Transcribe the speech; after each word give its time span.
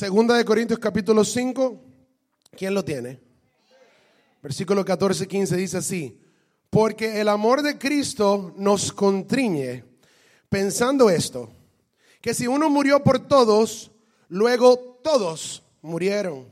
Segunda 0.00 0.34
de 0.34 0.46
Corintios 0.46 0.78
capítulo 0.78 1.22
5. 1.22 1.78
¿Quién 2.56 2.72
lo 2.72 2.82
tiene? 2.82 3.20
Versículo 4.42 4.82
14, 4.82 5.28
15 5.28 5.56
dice 5.58 5.76
así. 5.76 6.18
Porque 6.70 7.20
el 7.20 7.28
amor 7.28 7.60
de 7.60 7.76
Cristo 7.76 8.54
nos 8.56 8.94
contriñe 8.94 9.84
pensando 10.48 11.10
esto, 11.10 11.50
que 12.22 12.32
si 12.32 12.46
uno 12.46 12.70
murió 12.70 13.04
por 13.04 13.28
todos, 13.28 13.90
luego 14.30 14.78
todos 15.02 15.62
murieron. 15.82 16.48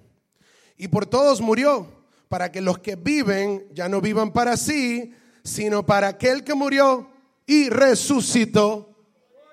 Y 0.76 0.88
por 0.88 1.06
todos 1.06 1.40
murió, 1.40 1.90
para 2.28 2.52
que 2.52 2.60
los 2.60 2.80
que 2.80 2.96
viven 2.96 3.66
ya 3.72 3.88
no 3.88 4.02
vivan 4.02 4.30
para 4.30 4.58
sí, 4.58 5.14
sino 5.42 5.86
para 5.86 6.08
aquel 6.08 6.44
que 6.44 6.52
murió 6.52 7.08
y 7.46 7.70
resucitó 7.70 8.94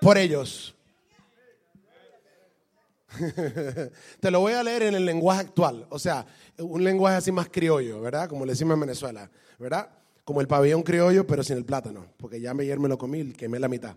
por 0.02 0.18
ellos. 0.18 0.75
Te 4.20 4.32
lo 4.32 4.40
voy 4.40 4.54
a 4.54 4.64
leer 4.64 4.84
en 4.84 4.96
el 4.96 5.06
lenguaje 5.06 5.42
actual, 5.42 5.86
o 5.90 6.00
sea, 6.00 6.26
un 6.58 6.84
lenguaje 6.84 7.18
así 7.18 7.32
más 7.32 7.50
criollo, 7.50 8.02
¿verdad? 8.02 8.30
Como 8.30 8.46
le 8.46 8.54
decimos 8.54 8.76
en 8.76 8.82
Venezuela, 8.82 9.30
¿verdad? 9.60 9.90
Como 10.24 10.42
el 10.42 10.48
pabellón 10.48 10.84
criollo, 10.84 11.26
pero 11.28 11.44
sin 11.44 11.58
el 11.58 11.66
plátano, 11.66 12.06
porque 12.18 12.40
ya 12.40 12.52
ayer 12.52 12.80
me 12.80 12.90
lo 12.90 12.98
comí 12.98 13.20
y 13.20 13.34
quemé 13.34 13.60
la 13.60 13.68
mitad. 13.68 13.96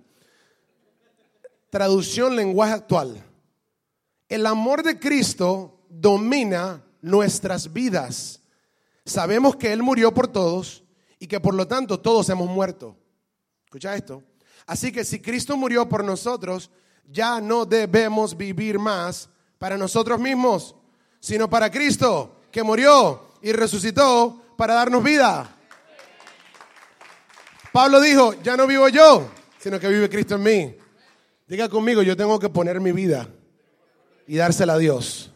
Traducción 1.70 2.36
lenguaje 2.36 2.72
actual. 2.72 3.22
El 4.28 4.46
amor 4.46 4.82
de 4.82 4.98
Cristo 4.98 5.80
domina 5.88 6.82
nuestras 7.00 7.72
vidas. 7.72 8.42
Sabemos 9.04 9.56
que 9.56 9.72
Él 9.72 9.82
murió 9.82 10.12
por 10.12 10.28
todos 10.28 10.84
y 11.18 11.26
que 11.26 11.40
por 11.40 11.54
lo 11.54 11.66
tanto 11.66 12.00
todos 12.00 12.28
hemos 12.28 12.48
muerto. 12.48 12.96
Escucha 13.64 13.94
esto. 13.94 14.22
Así 14.66 14.92
que 14.92 15.04
si 15.04 15.20
Cristo 15.20 15.56
murió 15.56 15.88
por 15.88 16.04
nosotros, 16.04 16.70
ya 17.10 17.40
no 17.40 17.64
debemos 17.64 18.36
vivir 18.36 18.78
más 18.78 19.28
para 19.58 19.76
nosotros 19.76 20.20
mismos, 20.20 20.74
sino 21.20 21.48
para 21.48 21.70
Cristo, 21.70 22.36
que 22.50 22.62
murió 22.62 23.22
y 23.42 23.52
resucitó 23.52 24.42
para 24.56 24.74
darnos 24.74 25.02
vida. 25.02 25.48
Pablo 27.72 28.00
dijo, 28.00 28.34
ya 28.42 28.56
no 28.56 28.66
vivo 28.66 28.88
yo, 28.88 29.28
sino 29.58 29.78
que 29.78 29.88
vive 29.88 30.08
Cristo 30.08 30.36
en 30.36 30.42
mí. 30.42 30.76
Diga 31.46 31.68
conmigo, 31.68 32.02
yo 32.02 32.16
tengo 32.16 32.38
que 32.38 32.48
poner 32.48 32.80
mi 32.80 32.92
vida 32.92 33.28
y 34.26 34.36
dársela 34.36 34.74
a 34.74 34.78
Dios. 34.78 35.32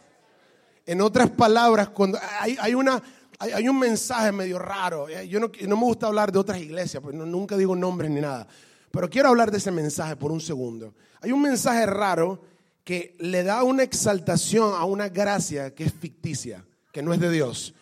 En 0.85 1.01
otras 1.01 1.31
palabras, 1.31 1.89
cuando 1.89 2.19
hay, 2.41 2.75
una, 2.75 3.03
hay, 3.39 3.69
un 3.69 3.79
mensaje 3.79 4.33
medio 4.33 4.59
raro, 4.59 5.09
eh, 5.09 5.29
yo 5.29 5.41
no, 5.41 5.51
no, 5.67 5.77
me 5.77 5.85
gusta 5.85 6.09
hablar 6.09 6.33
de 6.33 6.39
otras 6.39 6.61
iglesias, 6.61 7.03
porque 7.03 7.17
nunca 7.17 7.57
digo 7.57 7.75
nombres 7.77 8.11
ni 8.11 8.21
nada, 8.21 8.47
pero 8.93 9.11
quiero 9.11 9.29
hablar 9.29 9.51
de 9.51 9.59
ese 9.59 9.71
mensaje 9.71 10.15
por 10.15 10.31
un 10.31 10.41
segundo. 10.41 10.95
Hay 11.21 11.33
un 11.33 11.43
mensaje 11.43 11.87
raro 11.87 12.41
que 12.85 13.17
le 13.19 13.43
da 13.43 13.65
una 13.65 13.83
exaltación 13.83 14.75
a 14.75 14.85
una 14.85 15.09
gracia 15.09 15.75
que 15.75 15.85
es 15.85 15.93
ficticia, 15.93 16.65
que 16.93 17.03
no 17.03 17.13
es 17.13 17.21
de 17.21 17.31
Dios. 17.31 17.75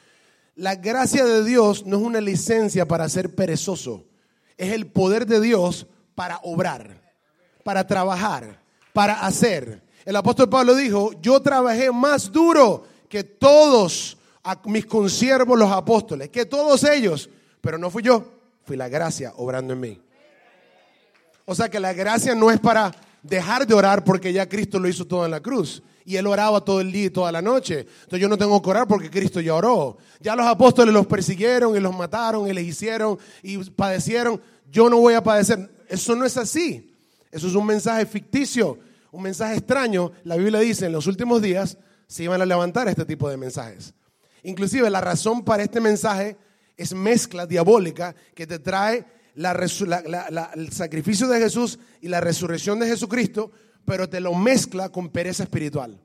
La 0.55 0.77
gracia 0.77 1.25
de 1.25 1.45
Dios 1.45 1.85
no 1.87 1.99
es 1.99 2.03
una 2.03 2.21
licencia 2.21 2.87
para 2.87 3.09
ser 3.09 3.35
perezoso 3.35 4.05
es 4.61 4.75
el 4.75 4.87
poder 4.87 5.27
de 5.27 5.41
Dios 5.41 5.87
para 6.15 6.39
obrar, 6.43 7.01
para 7.65 7.87
trabajar, 7.87 8.63
para 8.93 9.15
hacer. 9.21 9.83
El 10.05 10.15
apóstol 10.17 10.51
Pablo 10.51 10.75
dijo, 10.75 11.13
yo 11.23 11.41
trabajé 11.41 11.91
más 11.91 12.31
duro 12.31 12.85
que 13.09 13.25
todos 13.25 14.19
mis 14.67 14.85
consiervos 14.85 15.59
los 15.59 15.73
apóstoles, 15.73 16.29
que 16.29 16.45
todos 16.45 16.85
ellos, 16.85 17.31
pero 17.63 17.79
no 17.79 17.89
fui 17.89 18.03
yo, 18.03 18.23
fui 18.65 18.77
la 18.77 18.91
gracia 18.91 19.33
obrando 19.37 19.73
en 19.73 19.81
mí. 19.81 20.03
O 21.45 21.55
sea 21.55 21.69
que 21.69 21.81
la 21.81 21.93
gracia 21.93 22.35
no 22.35 22.51
es 22.51 22.61
para 22.61 22.93
dejar 23.23 23.67
de 23.67 23.75
orar 23.75 24.05
porque 24.05 24.33
ya 24.33 24.49
Cristo 24.49 24.79
lo 24.79 24.89
hizo 24.89 25.07
todo 25.07 25.25
en 25.25 25.31
la 25.31 25.41
cruz. 25.41 25.83
Y 26.05 26.17
él 26.17 26.27
oraba 26.27 26.65
todo 26.65 26.81
el 26.81 26.91
día 26.91 27.07
y 27.07 27.11
toda 27.11 27.31
la 27.31 27.43
noche. 27.43 27.81
Entonces 27.81 28.21
yo 28.21 28.29
no 28.29 28.39
tengo 28.39 28.61
que 28.61 28.71
orar 28.71 28.89
porque 28.89 29.11
Cristo 29.11 29.41
ya 29.41 29.55
oró. 29.55 29.99
Ya 30.21 30.35
los 30.35 30.47
apóstoles 30.47 30.93
los 30.93 31.07
persiguieron 31.07 31.77
y 31.77 31.81
los 31.81 31.97
mataron 31.97 32.49
y 32.49 32.53
les 32.53 32.67
hicieron 32.67 33.19
y 33.43 33.59
padecieron. 33.59 34.41
Yo 34.71 34.89
no 34.89 34.99
voy 34.99 35.15
a 35.15 35.23
padecer. 35.23 35.71
Eso 35.89 36.17
no 36.17 36.25
es 36.25 36.37
así. 36.37 36.95
Eso 37.31 37.47
es 37.47 37.55
un 37.55 37.67
mensaje 37.67 38.07
ficticio, 38.07 38.79
un 39.13 39.23
mensaje 39.23 39.57
extraño. 39.57 40.11
La 40.25 40.37
Biblia 40.37 40.61
dice 40.61 40.87
en 40.87 40.93
los 40.93 41.07
últimos 41.07 41.41
días 41.43 41.79
se 42.07 42.25
iban 42.25 42.43
a 42.43 42.47
levantar 42.47 42.89
este 42.89 43.05
tipo 43.05 43.29
de 43.29 43.37
mensajes. 43.37 43.95
Inclusive 44.43 44.91
la 44.91 45.01
razón 45.01 45.45
para 45.45 45.63
este 45.63 45.81
mensaje 45.81 46.37
es 46.77 46.93
mezcla 46.95 47.47
diabólica 47.47 48.17
que 48.35 48.47
te 48.47 48.59
trae 48.59 49.05
el 49.35 50.73
sacrificio 50.73 51.29
de 51.29 51.41
Jesús 51.41 51.79
y 52.01 52.09
la 52.09 52.21
resurrección 52.21 52.79
de 52.79 52.89
Jesucristo, 52.89 53.51
pero 53.85 54.09
te 54.09 54.21
lo 54.21 54.35
mezcla 54.35 54.91
con 54.91 55.09
pereza 55.09 55.43
espiritual. 55.43 56.01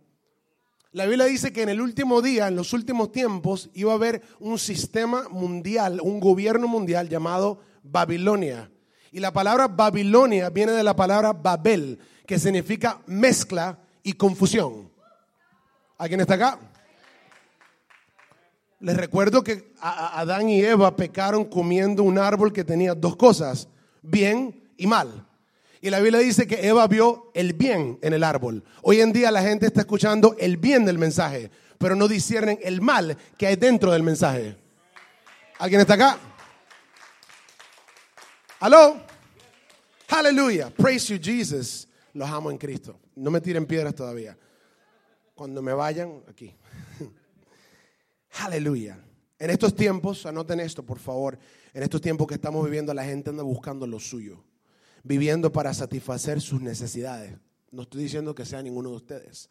La 0.92 1.06
Biblia 1.06 1.26
dice 1.26 1.52
que 1.52 1.62
en 1.62 1.70
el 1.70 1.82
último 1.82 2.22
día, 2.22 2.48
en 2.48 2.56
los 2.56 2.72
últimos 2.72 3.12
tiempos, 3.12 3.70
iba 3.74 3.92
a 3.92 3.96
haber 3.96 4.22
un 4.40 4.58
sistema 4.58 5.28
mundial, 5.30 6.00
un 6.02 6.22
gobierno 6.22 6.70
mundial 6.70 7.10
llamado 7.10 7.60
Babilonia. 7.84 8.72
Y 9.12 9.20
la 9.20 9.34
palabra 9.34 9.68
Babilonia 9.68 10.50
viene 10.50 10.72
de 10.72 10.84
la 10.84 10.96
palabra 10.96 11.34
Babel, 11.34 12.00
que 12.26 12.40
significa 12.40 13.02
mezcla 13.08 13.78
y 14.04 14.14
confusión. 14.14 14.90
¿Alguien 15.98 16.22
está 16.22 16.36
acá? 16.36 16.60
Les 18.86 18.96
recuerdo 18.96 19.44
que 19.44 19.74
Adán 19.82 20.48
y 20.48 20.62
Eva 20.64 20.96
pecaron 20.96 21.46
comiendo 21.46 22.04
un 22.04 22.20
árbol 22.20 22.54
que 22.54 22.64
tenía 22.64 22.94
dos 22.94 23.16
cosas, 23.16 23.68
bien 24.04 24.64
y 24.78 24.86
mal. 24.86 25.26
Y 25.82 25.90
la 25.90 26.00
Biblia 26.00 26.20
dice 26.20 26.46
que 26.46 26.68
Eva 26.68 26.86
vio 26.86 27.32
el 27.34 27.54
bien 27.54 27.98
en 28.04 28.14
el 28.14 28.24
árbol. 28.24 28.64
Hoy 28.84 29.02
en 29.02 29.12
día 29.12 29.32
la 29.32 29.42
gente 29.42 29.66
está 29.66 29.80
escuchando 29.80 30.36
el 30.38 30.58
bien 30.58 30.86
del 30.86 31.00
mensaje, 31.00 31.50
pero 31.80 31.96
no 31.96 32.08
disciernen 32.08 32.60
el 32.62 32.80
mal 32.80 33.18
que 33.40 33.48
hay 33.48 33.56
dentro 33.56 33.92
del 33.92 34.04
mensaje. 34.04 34.56
¿Alguien 35.58 35.82
está 35.82 35.96
acá? 35.96 36.20
¿Aló? 38.60 39.02
Aleluya. 40.10 40.70
Praise 40.70 41.12
you, 41.12 41.20
Jesus. 41.20 41.88
Los 42.14 42.30
amo 42.30 42.52
en 42.52 42.60
Cristo. 42.60 43.00
No 43.16 43.32
me 43.32 43.42
tiren 43.42 43.66
piedras 43.66 43.96
todavía. 43.96 44.38
Cuando 45.34 45.64
me 45.64 45.74
vayan, 45.74 46.22
aquí. 46.30 46.54
Aleluya. 48.40 49.00
En 49.40 49.50
estos 49.50 49.76
tiempos, 49.76 50.26
anoten 50.26 50.60
esto, 50.60 50.84
por 50.84 51.00
favor. 51.00 51.38
En 51.74 51.84
estos 51.84 52.02
tiempos 52.02 52.28
que 52.28 52.36
estamos 52.36 52.64
viviendo, 52.64 52.94
la 52.94 53.04
gente 53.04 53.30
anda 53.30 53.44
buscando 53.44 53.86
lo 53.88 54.00
suyo. 54.00 54.44
Viviendo 55.04 55.52
para 55.52 55.74
satisfacer 55.74 56.42
sus 56.42 56.62
necesidades. 56.62 57.38
No 57.72 57.84
estoy 57.84 58.04
diciendo 58.04 58.34
que 58.34 58.46
sea 58.46 58.62
ninguno 58.62 58.90
de 58.90 58.96
ustedes 58.96 59.50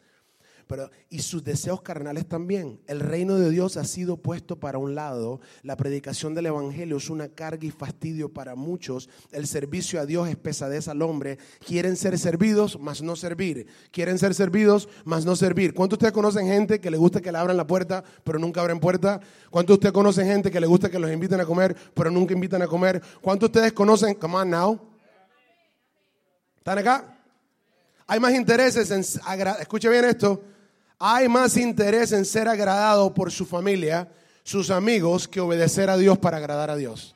pero, 0.67 0.89
y 1.09 1.19
sus 1.19 1.43
deseos 1.43 1.81
carnales 1.81 2.27
también. 2.27 2.79
El 2.87 2.99
reino 2.99 3.35
de 3.35 3.49
Dios 3.49 3.77
ha 3.77 3.83
sido 3.83 4.17
puesto 4.17 4.59
para 4.59 4.77
un 4.77 4.95
lado. 4.95 5.39
La 5.63 5.77
predicación 5.77 6.33
del 6.33 6.47
Evangelio 6.47 6.97
es 6.97 7.09
una 7.09 7.29
carga 7.29 7.65
y 7.65 7.71
fastidio 7.71 8.33
para 8.33 8.55
muchos. 8.55 9.09
El 9.31 9.47
servicio 9.47 9.99
a 9.99 10.05
Dios 10.05 10.27
es 10.29 10.35
pesadez 10.35 10.87
al 10.87 11.01
hombre. 11.01 11.37
Quieren 11.65 11.95
ser 11.95 12.17
servidos, 12.17 12.79
mas 12.79 13.01
no 13.01 13.15
servir. 13.15 13.67
Quieren 13.91 14.17
ser 14.17 14.33
servidos, 14.33 14.89
mas 15.03 15.25
no 15.25 15.35
servir. 15.35 15.73
¿Cuántos 15.73 15.99
de 15.99 16.05
ustedes 16.05 16.13
conocen 16.13 16.47
gente 16.47 16.79
que 16.79 16.91
le 16.91 16.97
gusta 16.97 17.21
que 17.21 17.31
le 17.31 17.37
abran 17.37 17.57
la 17.57 17.67
puerta, 17.67 18.03
pero 18.23 18.39
nunca 18.39 18.61
abren 18.61 18.79
puerta? 18.79 19.19
¿Cuántos 19.49 19.75
de 19.75 19.77
ustedes 19.79 19.93
conocen 19.93 20.27
gente 20.27 20.51
que 20.51 20.59
le 20.59 20.67
gusta 20.67 20.89
que 20.89 20.99
los 20.99 21.11
inviten 21.11 21.39
a 21.39 21.45
comer, 21.45 21.75
pero 21.93 22.09
nunca 22.09 22.33
invitan 22.33 22.61
a 22.61 22.67
comer? 22.67 23.01
¿Cuántos 23.21 23.51
de 23.51 23.59
ustedes 23.59 23.73
conocen, 23.73 24.15
come 24.15 24.35
on 24.35 24.49
now? 24.49 24.79
¿Están 26.57 26.79
acá? 26.79 27.15
Hay 28.07 28.19
más 28.19 28.33
intereses 28.33 28.91
en, 28.91 29.01
escuche 29.59 29.89
bien 29.89 30.05
esto, 30.05 30.41
hay 30.99 31.27
más 31.27 31.57
interés 31.57 32.11
en 32.11 32.25
ser 32.25 32.47
agradado 32.47 33.13
por 33.13 33.31
su 33.31 33.45
familia, 33.45 34.09
sus 34.43 34.69
amigos, 34.69 35.27
que 35.27 35.39
obedecer 35.39 35.89
a 35.89 35.97
Dios 35.97 36.17
para 36.17 36.37
agradar 36.37 36.69
a 36.69 36.75
Dios. 36.75 37.15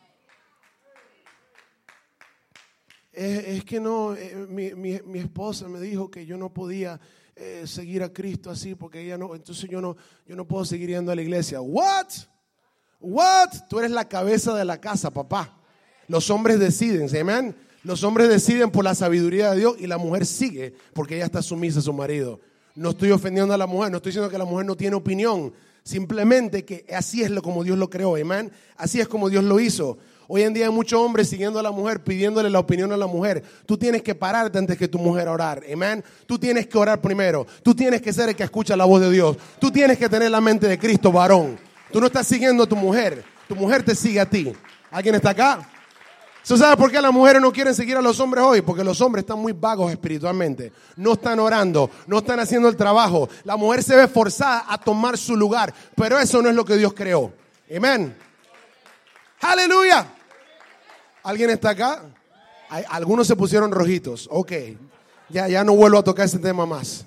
Es, 3.11 3.65
que 3.65 3.81
no, 3.81 4.15
eh, 4.15 4.33
mi, 4.47 5.19
esposa 5.19 5.67
me 5.67 5.81
dijo 5.81 6.09
que 6.09 6.25
yo 6.25 6.37
no 6.37 6.53
podía 6.53 6.99
eh, 7.35 7.63
seguir 7.65 8.01
a 8.01 8.13
Cristo 8.13 8.49
así 8.49 8.75
porque 8.75 9.01
ella 9.01 9.17
no, 9.17 9.35
entonces 9.35 9.69
yo 9.69 9.81
no, 9.81 9.97
yo 10.25 10.37
no 10.37 10.47
puedo 10.47 10.63
seguir 10.63 10.89
yendo 10.89 11.11
a 11.11 11.15
la 11.15 11.21
iglesia. 11.21 11.59
What? 11.59 12.07
What? 13.01 13.49
Tú 13.69 13.79
eres 13.79 13.91
la 13.91 14.07
cabeza 14.07 14.55
de 14.55 14.63
la 14.63 14.79
casa, 14.79 15.11
papá. 15.11 15.57
Los 16.07 16.29
hombres 16.29 16.59
deciden, 16.59 17.09
amén. 17.19 17.55
Los 17.83 18.03
hombres 18.03 18.29
deciden 18.29 18.71
por 18.71 18.83
la 18.83 18.95
sabiduría 18.95 19.51
de 19.51 19.57
Dios 19.59 19.75
y 19.79 19.87
la 19.87 19.97
mujer 19.97 20.25
sigue 20.25 20.73
porque 20.93 21.15
ella 21.15 21.25
está 21.25 21.41
sumisa 21.41 21.79
a 21.79 21.81
su 21.83 21.93
marido. 21.93 22.39
No 22.79 22.91
estoy 22.91 23.11
ofendiendo 23.11 23.53
a 23.53 23.57
la 23.57 23.67
mujer, 23.67 23.91
no 23.91 23.97
estoy 23.97 24.11
diciendo 24.11 24.29
que 24.29 24.37
la 24.37 24.45
mujer 24.45 24.65
no 24.65 24.77
tiene 24.77 24.95
opinión. 24.95 25.51
Simplemente 25.83 26.63
que 26.63 26.85
así 26.95 27.21
es 27.21 27.29
lo 27.29 27.41
como 27.41 27.61
Dios 27.61 27.77
lo 27.77 27.89
creó, 27.89 28.15
amén. 28.15 28.53
Así 28.77 29.01
es 29.01 29.07
como 29.09 29.29
Dios 29.29 29.43
lo 29.43 29.59
hizo. 29.59 29.97
Hoy 30.29 30.43
en 30.43 30.53
día 30.53 30.67
hay 30.67 30.71
muchos 30.71 30.97
hombres 30.97 31.27
siguiendo 31.27 31.59
a 31.59 31.61
la 31.61 31.71
mujer, 31.71 32.01
pidiéndole 32.01 32.49
la 32.49 32.59
opinión 32.59 32.93
a 32.93 32.97
la 32.97 33.05
mujer. 33.05 33.43
Tú 33.65 33.77
tienes 33.77 34.01
que 34.01 34.15
pararte 34.15 34.59
antes 34.59 34.77
que 34.77 34.87
tu 34.87 34.97
mujer 34.97 35.27
orar. 35.27 35.61
Amén. 35.69 36.01
Tú 36.25 36.39
tienes 36.39 36.67
que 36.67 36.77
orar 36.77 37.01
primero. 37.01 37.45
Tú 37.63 37.75
tienes 37.75 38.01
que 38.01 38.13
ser 38.13 38.29
el 38.29 38.35
que 38.37 38.43
escucha 38.43 38.77
la 38.77 38.85
voz 38.85 39.01
de 39.01 39.11
Dios. 39.11 39.35
Tú 39.59 39.69
tienes 39.69 39.97
que 39.97 40.07
tener 40.07 40.31
la 40.31 40.39
mente 40.39 40.65
de 40.65 40.79
Cristo, 40.79 41.11
varón. 41.11 41.59
Tú 41.91 41.99
no 41.99 42.07
estás 42.07 42.27
siguiendo 42.27 42.63
a 42.63 42.65
tu 42.65 42.77
mujer. 42.77 43.25
Tu 43.49 43.57
mujer 43.57 43.83
te 43.83 43.93
sigue 43.93 44.21
a 44.21 44.29
ti. 44.29 44.53
¿Alguien 44.89 45.15
está 45.15 45.31
acá? 45.31 45.69
¿Tú 46.47 46.57
sabes 46.57 46.77
por 46.77 46.91
qué 46.91 47.01
las 47.01 47.11
mujeres 47.11 47.41
no 47.41 47.51
quieren 47.51 47.75
seguir 47.75 47.97
a 47.97 48.01
los 48.01 48.19
hombres 48.19 48.43
hoy? 48.43 48.61
Porque 48.61 48.83
los 48.83 48.99
hombres 49.01 49.23
están 49.23 49.39
muy 49.39 49.53
vagos 49.53 49.91
espiritualmente. 49.91 50.71
No 50.95 51.13
están 51.13 51.39
orando, 51.39 51.91
no 52.07 52.19
están 52.19 52.39
haciendo 52.39 52.67
el 52.67 52.75
trabajo. 52.75 53.29
La 53.43 53.55
mujer 53.55 53.83
se 53.83 53.95
ve 53.95 54.07
forzada 54.07 54.65
a 54.67 54.77
tomar 54.77 55.17
su 55.17 55.35
lugar, 55.35 55.73
pero 55.95 56.17
eso 56.17 56.41
no 56.41 56.49
es 56.49 56.55
lo 56.55 56.65
que 56.65 56.77
Dios 56.77 56.93
creó. 56.93 57.31
Amén. 57.75 58.15
Aleluya. 59.41 60.07
¿Alguien 61.23 61.49
está 61.51 61.71
acá? 61.71 62.03
algunos 62.89 63.27
se 63.27 63.35
pusieron 63.35 63.71
rojitos. 63.71 64.27
Ok. 64.31 64.51
Ya, 65.29 65.47
ya 65.47 65.63
no 65.63 65.75
vuelvo 65.75 65.99
a 65.99 66.03
tocar 66.03 66.25
ese 66.25 66.39
tema 66.39 66.65
más. 66.65 67.05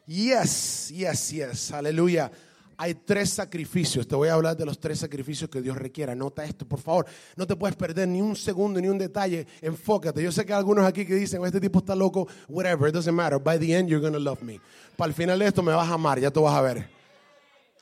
yes, 0.07 0.89
yes, 0.89 1.29
yes. 1.29 1.71
Aleluya 1.71 2.31
hay 2.81 2.95
tres 2.95 3.31
sacrificios. 3.31 4.07
Te 4.07 4.15
voy 4.15 4.29
a 4.29 4.35
hablar 4.35 4.55
de 4.55 4.65
los 4.65 4.79
tres 4.79 4.99
sacrificios 4.99 5.49
que 5.49 5.61
Dios 5.61 5.77
requiere. 5.77 6.13
Anota 6.13 6.45
esto, 6.45 6.65
por 6.65 6.79
favor. 6.79 7.05
No 7.35 7.45
te 7.45 7.57
puedes 7.57 7.75
perder 7.75 8.07
ni 8.07 8.21
un 8.21 8.37
segundo, 8.37 8.79
ni 8.79 8.87
un 8.87 8.97
detalle. 8.97 9.45
Enfócate. 9.61 10.23
Yo 10.23 10.31
sé 10.31 10.45
que 10.45 10.53
hay 10.53 10.59
algunos 10.59 10.85
aquí 10.85 11.05
que 11.05 11.15
dicen, 11.15 11.43
este 11.43 11.59
tipo 11.59 11.79
está 11.79 11.93
loco. 11.93 12.25
Whatever, 12.47 12.87
it 12.87 12.95
doesn't 12.95 13.13
matter. 13.13 13.37
By 13.37 13.59
the 13.59 13.75
end, 13.75 13.89
you're 13.89 13.99
going 13.99 14.13
to 14.13 14.19
love 14.19 14.41
me. 14.41 14.61
Para 14.95 15.09
el 15.09 15.13
final 15.13 15.37
de 15.37 15.47
esto 15.47 15.61
me 15.61 15.73
vas 15.73 15.89
a 15.89 15.95
amar, 15.95 16.21
ya 16.21 16.31
tú 16.31 16.43
vas 16.43 16.55
a 16.55 16.61
ver. 16.61 16.89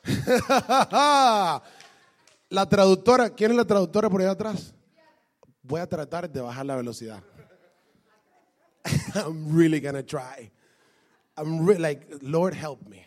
la 2.49 2.67
traductora, 2.67 3.29
¿quién 3.29 3.51
es 3.51 3.57
la 3.57 3.65
traductora 3.65 4.09
por 4.09 4.21
allá 4.21 4.31
atrás? 4.31 4.73
Voy 5.61 5.79
a 5.79 5.85
tratar 5.85 6.27
de 6.27 6.41
bajar 6.41 6.65
la 6.65 6.75
velocidad. 6.75 7.21
I'm 9.13 9.55
really 9.55 9.79
to 9.79 10.01
try. 10.01 10.49
I'm 11.37 11.67
really 11.67 11.81
like, 11.81 12.07
Lord, 12.23 12.55
help 12.55 12.81
me. 12.87 13.06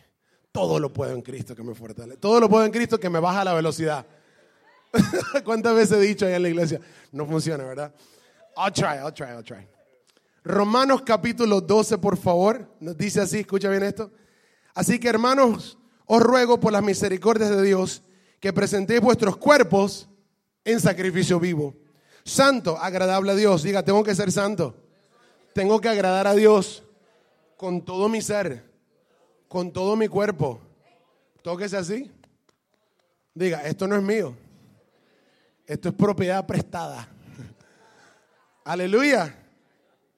Todo 0.51 0.79
lo 0.79 0.91
puedo 0.91 1.13
en 1.13 1.21
Cristo 1.21 1.55
que 1.55 1.63
me 1.63 1.73
fortalece. 1.73 2.17
Todo 2.17 2.39
lo 2.39 2.49
puedo 2.49 2.65
en 2.65 2.71
Cristo 2.71 2.99
que 2.99 3.09
me 3.09 3.19
baja 3.19 3.43
la 3.43 3.53
velocidad. 3.53 4.05
¿Cuántas 5.45 5.73
veces 5.73 5.97
he 5.97 6.01
dicho 6.01 6.25
ahí 6.25 6.33
en 6.33 6.43
la 6.43 6.49
iglesia? 6.49 6.81
No 7.11 7.25
funciona, 7.25 7.63
¿verdad? 7.63 7.93
I'll 8.57 8.73
try, 8.73 8.97
I'll 9.01 9.13
try, 9.13 9.27
I'll 9.27 9.43
try. 9.43 9.65
Romanos 10.43 11.03
capítulo 11.03 11.61
12, 11.61 11.97
por 11.99 12.17
favor. 12.17 12.67
Nos 12.81 12.97
dice 12.97 13.21
así, 13.21 13.39
escucha 13.39 13.69
bien 13.69 13.83
esto. 13.83 14.11
Así 14.73 14.99
que 14.99 15.07
hermanos, 15.07 15.77
os 16.05 16.21
ruego 16.21 16.59
por 16.59 16.73
las 16.73 16.83
misericordias 16.83 17.49
de 17.49 17.61
Dios 17.63 18.03
que 18.41 18.51
presentéis 18.51 18.99
vuestros 18.99 19.37
cuerpos 19.37 20.09
en 20.65 20.81
sacrificio 20.81 21.39
vivo. 21.39 21.75
Santo, 22.25 22.77
agradable 22.77 23.31
a 23.31 23.35
Dios. 23.35 23.63
Diga, 23.63 23.83
tengo 23.83 24.03
que 24.03 24.15
ser 24.15 24.31
santo. 24.31 24.75
Tengo 25.53 25.79
que 25.79 25.89
agradar 25.89 26.27
a 26.27 26.33
Dios 26.33 26.83
con 27.55 27.85
todo 27.85 28.09
mi 28.09 28.21
ser 28.21 28.70
con 29.51 29.73
todo 29.73 29.97
mi 29.97 30.07
cuerpo. 30.07 30.61
Tóquese 31.43 31.75
así. 31.75 32.09
Diga, 33.33 33.63
esto 33.63 33.85
no 33.85 33.97
es 33.97 34.01
mío. 34.01 34.33
Esto 35.65 35.89
es 35.89 35.95
propiedad 35.95 36.47
prestada. 36.47 37.09
Aleluya. 38.63 39.37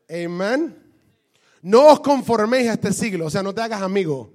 Amén. 0.08 0.78
No 1.64 1.88
os 1.88 2.00
conforméis 2.02 2.70
a 2.70 2.74
este 2.74 2.94
siglo. 2.94 3.26
O 3.26 3.30
sea, 3.32 3.42
no 3.42 3.56
te 3.56 3.62
hagas 3.64 3.82
amigo. 3.82 4.32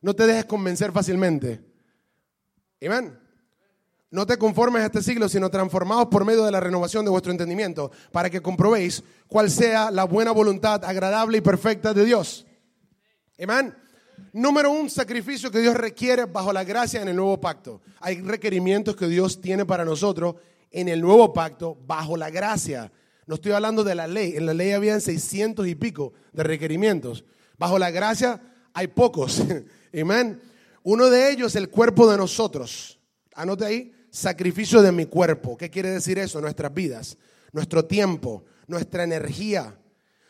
No 0.00 0.16
te 0.16 0.26
dejes 0.26 0.46
convencer 0.46 0.90
fácilmente. 0.90 1.64
Amén. 2.84 3.16
No 4.10 4.26
te 4.26 4.36
conformes 4.36 4.82
a 4.82 4.86
este 4.86 5.02
siglo, 5.02 5.28
sino 5.28 5.48
transformaos 5.48 6.08
por 6.08 6.24
medio 6.24 6.44
de 6.44 6.50
la 6.50 6.58
renovación 6.58 7.04
de 7.04 7.12
vuestro 7.12 7.30
entendimiento, 7.30 7.92
para 8.10 8.28
que 8.28 8.42
comprobéis 8.42 9.04
cuál 9.28 9.48
sea 9.48 9.92
la 9.92 10.02
buena 10.02 10.32
voluntad 10.32 10.84
agradable 10.84 11.38
y 11.38 11.40
perfecta 11.40 11.94
de 11.94 12.04
Dios. 12.04 12.44
Amén. 13.40 13.76
Número 14.32 14.70
un, 14.70 14.88
sacrificio 14.88 15.50
que 15.50 15.60
Dios 15.60 15.74
requiere 15.74 16.24
bajo 16.24 16.52
la 16.52 16.64
gracia 16.64 17.02
en 17.02 17.08
el 17.08 17.16
nuevo 17.16 17.40
pacto. 17.40 17.80
Hay 18.00 18.20
requerimientos 18.20 18.96
que 18.96 19.08
Dios 19.08 19.40
tiene 19.40 19.64
para 19.66 19.84
nosotros 19.84 20.36
en 20.70 20.88
el 20.88 21.00
nuevo 21.00 21.32
pacto 21.32 21.76
bajo 21.86 22.16
la 22.16 22.30
gracia. 22.30 22.90
No 23.26 23.36
estoy 23.36 23.52
hablando 23.52 23.84
de 23.84 23.94
la 23.94 24.06
ley. 24.06 24.34
En 24.36 24.46
la 24.46 24.54
ley 24.54 24.72
habían 24.72 25.00
600 25.00 25.66
y 25.66 25.74
pico 25.74 26.12
de 26.32 26.42
requerimientos. 26.42 27.24
Bajo 27.58 27.78
la 27.78 27.90
gracia 27.90 28.40
hay 28.72 28.88
pocos. 28.88 29.42
Amén. 30.00 30.40
Uno 30.82 31.10
de 31.10 31.30
ellos 31.30 31.52
es 31.52 31.56
el 31.56 31.68
cuerpo 31.68 32.10
de 32.10 32.16
nosotros. 32.16 32.98
Anote 33.34 33.64
ahí, 33.64 33.92
sacrificio 34.10 34.82
de 34.82 34.92
mi 34.92 35.06
cuerpo. 35.06 35.56
¿Qué 35.56 35.70
quiere 35.70 35.90
decir 35.90 36.18
eso? 36.18 36.40
Nuestras 36.40 36.72
vidas, 36.72 37.18
nuestro 37.52 37.84
tiempo, 37.84 38.44
nuestra 38.66 39.04
energía, 39.04 39.78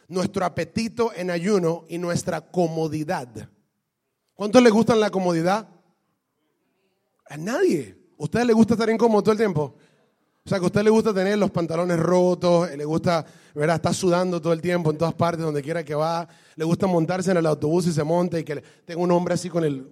nuestro 0.09 0.45
apetito 0.45 1.13
en 1.15 1.31
ayuno 1.31 1.85
y 1.89 1.99
nuestra 1.99 2.41
comodidad. 2.41 3.49
¿Cuántos 4.41 4.63
le 4.63 4.71
gustan 4.71 4.99
la 4.99 5.11
comodidad? 5.11 5.69
A 7.29 7.37
nadie. 7.37 7.95
¿A 8.19 8.23
usted 8.23 8.43
le 8.45 8.55
gusta 8.55 8.73
estar 8.73 8.89
incómodo 8.89 9.23
todo 9.23 9.33
el 9.33 9.39
tiempo? 9.39 9.77
O 10.43 10.49
sea, 10.49 10.59
que 10.59 10.65
a 10.65 10.67
usted 10.69 10.83
le 10.83 10.89
gusta 10.89 11.13
tener 11.13 11.37
los 11.37 11.51
pantalones 11.51 12.01
rotos, 12.01 12.75
le 12.75 12.87
gusta, 12.87 13.27
¿verdad? 13.55 13.77
Está 13.77 13.93
sudando 13.93 14.41
todo 14.41 14.55
el 14.55 14.63
tiempo 14.63 14.91
en 14.91 14.97
todas 14.97 15.13
partes, 15.13 15.45
donde 15.45 15.61
quiera 15.61 15.85
que 15.85 15.95
va. 15.95 16.27
Le 16.57 16.65
gusta 16.65 16.87
montarse 16.87 17.33
en 17.33 17.37
el 17.37 17.45
autobús 17.45 17.87
y 17.89 17.93
se 17.93 18.03
monta 18.03 18.39
y 18.39 18.45
que 18.45 18.63
tenga 18.87 19.03
un 19.03 19.11
hombre 19.11 19.35
así 19.35 19.51
con 19.51 19.63
el 19.63 19.87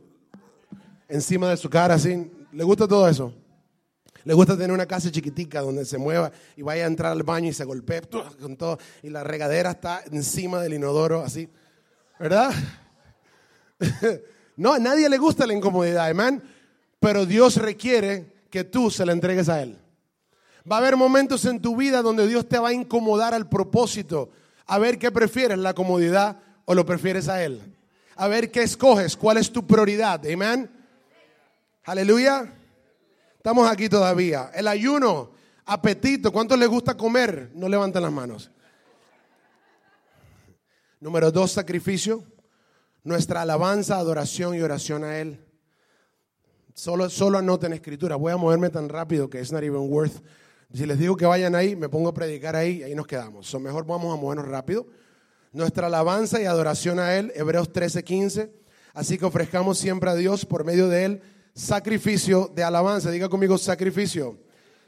encima 1.08 1.50
de 1.50 1.58
su 1.58 1.68
cara, 1.68 1.96
así. 1.96 2.32
¿Le 2.50 2.64
gusta 2.64 2.88
todo 2.88 3.06
eso? 3.06 3.34
Le 4.24 4.32
gusta 4.32 4.54
tener 4.54 4.72
una 4.72 4.86
casa 4.86 5.12
chiquitica 5.12 5.60
donde 5.60 5.84
se 5.84 5.98
mueva 5.98 6.32
y 6.56 6.62
vaya 6.62 6.84
a 6.84 6.86
entrar 6.86 7.12
al 7.12 7.22
baño 7.22 7.50
y 7.50 7.52
se 7.52 7.66
golpee 7.66 8.00
con 8.40 8.56
todo 8.56 8.78
y 9.02 9.10
la 9.10 9.22
regadera 9.22 9.72
está 9.72 10.04
encima 10.10 10.62
del 10.62 10.72
inodoro, 10.72 11.20
así. 11.20 11.50
¿Verdad? 12.18 12.50
No, 14.58 14.74
a 14.74 14.78
nadie 14.80 15.08
le 15.08 15.18
gusta 15.18 15.46
la 15.46 15.54
incomodidad, 15.54 16.08
amén. 16.08 16.42
Pero 16.98 17.24
Dios 17.24 17.56
requiere 17.56 18.32
que 18.50 18.64
tú 18.64 18.90
se 18.90 19.06
la 19.06 19.12
entregues 19.12 19.48
a 19.48 19.62
Él. 19.62 19.78
Va 20.70 20.76
a 20.76 20.78
haber 20.80 20.96
momentos 20.96 21.44
en 21.44 21.62
tu 21.62 21.76
vida 21.76 22.02
donde 22.02 22.26
Dios 22.26 22.48
te 22.48 22.58
va 22.58 22.70
a 22.70 22.72
incomodar 22.72 23.34
al 23.34 23.48
propósito. 23.48 24.30
A 24.66 24.78
ver 24.78 24.98
qué 24.98 25.12
prefieres, 25.12 25.58
la 25.58 25.74
comodidad 25.74 26.40
o 26.64 26.74
lo 26.74 26.84
prefieres 26.84 27.28
a 27.28 27.42
Él. 27.44 27.62
A 28.16 28.26
ver 28.26 28.50
qué 28.50 28.64
escoges, 28.64 29.16
cuál 29.16 29.36
es 29.36 29.52
tu 29.52 29.64
prioridad, 29.64 30.20
amén. 30.26 30.68
Aleluya. 31.84 32.52
Estamos 33.36 33.70
aquí 33.70 33.88
todavía. 33.88 34.50
El 34.52 34.66
ayuno, 34.66 35.30
apetito, 35.66 36.32
¿cuántos 36.32 36.58
les 36.58 36.68
gusta 36.68 36.96
comer? 36.96 37.52
No 37.54 37.68
levanten 37.68 38.02
las 38.02 38.12
manos. 38.12 38.50
Número 40.98 41.30
dos, 41.30 41.52
sacrificio 41.52 42.24
nuestra 43.08 43.42
alabanza, 43.42 43.96
adoración 43.96 44.54
y 44.54 44.60
oración 44.60 45.02
a 45.02 45.18
Él. 45.18 45.40
Solo, 46.74 47.10
solo 47.10 47.38
anoten 47.38 47.72
escritura. 47.72 48.16
Voy 48.16 48.32
a 48.32 48.36
moverme 48.36 48.70
tan 48.70 48.88
rápido 48.88 49.28
que 49.28 49.40
es 49.40 49.50
not 49.50 49.62
even 49.62 49.90
worth. 49.90 50.22
Si 50.72 50.84
les 50.84 50.98
digo 50.98 51.16
que 51.16 51.24
vayan 51.24 51.54
ahí, 51.54 51.74
me 51.74 51.88
pongo 51.88 52.10
a 52.10 52.14
predicar 52.14 52.54
ahí, 52.54 52.82
ahí 52.82 52.94
nos 52.94 53.06
quedamos. 53.06 53.52
O 53.52 53.58
mejor 53.58 53.86
vamos 53.86 54.16
a 54.16 54.20
movernos 54.20 54.46
rápido. 54.46 54.86
Nuestra 55.52 55.86
alabanza 55.86 56.40
y 56.40 56.44
adoración 56.44 56.98
a 56.98 57.14
Él, 57.16 57.32
Hebreos 57.34 57.72
13:15. 57.72 58.52
Así 58.92 59.16
que 59.16 59.24
ofrezcamos 59.24 59.78
siempre 59.78 60.10
a 60.10 60.14
Dios 60.14 60.44
por 60.44 60.64
medio 60.64 60.88
de 60.88 61.04
Él 61.04 61.22
sacrificio 61.54 62.52
de 62.54 62.62
alabanza. 62.62 63.10
Diga 63.10 63.28
conmigo 63.28 63.56
sacrificio. 63.58 64.38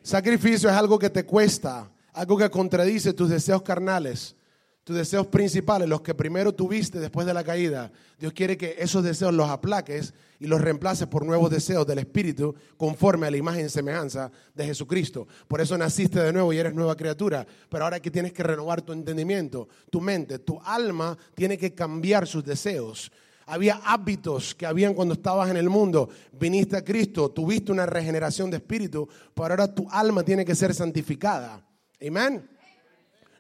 Sacrificio 0.03 0.69
es 0.69 0.77
algo 0.77 0.99
que 0.99 1.11
te 1.11 1.25
cuesta, 1.25 1.91
algo 2.13 2.37
que 2.37 2.51
contradice 2.51 3.13
tus 3.13 3.31
deseos 3.31 3.63
carnales 3.63 4.37
tus 4.85 4.97
deseos 4.97 5.27
principales, 5.27 5.89
los 5.89 6.01
que 6.01 6.15
primero 6.15 6.55
tuviste 6.55 6.99
después 6.99 7.27
de 7.27 7.35
la 7.35 7.45
caída, 7.45 7.93
Dios 8.19 8.33
quiere 8.33 8.57
que 8.57 8.77
esos 8.79 9.05
deseos 9.05 9.33
los 9.35 9.49
aplaques 9.49 10.15
y 10.39 10.47
los 10.47 10.61
reemplaces 10.61 11.07
por 11.07 11.25
nuevos 11.25 11.51
deseos 11.51 11.87
del 11.87 11.99
Espíritu 11.99 12.55
conforme 12.79 13.27
a 13.27 13.31
la 13.31 13.37
imagen 13.37 13.67
y 13.67 13.69
semejanza 13.69 14.33
de 14.55 14.65
Jesucristo. 14.65 15.29
Por 15.47 15.61
eso 15.61 15.77
naciste 15.77 16.21
de 16.21 16.33
nuevo 16.33 16.53
y 16.53 16.59
eres 16.59 16.75
nueva 16.75 16.97
criatura. 16.97 17.47
Pero 17.69 17.85
ahora 17.85 18.01
que 18.01 18.11
tienes 18.11 18.33
que 18.33 18.43
renovar 18.43 18.81
tu 18.81 18.93
entendimiento, 18.93 19.69
tu 19.91 20.01
mente, 20.01 20.39
tu 20.39 20.59
alma 20.65 21.17
tiene 21.35 21.59
que 21.59 21.75
cambiar 21.75 22.27
sus 22.27 22.43
deseos. 22.43 23.13
Había 23.47 23.81
hábitos 23.85 24.55
que 24.55 24.65
habían 24.65 24.95
cuando 24.95 25.15
estabas 25.15 25.51
en 25.51 25.57
el 25.57 25.69
mundo. 25.69 26.09
Viniste 26.33 26.77
a 26.77 26.85
Cristo, 26.85 27.31
tuviste 27.31 27.71
una 27.71 27.85
regeneración 27.85 28.51
de 28.51 28.59
espíritu, 28.59 29.09
pero 29.35 29.49
ahora 29.49 29.75
tu 29.75 29.89
alma 29.91 30.23
tiene 30.23 30.45
que 30.45 30.55
ser 30.55 30.75
santificada. 30.75 31.63
Amén. 32.01 32.49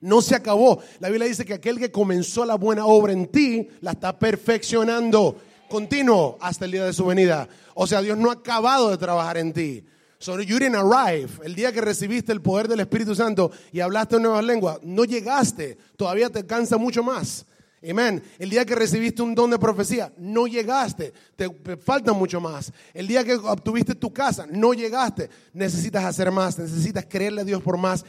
No 0.00 0.22
se 0.22 0.34
acabó. 0.34 0.80
La 0.98 1.08
Biblia 1.08 1.28
dice 1.28 1.44
que 1.44 1.54
aquel 1.54 1.78
que 1.78 1.90
comenzó 1.90 2.44
la 2.44 2.54
buena 2.54 2.86
obra 2.86 3.12
en 3.12 3.26
ti, 3.26 3.68
la 3.80 3.92
está 3.92 4.18
perfeccionando 4.18 5.36
continuo 5.68 6.36
hasta 6.40 6.66
el 6.66 6.72
día 6.72 6.84
de 6.84 6.92
su 6.92 7.06
venida. 7.06 7.48
O 7.74 7.86
sea, 7.86 8.02
Dios 8.02 8.18
no 8.18 8.30
ha 8.30 8.34
acabado 8.34 8.90
de 8.90 8.98
trabajar 8.98 9.38
en 9.38 9.52
ti. 9.52 9.84
So 10.18 10.38
you 10.38 10.58
didn't 10.58 10.74
arrive. 10.74 11.30
El 11.42 11.54
día 11.54 11.72
que 11.72 11.80
recibiste 11.80 12.30
el 12.32 12.42
poder 12.42 12.68
del 12.68 12.80
Espíritu 12.80 13.14
Santo 13.14 13.50
y 13.72 13.80
hablaste 13.80 14.16
en 14.16 14.22
nuevas 14.22 14.44
lenguas, 14.44 14.78
no 14.82 15.04
llegaste. 15.04 15.78
Todavía 15.96 16.28
te 16.28 16.44
cansa 16.44 16.76
mucho 16.76 17.02
más. 17.02 17.46
Amén. 17.88 18.22
El 18.38 18.50
día 18.50 18.66
que 18.66 18.74
recibiste 18.74 19.22
un 19.22 19.34
don 19.34 19.50
de 19.50 19.58
profecía, 19.58 20.12
no 20.18 20.46
llegaste. 20.46 21.14
Te 21.34 21.48
falta 21.78 22.12
mucho 22.12 22.38
más. 22.38 22.70
El 22.92 23.06
día 23.06 23.24
que 23.24 23.34
obtuviste 23.34 23.94
tu 23.94 24.12
casa, 24.12 24.46
no 24.50 24.74
llegaste. 24.74 25.30
Necesitas 25.54 26.04
hacer 26.04 26.30
más. 26.30 26.58
Necesitas 26.58 27.06
creerle 27.08 27.40
a 27.40 27.44
Dios 27.44 27.62
por 27.62 27.78
más. 27.78 28.04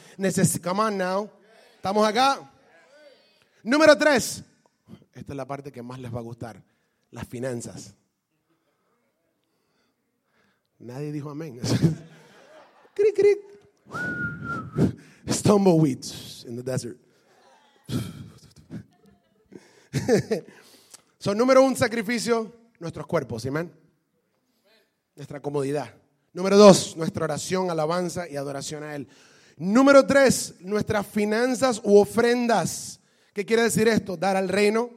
come 0.62 0.82
on 0.82 0.98
now. 0.98 1.30
¿Estamos 1.82 2.08
acá? 2.08 2.40
Número 3.64 3.98
tres. 3.98 4.44
Esta 5.16 5.34
es 5.34 5.36
la 5.36 5.48
parte 5.48 5.72
que 5.72 5.82
más 5.82 5.98
les 5.98 6.14
va 6.14 6.20
a 6.20 6.22
gustar. 6.22 6.62
Las 7.10 7.28
finanzas. 7.28 7.96
Nadie 10.78 11.12
dijo 11.12 11.32
amén. 11.32 11.60
Stumbleweeds 15.28 16.46
in 16.48 16.56
the 16.56 16.62
desert. 16.62 17.00
Son 21.18 21.36
número 21.36 21.64
un 21.64 21.76
sacrificio, 21.76 22.54
nuestros 22.78 23.08
cuerpos, 23.08 23.44
amén. 23.48 23.74
Nuestra 25.16 25.40
comodidad. 25.40 25.92
Número 26.32 26.58
dos, 26.58 26.96
nuestra 26.96 27.24
oración, 27.24 27.72
alabanza 27.72 28.30
y 28.30 28.36
adoración 28.36 28.84
a 28.84 28.96
Él. 28.96 29.08
Número 29.62 30.08
tres, 30.08 30.56
nuestras 30.62 31.06
finanzas 31.06 31.80
u 31.84 32.00
ofrendas. 32.00 33.00
¿Qué 33.32 33.46
quiere 33.46 33.62
decir 33.62 33.88
esto? 33.88 34.18
Dar 34.18 34.36
al 34.36 34.50
reino, 34.50 34.90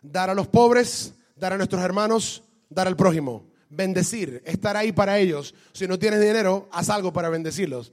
dar 0.00 0.30
a 0.30 0.34
los 0.34 0.46
pobres, 0.46 1.14
dar 1.34 1.52
a 1.52 1.56
nuestros 1.56 1.82
hermanos, 1.82 2.44
dar 2.70 2.86
al 2.86 2.94
prójimo. 2.94 3.50
Bendecir, 3.68 4.40
estar 4.46 4.76
ahí 4.76 4.92
para 4.92 5.18
ellos. 5.18 5.56
Si 5.72 5.88
no 5.88 5.98
tienes 5.98 6.20
dinero, 6.20 6.68
haz 6.70 6.88
algo 6.88 7.12
para 7.12 7.30
bendecirlos. 7.30 7.92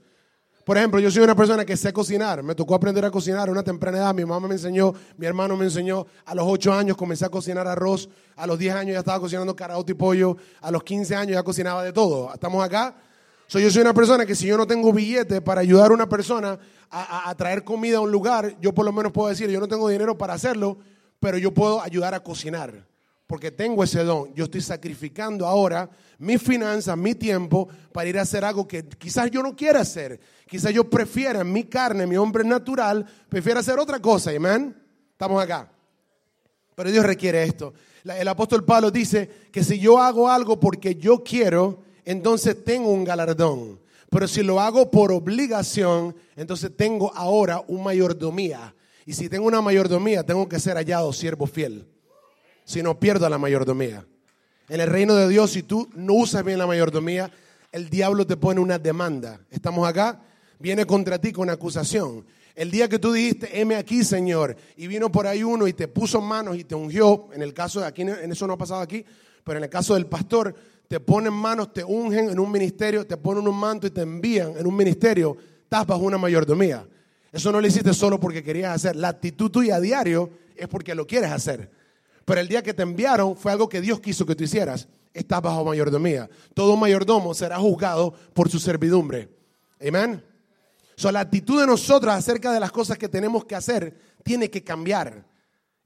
Por 0.66 0.78
ejemplo, 0.78 1.00
yo 1.00 1.10
soy 1.10 1.24
una 1.24 1.36
persona 1.36 1.66
que 1.66 1.76
sé 1.76 1.92
cocinar. 1.92 2.44
Me 2.44 2.54
tocó 2.54 2.76
aprender 2.76 3.04
a 3.04 3.10
cocinar 3.10 3.50
a 3.50 3.52
una 3.52 3.64
temprana 3.64 3.98
edad. 3.98 4.14
Mi 4.14 4.24
mamá 4.24 4.48
me 4.48 4.54
enseñó, 4.54 4.94
mi 5.18 5.26
hermano 5.26 5.58
me 5.58 5.66
enseñó. 5.66 6.06
A 6.26 6.36
los 6.36 6.46
8 6.48 6.72
años 6.72 6.96
comencé 6.96 7.26
a 7.26 7.30
cocinar 7.30 7.68
arroz. 7.68 8.08
A 8.36 8.46
los 8.46 8.60
10 8.60 8.76
años 8.76 8.94
ya 8.94 9.00
estaba 9.00 9.20
cocinando 9.20 9.56
caraota 9.56 9.92
y 9.92 9.96
pollo. 9.96 10.38
A 10.62 10.70
los 10.70 10.84
15 10.84 11.16
años 11.16 11.34
ya 11.34 11.42
cocinaba 11.42 11.84
de 11.84 11.92
todo. 11.92 12.32
Estamos 12.32 12.64
acá. 12.64 12.96
Yo 13.50 13.72
soy 13.72 13.82
una 13.82 13.94
persona 13.94 14.26
que 14.26 14.36
si 14.36 14.46
yo 14.46 14.58
no 14.58 14.68
tengo 14.68 14.94
billete 14.94 15.42
para 15.42 15.62
ayudar 15.62 15.92
a 15.92 15.94
una 15.94 16.08
persona 16.08 16.60
a, 16.90 17.30
a 17.30 17.36
traer 17.36 17.64
comida 17.64 17.98
a 17.98 18.02
un 18.02 18.12
lugar, 18.12 18.56
yo 18.62 18.74
por 18.74 18.86
lo 18.86 18.92
menos 18.92 19.12
puedo 19.12 19.30
decir, 19.30 19.50
yo 19.50 19.60
no 19.60 19.68
tengo 19.68 19.90
dinero 19.90 20.18
para 20.18 20.36
hacerlo, 20.36 20.78
pero 21.20 21.38
yo 21.38 21.54
puedo 21.54 21.82
ayudar 21.82 22.14
a 22.14 22.22
cocinar 22.22 22.90
porque 23.30 23.52
tengo 23.52 23.84
ese 23.84 24.04
don. 24.04 24.34
Yo 24.34 24.46
estoy 24.46 24.60
sacrificando 24.60 25.46
ahora 25.46 25.88
mis 26.18 26.42
finanzas, 26.42 26.98
mi 26.98 27.14
tiempo, 27.14 27.70
para 27.94 28.10
ir 28.10 28.18
a 28.18 28.24
hacer 28.24 28.44
algo 28.44 28.68
que 28.68 28.84
quizás 28.84 29.30
yo 29.30 29.44
no 29.44 29.56
quiera 29.56 29.82
hacer. 29.82 30.20
Quizás 30.48 30.74
yo 30.74 30.90
prefiera, 30.90 31.44
mi 31.44 31.66
carne, 31.66 32.08
mi 32.08 32.18
hombre 32.18 32.44
natural, 32.44 33.06
prefiera 33.30 33.60
hacer 33.60 33.78
otra 33.78 34.00
cosa. 34.00 34.32
Amén. 34.32 34.76
Estamos 35.12 35.44
acá. 35.44 35.72
Pero 36.74 36.90
Dios 36.90 37.06
requiere 37.06 37.44
esto. 37.44 37.72
El 38.04 38.28
apóstol 38.28 38.66
Pablo 38.66 38.90
dice 38.90 39.30
que 39.52 39.64
si 39.64 39.78
yo 39.78 40.00
hago 40.00 40.28
algo 40.28 40.60
porque 40.60 40.96
yo 40.96 41.24
quiero, 41.24 41.84
entonces 42.12 42.64
tengo 42.64 42.92
un 42.92 43.04
galardón. 43.04 43.80
Pero 44.10 44.28
si 44.28 44.42
lo 44.42 44.60
hago 44.60 44.90
por 44.90 45.12
obligación, 45.12 46.16
entonces 46.36 46.76
tengo 46.76 47.14
ahora 47.14 47.64
un 47.68 47.84
mayordomía. 47.84 48.74
Y 49.06 49.14
si 49.14 49.30
tengo 49.30 49.46
una 49.46 49.62
mayordomía, 49.62 50.24
tengo 50.24 50.50
que 50.50 50.60
ser 50.60 50.76
hallado 50.78 51.14
siervo 51.14 51.46
fiel 51.46 51.88
si 52.66 52.82
no 52.82 53.00
pierdo 53.00 53.30
la 53.30 53.38
mayordomía. 53.38 54.06
En 54.70 54.82
el 54.82 54.88
reino 54.88 55.16
de 55.16 55.28
Dios, 55.28 55.52
si 55.52 55.62
tú 55.64 55.88
no 55.96 56.14
usas 56.16 56.44
bien 56.44 56.58
la 56.58 56.66
mayordomía, 56.66 57.32
el 57.72 57.90
diablo 57.90 58.26
te 58.26 58.38
pone 58.38 58.60
una 58.60 58.80
demanda. 58.80 59.40
¿Estamos 59.52 59.88
acá? 59.88 60.20
Viene 60.58 60.86
contra 60.86 61.20
ti 61.20 61.32
con 61.32 61.50
acusación. 61.50 62.26
El 62.56 62.72
día 62.72 62.90
que 62.90 62.98
tú 62.98 63.12
dijiste, 63.12 63.60
heme 63.60 63.76
aquí, 63.76 64.04
Señor, 64.04 64.56
y 64.78 64.88
vino 64.88 65.12
por 65.12 65.28
ahí 65.28 65.44
uno 65.44 65.68
y 65.68 65.74
te 65.74 65.88
puso 65.88 66.22
manos 66.22 66.58
y 66.58 66.64
te 66.64 66.74
ungió, 66.74 67.30
en 67.34 67.44
el 67.44 67.54
caso 67.54 67.80
de 67.82 67.86
aquí, 67.86 68.02
en 68.02 68.32
eso 68.32 68.48
no 68.48 68.54
ha 68.54 68.58
pasado 68.58 68.82
aquí, 68.82 69.06
pero 69.44 69.58
en 69.58 69.64
el 69.64 69.70
caso 69.70 69.94
del 69.94 70.08
pastor, 70.08 70.56
te 70.90 71.00
ponen 71.00 71.32
manos, 71.32 71.72
te 71.72 71.84
ungen 71.84 72.32
en 72.32 72.40
un 72.40 72.52
ministerio, 72.52 73.06
te 73.06 73.16
ponen 73.16 73.48
un 73.48 73.56
manto 73.56 73.86
y 73.86 73.92
te 73.92 74.02
envían 74.02 74.58
en 74.58 74.66
un 74.66 74.76
ministerio, 74.76 75.38
estás 75.62 75.86
bajo 75.86 76.02
una 76.02 76.18
mayordomía. 76.18 76.84
Eso 77.32 77.52
no 77.52 77.62
lo 77.62 77.68
hiciste 77.68 77.94
solo 77.94 78.20
porque 78.20 78.44
querías 78.44 78.74
hacer. 78.74 78.96
La 78.96 79.10
actitud 79.10 79.52
tuya 79.52 79.76
a 79.76 79.80
diario 79.80 80.32
es 80.56 80.68
porque 80.68 80.96
lo 80.96 81.06
quieres 81.06 81.30
hacer. 81.30 81.70
Pero 82.26 82.42
el 82.42 82.48
día 82.48 82.64
que 82.64 82.74
te 82.74 82.82
enviaron 82.82 83.38
fue 83.38 83.52
algo 83.52 83.70
que 83.70 83.82
Dios 83.82 84.00
quiso 84.00 84.26
que 84.26 84.34
tú 84.34 84.46
hicieras. 84.46 84.88
Estás 85.14 85.44
bajo 85.44 85.64
mayordomía. 85.64 86.28
Todo 86.56 86.76
mayordomo 86.76 87.36
será 87.36 87.60
juzgado 87.60 88.12
por 88.34 88.50
su 88.50 88.58
servidumbre. 88.58 89.30
Amén. 89.88 90.24
So, 90.96 91.12
la 91.12 91.20
actitud 91.20 91.62
de 91.62 91.68
nosotros 91.68 92.12
acerca 92.12 92.52
de 92.52 92.60
las 92.60 92.72
cosas 92.72 92.98
que 92.98 93.08
tenemos 93.08 93.46
que 93.46 93.54
hacer 93.54 93.96
tiene 94.24 94.50
que 94.50 94.64
cambiar. 94.64 95.24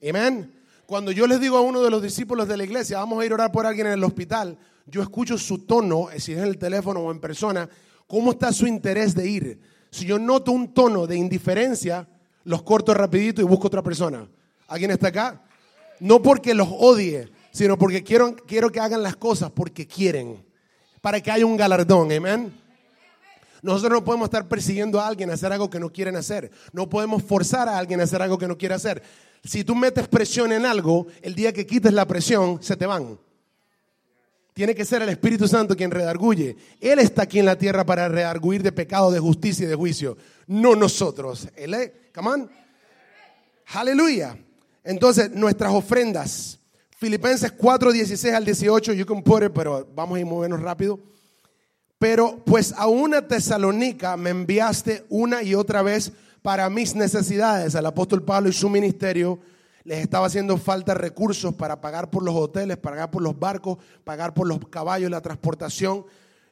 Amén. 0.02 0.64
Cuando 0.86 1.12
yo 1.12 1.28
les 1.28 1.42
digo 1.42 1.58
a 1.58 1.62
uno 1.62 1.82
de 1.82 1.90
los 1.90 2.02
discípulos 2.02 2.48
de 2.48 2.56
la 2.56 2.64
iglesia, 2.64 3.00
vamos 3.00 3.22
a 3.22 3.26
ir 3.26 3.32
a 3.34 3.36
orar 3.36 3.52
por 3.52 3.66
alguien 3.66 3.88
en 3.88 3.94
el 3.94 4.04
hospital, 4.06 4.58
yo 4.86 5.02
escucho 5.02 5.38
su 5.38 5.60
tono, 5.60 6.08
si 6.18 6.34
es 6.34 6.40
en 6.40 6.46
el 6.46 6.58
teléfono 6.58 7.02
o 7.02 7.12
en 7.12 7.20
persona, 7.20 7.70
cómo 8.08 8.32
está 8.32 8.52
su 8.52 8.68
interés 8.68 9.16
de 9.16 9.28
ir. 9.28 9.60
Si 9.90 10.06
yo 10.06 10.20
noto 10.20 10.52
un 10.52 10.74
tono 10.74 11.08
de 11.08 11.16
indiferencia, 11.16 12.08
los 12.44 12.64
corto 12.64 12.94
rapidito 12.94 13.42
y 13.42 13.46
busco 13.46 13.68
otra 13.68 13.82
persona. 13.82 14.28
¿Alguien 14.68 14.92
está 14.92 15.10
acá? 15.10 15.42
No 16.00 16.22
porque 16.22 16.54
los 16.54 16.68
odie, 16.72 17.30
sino 17.52 17.78
porque 17.78 18.04
quiero, 18.04 18.36
quiero 18.36 18.72
que 18.72 18.80
hagan 18.80 19.04
las 19.04 19.16
cosas 19.16 19.52
porque 19.52 19.88
quieren. 19.88 20.44
Para 21.02 21.22
que 21.22 21.32
haya 21.32 21.46
un 21.46 21.58
galardón. 21.58 22.12
Amén. 22.12 22.54
Nosotros 23.62 23.92
no 23.92 24.04
podemos 24.04 24.26
estar 24.26 24.48
persiguiendo 24.48 25.00
a 25.00 25.08
alguien 25.08 25.30
a 25.30 25.34
hacer 25.36 25.54
algo 25.54 25.70
que 25.70 25.80
no 25.80 25.92
quieren 25.92 26.18
hacer. 26.18 26.52
No 26.74 26.90
podemos 26.90 27.24
forzar 27.24 27.70
a 27.70 27.78
alguien 27.78 28.02
a 28.02 28.04
hacer 28.04 28.22
algo 28.22 28.38
que 28.38 28.48
no 28.48 28.58
quiere 28.58 28.76
hacer. 28.76 29.02
Si 29.44 29.64
tú 29.64 29.76
metes 29.76 30.08
presión 30.08 30.52
en 30.52 30.66
algo, 30.66 31.08
el 31.22 31.36
día 31.36 31.54
que 31.54 31.66
quites 31.66 31.94
la 31.94 32.06
presión, 32.06 32.62
se 32.62 32.76
te 32.76 32.86
van. 32.86 33.18
Tiene 34.54 34.76
que 34.76 34.86
ser 34.86 35.02
el 35.02 35.10
Espíritu 35.10 35.48
Santo 35.48 35.76
quien 35.76 35.90
redarguye. 35.90 36.56
Él 36.80 37.00
está 37.00 37.24
aquí 37.24 37.40
en 37.40 37.46
la 37.46 37.58
tierra 37.58 37.86
para 37.86 38.08
redarguir 38.08 38.62
de 38.62 38.72
pecado, 38.72 39.12
de 39.12 39.20
justicia 39.20 39.66
y 39.66 39.70
de 39.70 39.76
juicio. 39.76 40.16
No 40.46 40.76
nosotros. 40.76 41.48
Él 41.56 41.74
es, 41.74 41.92
come 42.14 42.30
on. 42.30 42.52
Aleluya. 43.74 44.38
Entonces, 44.84 45.32
nuestras 45.32 45.74
ofrendas. 45.74 46.60
Filipenses 46.98 47.52
4, 47.52 47.92
16 47.92 48.34
al 48.34 48.46
18, 48.46 48.94
you 48.94 49.06
can 49.06 49.24
pero 49.54 49.88
vamos 49.94 50.16
a 50.16 50.20
ir 50.20 50.26
movernos 50.26 50.62
rápido. 50.62 51.00
Pero 51.98 52.44
pues 52.46 52.74
a 52.78 52.88
una 52.88 53.28
Tesalónica 53.28 54.16
me 54.18 54.30
enviaste 54.30 55.06
una 55.10 55.42
y 55.42 55.56
otra 55.56 55.82
vez 55.82 56.12
para 56.42 56.70
mis 56.70 56.96
necesidades. 56.96 57.76
Al 57.76 57.86
apóstol 57.88 58.24
Pablo 58.24 58.50
y 58.50 58.54
su 58.54 58.70
ministerio 58.70 59.40
les 59.84 60.00
estaba 60.00 60.28
haciendo 60.28 60.58
falta 60.58 60.94
recursos 60.94 61.54
para 61.54 61.82
pagar 61.82 62.10
por 62.10 62.24
los 62.24 62.36
hoteles, 62.36 62.78
pagar 62.78 63.12
por 63.12 63.22
los 63.22 63.38
barcos, 63.38 63.78
pagar 64.04 64.34
por 64.34 64.48
los 64.48 64.60
caballos, 64.70 65.12
la 65.12 65.22
transportación, 65.22 66.06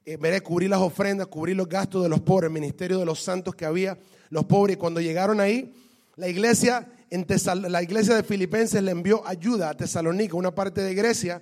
eh, 0.05 0.17
veré, 0.17 0.41
cubrir 0.41 0.69
las 0.69 0.81
ofrendas, 0.81 1.27
cubrir 1.27 1.55
los 1.55 1.69
gastos 1.69 2.03
de 2.03 2.09
los 2.09 2.21
pobres, 2.21 2.47
el 2.47 2.53
ministerio 2.53 2.99
de 2.99 3.05
los 3.05 3.21
santos 3.21 3.55
que 3.55 3.65
había, 3.65 3.97
los 4.29 4.45
pobres. 4.45 4.77
Cuando 4.77 4.99
llegaron 4.99 5.39
ahí, 5.39 5.73
la 6.15 6.27
iglesia 6.27 6.87
la 7.11 7.83
iglesia 7.83 8.15
de 8.15 8.23
Filipenses 8.23 8.81
le 8.81 8.91
envió 8.91 9.27
ayuda 9.27 9.69
a 9.69 9.73
Tesalónica, 9.75 10.37
una 10.37 10.55
parte 10.55 10.81
de 10.81 10.93
Grecia. 10.93 11.41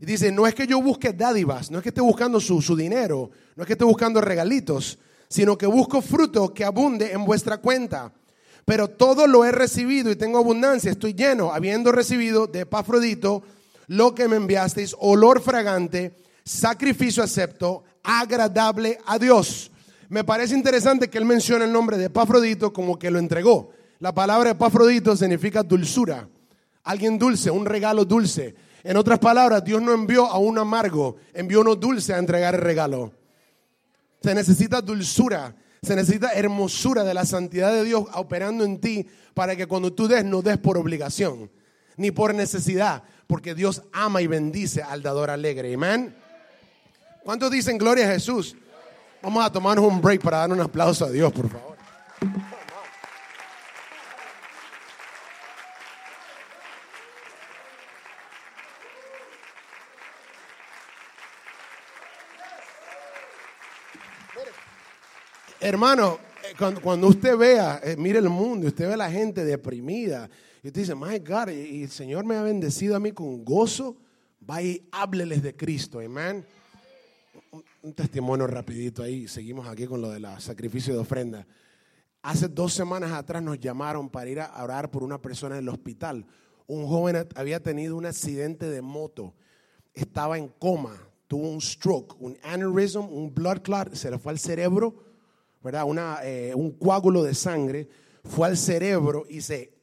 Y 0.00 0.04
dice, 0.04 0.32
no 0.32 0.46
es 0.46 0.54
que 0.54 0.66
yo 0.66 0.82
busque 0.82 1.12
dádivas, 1.12 1.70
no 1.70 1.78
es 1.78 1.82
que 1.82 1.90
esté 1.90 2.00
buscando 2.00 2.40
su, 2.40 2.60
su 2.60 2.74
dinero, 2.76 3.30
no 3.54 3.62
es 3.62 3.66
que 3.66 3.74
esté 3.74 3.84
buscando 3.84 4.20
regalitos, 4.20 4.98
sino 5.28 5.56
que 5.56 5.66
busco 5.66 6.02
fruto 6.02 6.52
que 6.52 6.64
abunde 6.64 7.12
en 7.12 7.24
vuestra 7.24 7.58
cuenta. 7.58 8.12
Pero 8.66 8.88
todo 8.88 9.28
lo 9.28 9.44
he 9.44 9.52
recibido 9.52 10.10
y 10.10 10.16
tengo 10.16 10.38
abundancia, 10.38 10.90
estoy 10.90 11.14
lleno, 11.14 11.52
habiendo 11.52 11.92
recibido 11.92 12.48
de 12.48 12.62
Epafrodito 12.62 13.42
lo 13.86 14.12
que 14.12 14.26
me 14.26 14.36
enviasteis, 14.36 14.94
olor 14.98 15.40
fragante, 15.40 16.16
sacrificio 16.44 17.22
acepto, 17.22 17.84
agradable 18.02 18.98
a 19.06 19.20
Dios. 19.20 19.70
Me 20.08 20.24
parece 20.24 20.54
interesante 20.54 21.08
que 21.08 21.16
él 21.16 21.24
mencione 21.24 21.64
el 21.64 21.72
nombre 21.72 21.96
de 21.96 22.06
Epafrodito 22.06 22.72
como 22.72 22.98
que 22.98 23.10
lo 23.10 23.20
entregó. 23.20 23.70
La 24.00 24.12
palabra 24.12 24.50
epafrodito 24.50 25.16
significa 25.16 25.62
dulzura. 25.62 26.28
Alguien 26.82 27.18
dulce, 27.18 27.50
un 27.50 27.64
regalo 27.64 28.04
dulce. 28.04 28.54
En 28.84 28.96
otras 28.96 29.18
palabras, 29.18 29.64
Dios 29.64 29.80
no 29.80 29.92
envió 29.92 30.26
a 30.26 30.38
un 30.38 30.58
amargo, 30.58 31.16
envió 31.32 31.60
uno 31.60 31.76
dulce 31.76 32.12
a 32.12 32.18
entregar 32.18 32.54
el 32.54 32.60
regalo. 32.60 33.12
Se 34.22 34.34
necesita 34.34 34.80
dulzura, 34.80 35.54
se 35.86 35.94
necesita 35.94 36.32
hermosura 36.32 37.04
de 37.04 37.14
la 37.14 37.24
santidad 37.24 37.72
de 37.72 37.84
Dios 37.84 38.06
operando 38.14 38.64
en 38.64 38.80
ti 38.80 39.06
para 39.34 39.54
que 39.54 39.66
cuando 39.66 39.92
tú 39.92 40.08
des 40.08 40.24
no 40.24 40.42
des 40.42 40.58
por 40.58 40.76
obligación, 40.76 41.48
ni 41.96 42.10
por 42.10 42.34
necesidad, 42.34 43.04
porque 43.28 43.54
Dios 43.54 43.82
ama 43.92 44.20
y 44.20 44.26
bendice 44.26 44.82
al 44.82 45.02
dador 45.02 45.30
alegre. 45.30 45.72
Amén. 45.74 46.12
¿Cuántos 47.22 47.52
dicen 47.52 47.78
gloria 47.78 48.08
a 48.08 48.12
Jesús? 48.12 48.56
Vamos 49.22 49.44
a 49.44 49.52
tomarnos 49.52 49.84
un 49.84 50.00
break 50.00 50.22
para 50.22 50.38
dar 50.38 50.50
un 50.50 50.60
aplauso 50.60 51.04
a 51.04 51.10
Dios, 51.10 51.32
por 51.32 51.48
favor. 51.48 51.76
Hermano, 65.60 66.18
eh, 66.44 66.54
cuando, 66.82 67.08
usted 67.08 67.36
vea, 67.36 67.80
eh, 67.82 67.96
mire 67.96 68.18
el 68.18 68.28
mundo, 68.28 68.66
usted 68.66 68.88
ve 68.88 68.94
a 68.94 68.98
la 68.98 69.10
gente 69.10 69.44
deprimida, 69.44 70.28
y 70.62 70.66
usted 70.66 70.82
dice, 70.82 70.94
my 70.94 71.18
God, 71.20 71.48
y 71.50 71.84
el 71.84 71.90
Señor 71.90 72.26
me 72.26 72.36
ha 72.36 72.42
bendecido 72.42 72.94
a 72.94 73.00
mí 73.00 73.12
con 73.12 73.42
gozo, 73.42 73.96
va 74.48 74.62
y 74.62 74.86
hábleles 74.92 75.42
de 75.42 75.56
Cristo, 75.56 76.00
amén. 76.00 76.44
Un, 77.82 77.94
testimonio 77.94 78.46
rapidito 78.46 79.02
ahí, 79.02 79.28
seguimos 79.28 79.66
aquí 79.66 79.86
con 79.86 80.02
lo 80.02 80.10
de 80.10 80.20
la 80.20 80.38
sacrificio 80.40 80.92
de 80.92 81.00
ofrenda. 81.00 81.46
Hace 82.20 82.48
dos 82.48 82.74
semanas 82.74 83.12
atrás 83.12 83.42
nos 83.42 83.58
llamaron 83.58 84.10
para 84.10 84.28
ir 84.28 84.40
a 84.40 84.62
orar 84.62 84.90
por 84.90 85.04
una 85.04 85.22
persona 85.22 85.56
en 85.56 85.62
el 85.62 85.68
hospital. 85.68 86.26
Un 86.66 86.86
joven 86.86 87.28
había 87.36 87.62
tenido 87.62 87.96
un 87.96 88.04
accidente 88.04 88.68
de 88.68 88.82
moto, 88.82 89.32
estaba 89.94 90.36
en 90.36 90.48
coma, 90.48 90.96
tuvo 91.28 91.48
un 91.48 91.60
stroke, 91.60 92.16
un 92.20 92.36
aneurysm, 92.42 93.08
un 93.08 93.32
blood 93.32 93.62
clot, 93.62 93.94
se 93.94 94.10
le 94.10 94.18
fue 94.18 94.32
al 94.32 94.38
cerebro 94.38 95.05
¿verdad? 95.66 96.20
Eh, 96.22 96.54
un 96.54 96.78
coágulo 96.78 97.24
de 97.24 97.34
sangre, 97.34 97.88
fue 98.22 98.46
al 98.46 98.56
cerebro 98.56 99.24
y 99.28 99.40
se, 99.40 99.74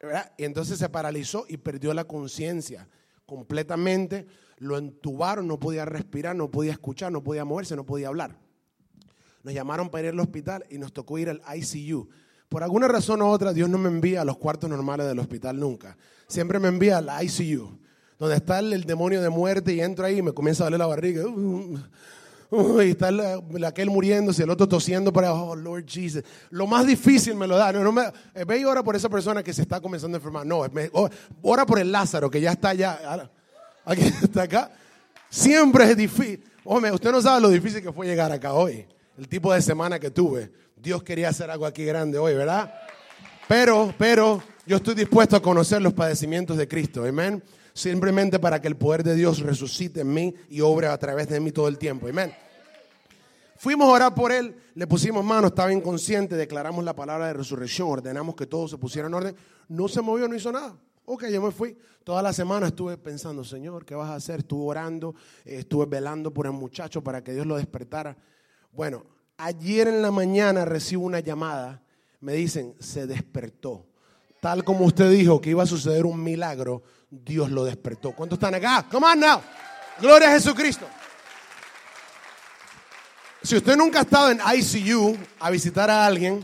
¿verdad? 0.00 0.32
Y 0.38 0.44
entonces 0.44 0.78
se 0.78 0.88
paralizó 0.88 1.44
y 1.46 1.58
perdió 1.58 1.92
la 1.92 2.04
conciencia 2.04 2.88
completamente. 3.26 4.26
Lo 4.56 4.78
entubaron, 4.78 5.46
no 5.46 5.60
podía 5.60 5.84
respirar, 5.84 6.34
no 6.34 6.50
podía 6.50 6.72
escuchar, 6.72 7.12
no 7.12 7.22
podía 7.22 7.44
moverse, 7.44 7.76
no 7.76 7.84
podía 7.84 8.08
hablar. 8.08 8.38
Nos 9.42 9.52
llamaron 9.52 9.90
para 9.90 10.04
ir 10.04 10.14
al 10.14 10.20
hospital 10.20 10.64
y 10.70 10.78
nos 10.78 10.94
tocó 10.94 11.18
ir 11.18 11.28
al 11.28 11.42
ICU. 11.54 12.08
Por 12.48 12.62
alguna 12.62 12.88
razón 12.88 13.20
u 13.20 13.26
otra, 13.26 13.52
Dios 13.52 13.68
no 13.68 13.76
me 13.76 13.90
envía 13.90 14.22
a 14.22 14.24
los 14.24 14.38
cuartos 14.38 14.70
normales 14.70 15.06
del 15.06 15.18
hospital 15.18 15.60
nunca. 15.60 15.98
Siempre 16.28 16.58
me 16.58 16.68
envía 16.68 16.96
al 16.96 17.10
ICU, 17.24 17.78
donde 18.18 18.36
está 18.36 18.60
el, 18.60 18.84
demonio 18.84 19.20
de 19.20 19.28
muerte 19.28 19.74
y 19.74 19.82
entro 19.82 20.06
ahí 20.06 20.20
y 20.20 20.22
me 20.22 20.32
comienza 20.32 20.62
a 20.62 20.66
doler 20.66 20.78
la 20.78 20.86
barriga. 20.86 21.24
Y 22.82 22.90
está 22.90 23.10
aquel 23.66 23.90
muriéndose, 23.90 24.42
el 24.42 24.50
otro 24.50 24.68
tosiendo 24.68 25.12
para, 25.12 25.32
oh 25.32 25.56
Lord 25.56 25.84
Jesus. 25.86 26.22
Lo 26.50 26.66
más 26.66 26.86
difícil 26.86 27.34
me 27.34 27.46
lo 27.46 27.56
da. 27.56 27.72
No, 27.72 27.92
me, 27.92 28.02
eh, 28.34 28.44
ve 28.44 28.58
y 28.58 28.64
ora 28.64 28.82
por 28.82 28.96
esa 28.96 29.08
persona 29.08 29.42
que 29.42 29.52
se 29.52 29.62
está 29.62 29.80
comenzando 29.80 30.16
a 30.16 30.18
enfermar. 30.18 30.46
No, 30.46 30.62
oh, 30.92 31.08
ora 31.42 31.66
por 31.66 31.78
el 31.78 31.90
Lázaro 31.90 32.30
que 32.30 32.40
ya 32.40 32.52
está 32.52 32.70
allá. 32.70 33.30
Aquí 33.84 34.02
está 34.22 34.42
acá. 34.42 34.70
Siempre 35.28 35.90
es 35.90 35.96
difícil. 35.96 36.44
Hombre, 36.64 36.92
usted 36.92 37.10
no 37.10 37.20
sabe 37.20 37.40
lo 37.40 37.48
difícil 37.50 37.82
que 37.82 37.92
fue 37.92 38.06
llegar 38.06 38.32
acá 38.32 38.54
hoy 38.54 38.86
el 39.18 39.28
tipo 39.28 39.52
de 39.52 39.62
semana 39.62 39.98
que 39.98 40.10
tuve. 40.10 40.50
Dios 40.76 41.02
quería 41.02 41.28
hacer 41.28 41.50
algo 41.50 41.66
aquí 41.66 41.84
grande 41.84 42.18
hoy, 42.18 42.34
¿verdad? 42.34 42.74
Pero, 43.48 43.94
pero, 43.98 44.42
yo 44.66 44.76
estoy 44.76 44.94
dispuesto 44.94 45.36
a 45.36 45.42
conocer 45.42 45.82
los 45.82 45.92
padecimientos 45.92 46.56
de 46.56 46.66
Cristo, 46.66 47.04
amén. 47.04 47.42
Simplemente 47.72 48.38
para 48.38 48.60
que 48.60 48.68
el 48.68 48.76
poder 48.76 49.02
de 49.02 49.14
Dios 49.14 49.40
resucite 49.40 50.00
en 50.00 50.12
mí 50.12 50.34
y 50.48 50.60
obre 50.60 50.86
a 50.86 50.96
través 50.98 51.28
de 51.28 51.40
mí 51.40 51.52
todo 51.52 51.68
el 51.68 51.78
tiempo, 51.78 52.08
amén. 52.08 52.32
Fuimos 53.64 53.88
a 53.88 53.92
orar 53.92 54.14
por 54.14 54.30
él, 54.30 54.54
le 54.74 54.86
pusimos 54.86 55.24
mano, 55.24 55.46
estaba 55.46 55.72
inconsciente, 55.72 56.36
declaramos 56.36 56.84
la 56.84 56.94
palabra 56.94 57.28
de 57.28 57.32
resurrección, 57.32 57.88
ordenamos 57.88 58.34
que 58.34 58.44
todo 58.44 58.68
se 58.68 58.76
pusiera 58.76 59.08
en 59.08 59.14
orden. 59.14 59.36
No 59.68 59.88
se 59.88 60.02
movió, 60.02 60.28
no 60.28 60.34
hizo 60.34 60.52
nada. 60.52 60.76
Ok, 61.06 61.24
yo 61.32 61.40
me 61.40 61.50
fui. 61.50 61.74
Toda 62.04 62.20
la 62.20 62.34
semana 62.34 62.66
estuve 62.66 62.98
pensando, 62.98 63.42
Señor, 63.42 63.86
¿qué 63.86 63.94
vas 63.94 64.10
a 64.10 64.16
hacer? 64.16 64.40
Estuve 64.40 64.66
orando, 64.66 65.14
eh, 65.46 65.60
estuve 65.60 65.86
velando 65.86 66.30
por 66.30 66.44
el 66.44 66.52
muchacho 66.52 67.02
para 67.02 67.24
que 67.24 67.32
Dios 67.32 67.46
lo 67.46 67.56
despertara. 67.56 68.18
Bueno, 68.70 69.06
ayer 69.38 69.88
en 69.88 70.02
la 70.02 70.10
mañana 70.10 70.66
recibo 70.66 71.06
una 71.06 71.20
llamada, 71.20 71.80
me 72.20 72.34
dicen, 72.34 72.74
se 72.80 73.06
despertó. 73.06 73.86
Tal 74.42 74.62
como 74.62 74.84
usted 74.84 75.10
dijo 75.10 75.40
que 75.40 75.48
iba 75.48 75.62
a 75.62 75.66
suceder 75.66 76.04
un 76.04 76.22
milagro, 76.22 76.82
Dios 77.08 77.50
lo 77.50 77.64
despertó. 77.64 78.12
¿Cuántos 78.12 78.36
están 78.36 78.56
acá? 78.56 78.86
Come 78.92 79.06
on 79.06 79.20
now. 79.20 79.40
Gloria 80.02 80.28
a 80.28 80.32
Jesucristo. 80.32 80.84
Si 83.44 83.54
usted 83.54 83.76
nunca 83.76 83.98
ha 83.98 84.02
estado 84.02 84.30
en 84.30 84.40
ICU 84.40 85.18
a 85.38 85.50
visitar 85.50 85.90
a 85.90 86.06
alguien, 86.06 86.42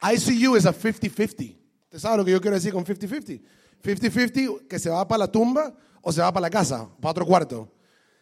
ICU 0.00 0.56
es 0.56 0.64
a 0.64 0.72
50-50. 0.72 1.54
¿Usted 1.84 1.98
sabe 1.98 2.16
lo 2.16 2.24
que 2.24 2.30
yo 2.30 2.40
quiero 2.40 2.54
decir 2.56 2.72
con 2.72 2.86
50-50? 2.86 3.42
50-50 3.84 4.66
que 4.66 4.78
se 4.78 4.88
va 4.88 5.06
para 5.06 5.18
la 5.18 5.30
tumba 5.30 5.74
o 6.00 6.10
se 6.10 6.22
va 6.22 6.32
para 6.32 6.46
la 6.46 6.50
casa, 6.50 6.88
para 7.02 7.10
otro 7.10 7.26
cuarto. 7.26 7.70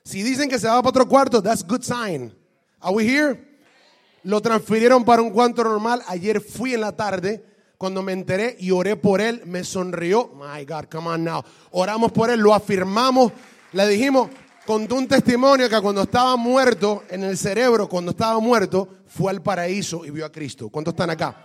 Si 0.02 0.25
dicen 0.25 0.49
que 0.49 0.59
se 0.59 0.66
va 0.66 0.75
para 0.83 0.88
otro 0.88 1.09
cuarto, 1.09 1.40
that's 1.40 1.64
good 1.64 1.83
sign. 1.83 2.35
Are 2.80 2.92
we 2.92 3.04
here? 3.04 3.61
Lo 4.25 4.42
transfirieron 4.42 5.04
para 5.04 5.23
un 5.23 5.30
cuarto 5.30 5.62
normal. 5.62 6.02
Ayer 6.09 6.40
fui 6.40 6.75
en 6.75 6.80
la 6.80 6.97
tarde. 6.97 7.45
Cuando 7.78 8.02
me 8.02 8.12
enteré 8.12 8.56
y 8.59 8.73
oré 8.73 8.97
por 8.97 9.21
él, 9.21 9.42
me 9.45 9.62
sonrió. 9.62 10.33
My 10.35 10.64
God, 10.64 10.87
come 10.90 11.06
on 11.11 11.23
now. 11.23 11.45
Oramos 11.71 12.11
por 12.11 12.30
él, 12.30 12.40
lo 12.40 12.52
afirmamos. 12.52 13.33
Le 13.73 13.87
dijimos, 13.87 14.30
contó 14.66 14.96
un 14.96 15.08
testimonio 15.08 15.68
que 15.68 15.80
cuando 15.80 16.02
estaba 16.02 16.37
muerto 16.37 17.04
en 17.08 17.25
el 17.25 17.38
cerebro, 17.38 17.88
cuando 17.88 18.11
estaba 18.11 18.38
muerto, 18.40 18.88
fue 19.06 19.30
al 19.30 19.40
paraíso 19.40 20.04
y 20.04 20.11
vio 20.11 20.26
a 20.26 20.32
Cristo. 20.32 20.68
¿Cuántos 20.68 20.92
están 20.92 21.11
acá? 21.11 21.37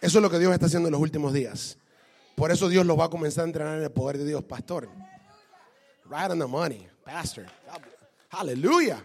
Eso 0.00 0.18
es 0.18 0.22
lo 0.22 0.30
que 0.30 0.38
Dios 0.38 0.52
está 0.52 0.66
haciendo 0.66 0.88
en 0.88 0.92
los 0.92 1.00
últimos 1.00 1.32
días. 1.32 1.78
Por 2.34 2.50
eso 2.50 2.68
Dios 2.68 2.84
los 2.84 2.98
va 2.98 3.06
a 3.06 3.10
comenzar 3.10 3.44
a 3.44 3.46
entrenar 3.46 3.78
en 3.78 3.84
el 3.84 3.90
poder 3.90 4.18
de 4.18 4.26
Dios, 4.26 4.44
pastor. 4.44 4.88
Right 6.04 6.30
on 6.30 6.38
the 6.38 6.46
money, 6.46 6.86
pastor. 7.04 7.46
Aleluya. 8.30 9.02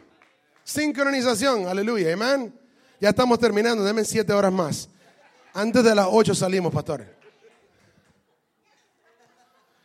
Sincronización, 0.64 1.68
aleluya, 1.68 2.14
amén. 2.14 2.54
Ya 3.00 3.10
estamos 3.10 3.40
terminando, 3.40 3.84
denme 3.84 4.04
siete 4.04 4.34
horas 4.34 4.52
más. 4.52 4.90
Antes 5.54 5.84
de 5.84 5.96
las 5.96 6.08
ocho 6.10 6.36
salimos, 6.36 6.74
pastor. 6.74 7.06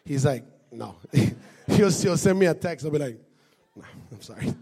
He's 0.05 0.25
like, 0.25 0.52
no. 0.73 0.97
He'll, 1.69 1.91
he'll 1.93 2.19
send 2.19 2.39
me 2.39 2.47
a 2.47 2.55
text. 2.55 2.85
I'll 2.85 2.91
be 2.91 2.99
like, 2.99 3.19
no, 3.77 3.85
I'm 4.11 4.21
sorry. 4.21 4.53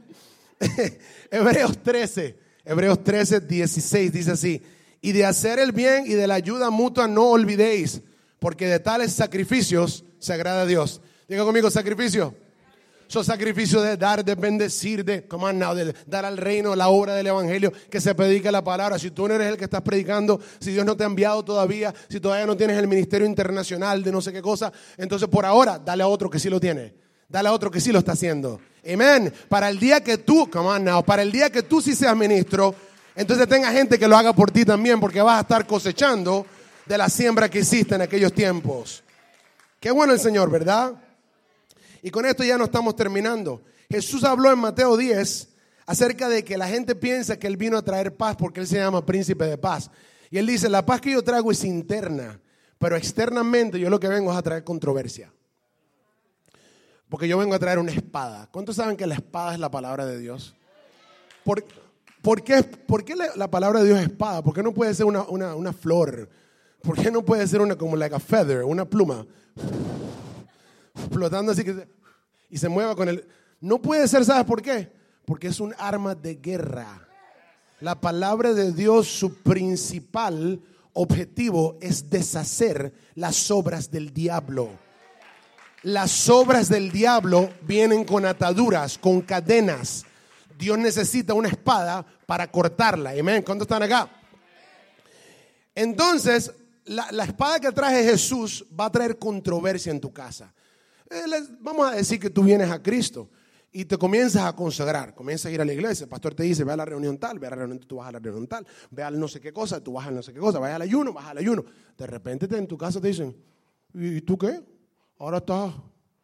Hebreos 1.30 1.78
13, 1.82 2.36
Hebreos 2.64 3.02
13, 3.02 3.40
16 3.40 4.12
dice 4.12 4.30
así. 4.30 4.62
Y 5.00 5.12
de 5.12 5.24
hacer 5.24 5.58
el 5.58 5.72
bien 5.72 6.04
y 6.06 6.12
de 6.12 6.26
la 6.26 6.34
ayuda 6.34 6.68
mutua 6.68 7.08
no 7.08 7.30
olvidéis, 7.30 8.02
porque 8.38 8.66
de 8.66 8.78
tales 8.78 9.12
sacrificios 9.12 10.04
se 10.18 10.34
agrada 10.34 10.62
a 10.62 10.66
Dios. 10.66 11.00
Diga 11.26 11.44
conmigo, 11.44 11.70
sacrificio. 11.70 12.34
Son 13.10 13.24
sacrificios 13.24 13.82
de 13.82 13.96
dar, 13.96 14.24
de 14.24 14.36
bendecir, 14.36 15.04
de, 15.04 15.26
come 15.26 15.52
now, 15.52 15.74
de 15.74 15.92
dar 16.06 16.24
al 16.24 16.36
reino 16.36 16.76
la 16.76 16.90
obra 16.90 17.16
del 17.16 17.26
evangelio, 17.26 17.72
que 17.90 18.00
se 18.00 18.14
predique 18.14 18.52
la 18.52 18.62
palabra. 18.62 19.00
Si 19.00 19.10
tú 19.10 19.26
no 19.26 19.34
eres 19.34 19.48
el 19.48 19.56
que 19.56 19.64
estás 19.64 19.82
predicando, 19.82 20.40
si 20.60 20.70
Dios 20.70 20.86
no 20.86 20.96
te 20.96 21.02
ha 21.02 21.06
enviado 21.06 21.44
todavía, 21.44 21.92
si 22.08 22.20
todavía 22.20 22.46
no 22.46 22.56
tienes 22.56 22.78
el 22.78 22.86
ministerio 22.86 23.26
internacional 23.26 24.04
de 24.04 24.12
no 24.12 24.20
sé 24.20 24.32
qué 24.32 24.40
cosa, 24.40 24.72
entonces 24.96 25.28
por 25.28 25.44
ahora 25.44 25.76
dale 25.76 26.04
a 26.04 26.06
otro 26.06 26.30
que 26.30 26.38
sí 26.38 26.48
lo 26.48 26.60
tiene. 26.60 26.94
Dale 27.28 27.48
a 27.48 27.52
otro 27.52 27.68
que 27.68 27.80
sí 27.80 27.90
lo 27.90 27.98
está 27.98 28.12
haciendo. 28.12 28.60
Amén. 28.88 29.34
Para 29.48 29.68
el 29.70 29.80
día 29.80 30.04
que 30.04 30.18
tú, 30.18 30.48
come 30.48 31.02
para 31.04 31.22
el 31.22 31.32
día 31.32 31.50
que 31.50 31.64
tú 31.64 31.82
sí 31.82 31.96
seas 31.96 32.16
ministro, 32.16 32.72
entonces 33.16 33.48
tenga 33.48 33.72
gente 33.72 33.98
que 33.98 34.06
lo 34.06 34.16
haga 34.16 34.32
por 34.32 34.52
ti 34.52 34.64
también, 34.64 35.00
porque 35.00 35.20
vas 35.20 35.38
a 35.38 35.40
estar 35.40 35.66
cosechando 35.66 36.46
de 36.86 36.96
la 36.96 37.08
siembra 37.08 37.48
que 37.48 37.58
hiciste 37.58 37.96
en 37.96 38.02
aquellos 38.02 38.32
tiempos. 38.32 39.02
Qué 39.80 39.90
bueno 39.90 40.12
el 40.12 40.20
Señor, 40.20 40.48
¿verdad? 40.48 40.94
Y 42.02 42.10
con 42.10 42.26
esto 42.26 42.44
ya 42.44 42.56
no 42.56 42.64
estamos 42.64 42.96
terminando. 42.96 43.62
Jesús 43.88 44.24
habló 44.24 44.52
en 44.52 44.58
Mateo 44.58 44.96
10 44.96 45.48
acerca 45.86 46.28
de 46.28 46.44
que 46.44 46.56
la 46.56 46.68
gente 46.68 46.94
piensa 46.94 47.38
que 47.38 47.46
Él 47.46 47.56
vino 47.56 47.76
a 47.76 47.82
traer 47.82 48.16
paz 48.16 48.36
porque 48.36 48.60
Él 48.60 48.66
se 48.66 48.76
llama 48.76 49.04
príncipe 49.04 49.44
de 49.44 49.58
paz. 49.58 49.90
Y 50.30 50.38
Él 50.38 50.46
dice, 50.46 50.68
la 50.68 50.86
paz 50.86 51.00
que 51.00 51.12
yo 51.12 51.22
traigo 51.22 51.50
es 51.50 51.64
interna, 51.64 52.40
pero 52.78 52.96
externamente 52.96 53.78
yo 53.78 53.90
lo 53.90 53.98
que 53.98 54.08
vengo 54.08 54.30
es 54.30 54.38
a 54.38 54.42
traer 54.42 54.64
controversia. 54.64 55.32
Porque 57.08 57.26
yo 57.26 57.38
vengo 57.38 57.54
a 57.54 57.58
traer 57.58 57.80
una 57.80 57.90
espada. 57.90 58.48
¿Cuántos 58.52 58.76
saben 58.76 58.96
que 58.96 59.06
la 59.06 59.14
espada 59.14 59.54
es 59.54 59.58
la 59.58 59.70
palabra 59.70 60.06
de 60.06 60.18
Dios? 60.18 60.54
¿Por, 61.42 61.64
qué, 62.44 62.62
por 62.62 63.04
qué 63.04 63.16
la, 63.16 63.50
palabra 63.50 63.80
de 63.80 63.86
Dios 63.86 63.98
es 63.98 64.04
espada? 64.04 64.42
¿Por 64.42 64.54
qué 64.54 64.62
no 64.62 64.72
puede 64.72 64.94
ser 64.94 65.06
una, 65.06 65.24
una 65.24 65.72
flor? 65.72 66.28
¿Por 66.82 66.96
qué 66.96 67.10
no 67.10 67.24
puede 67.24 67.46
ser 67.48 67.60
una 67.60 67.76
como 67.76 67.96
like 67.96 68.14
a 68.14 68.20
feather, 68.20 68.62
una 68.62 68.84
pluma? 68.84 69.26
Flotando 71.10 71.52
así 71.52 71.64
que 71.64 71.88
y 72.50 72.58
se 72.58 72.68
mueva 72.68 72.94
con 72.96 73.08
el... 73.08 73.26
No 73.60 73.80
puede 73.80 74.08
ser, 74.08 74.24
¿sabes 74.24 74.44
por 74.44 74.60
qué? 74.60 74.90
Porque 75.24 75.48
es 75.48 75.60
un 75.60 75.74
arma 75.78 76.14
de 76.14 76.34
guerra. 76.34 77.06
La 77.80 78.00
palabra 78.00 78.52
de 78.52 78.72
Dios, 78.72 79.06
su 79.06 79.34
principal 79.42 80.60
objetivo 80.92 81.78
es 81.80 82.10
deshacer 82.10 82.92
las 83.14 83.50
obras 83.50 83.90
del 83.90 84.12
diablo. 84.12 84.70
Las 85.82 86.28
obras 86.28 86.68
del 86.68 86.90
diablo 86.90 87.50
vienen 87.62 88.04
con 88.04 88.26
ataduras, 88.26 88.98
con 88.98 89.20
cadenas. 89.20 90.04
Dios 90.58 90.76
necesita 90.76 91.32
una 91.32 91.48
espada 91.48 92.04
para 92.26 92.50
cortarla. 92.50 93.12
Amén. 93.18 93.42
¿Cuántos 93.42 93.66
están 93.66 93.82
acá? 93.82 94.10
Entonces, 95.74 96.52
la, 96.84 97.10
la, 97.12 97.24
espada 97.24 97.60
que 97.60 97.72
traje 97.72 98.04
Jesús 98.04 98.66
va 98.78 98.86
a 98.86 98.92
traer 98.92 99.18
controversia 99.18 99.92
en 99.92 100.00
tu 100.00 100.12
casa. 100.12 100.52
Eh, 101.10 101.24
vamos 101.58 101.90
a 101.90 101.96
decir 101.96 102.20
que 102.20 102.30
tú 102.30 102.44
vienes 102.44 102.70
a 102.70 102.80
Cristo 102.80 103.28
y 103.72 103.84
te 103.84 103.98
comienzas 103.98 104.44
a 104.44 104.54
consagrar, 104.54 105.12
comienzas 105.12 105.46
a 105.46 105.50
ir 105.50 105.60
a 105.60 105.64
la 105.64 105.72
iglesia, 105.72 106.04
el 106.04 106.08
pastor 106.08 106.34
te 106.34 106.44
dice, 106.44 106.62
ve 106.62 106.72
a 106.72 106.76
la 106.76 106.84
reunión 106.84 107.18
tal, 107.18 107.40
ve 107.40 107.48
a 107.48 107.50
la 107.50 107.56
reunión, 107.56 107.80
tú 107.80 107.96
vas 107.96 108.08
a 108.08 108.12
la 108.12 108.20
reunión 108.20 108.46
tal, 108.46 108.64
ve 108.92 109.02
al 109.02 109.18
no 109.18 109.26
sé 109.26 109.40
qué 109.40 109.52
cosa, 109.52 109.82
tú 109.82 109.92
vas 109.92 110.06
al 110.06 110.14
no 110.14 110.22
sé 110.22 110.32
qué 110.32 110.38
cosa, 110.38 110.60
vas 110.60 110.72
al 110.72 110.82
ayuno, 110.82 111.12
vas 111.12 111.26
al 111.26 111.38
ayuno. 111.38 111.64
De 111.98 112.06
repente 112.06 112.46
en 112.56 112.68
tu 112.68 112.78
casa 112.78 113.00
te 113.00 113.08
dicen, 113.08 113.36
¿y 113.92 114.20
tú 114.20 114.38
qué? 114.38 114.62
Ahora 115.18 115.38
estás, 115.38 115.74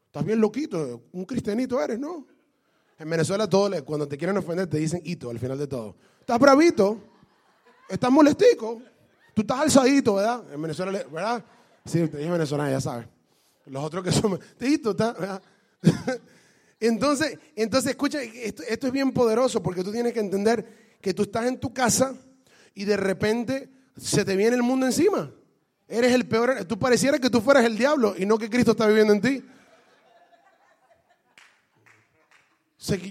estás 0.07 0.25
bien 0.25 0.41
loquito, 0.41 1.03
un 1.11 1.25
cristianito 1.25 1.83
eres, 1.83 1.99
¿no? 1.99 2.25
En 2.97 3.11
Venezuela 3.11 3.49
todo, 3.49 3.85
cuando 3.85 4.07
te 4.07 4.17
quieren 4.17 4.37
ofender 4.37 4.69
te 4.69 4.79
dicen 4.79 5.03
hito 5.05 5.31
al 5.31 5.41
final 5.41 5.59
de 5.59 5.67
todo. 5.67 5.97
Estás 6.21 6.39
bravito, 6.39 6.99
estás 7.89 8.11
molestico, 8.11 8.81
tú 9.35 9.43
estás 9.43 9.61
alzadito, 9.63 10.15
¿verdad? 10.15 10.45
En 10.53 10.63
Venezuela, 10.63 10.93
¿verdad? 11.13 11.45
Sí, 11.85 12.07
te 12.09 12.19
dije 12.19 12.31
venezolana, 12.31 12.71
ya 12.71 12.81
sabes. 12.81 13.16
Los 13.67 13.85
otros 13.85 14.05
que 14.05 14.13
son... 14.13 14.39
entonces, 16.81 17.39
entonces, 17.55 17.91
escucha, 17.91 18.23
esto, 18.23 18.63
es 18.65 18.93
bien 18.93 19.13
poderoso 19.13 19.63
porque 19.63 19.85
tú 19.85 19.93
tienes 19.93 20.13
que 20.13 20.21
entender 20.21 20.97
que 21.01 21.15
tú 21.15 21.23
estás 21.23 21.47
en 21.47 21.59
tu 21.59 21.73
casa 21.73 22.15
y 22.75 22.85
de 22.85 22.97
repente 22.97 23.69
se 23.97 24.25
te 24.25 24.37
viene 24.37 24.57
el 24.57 24.63
mundo 24.63 24.87
encima. 24.87 25.31
Eres 25.89 26.13
el 26.13 26.27
peor. 26.27 26.65
Tú 26.65 26.79
pareciera 26.79 27.19
que 27.19 27.31
tú 27.31 27.41
fueras 27.41 27.65
el 27.65 27.77
diablo 27.77 28.15
y 28.17 28.27
no 28.27 28.39
que 28.39 28.51
Cristo 28.51 28.73
está 28.73 28.87
viviendo 28.87 29.13
en 29.13 29.21
ti. 29.21 29.43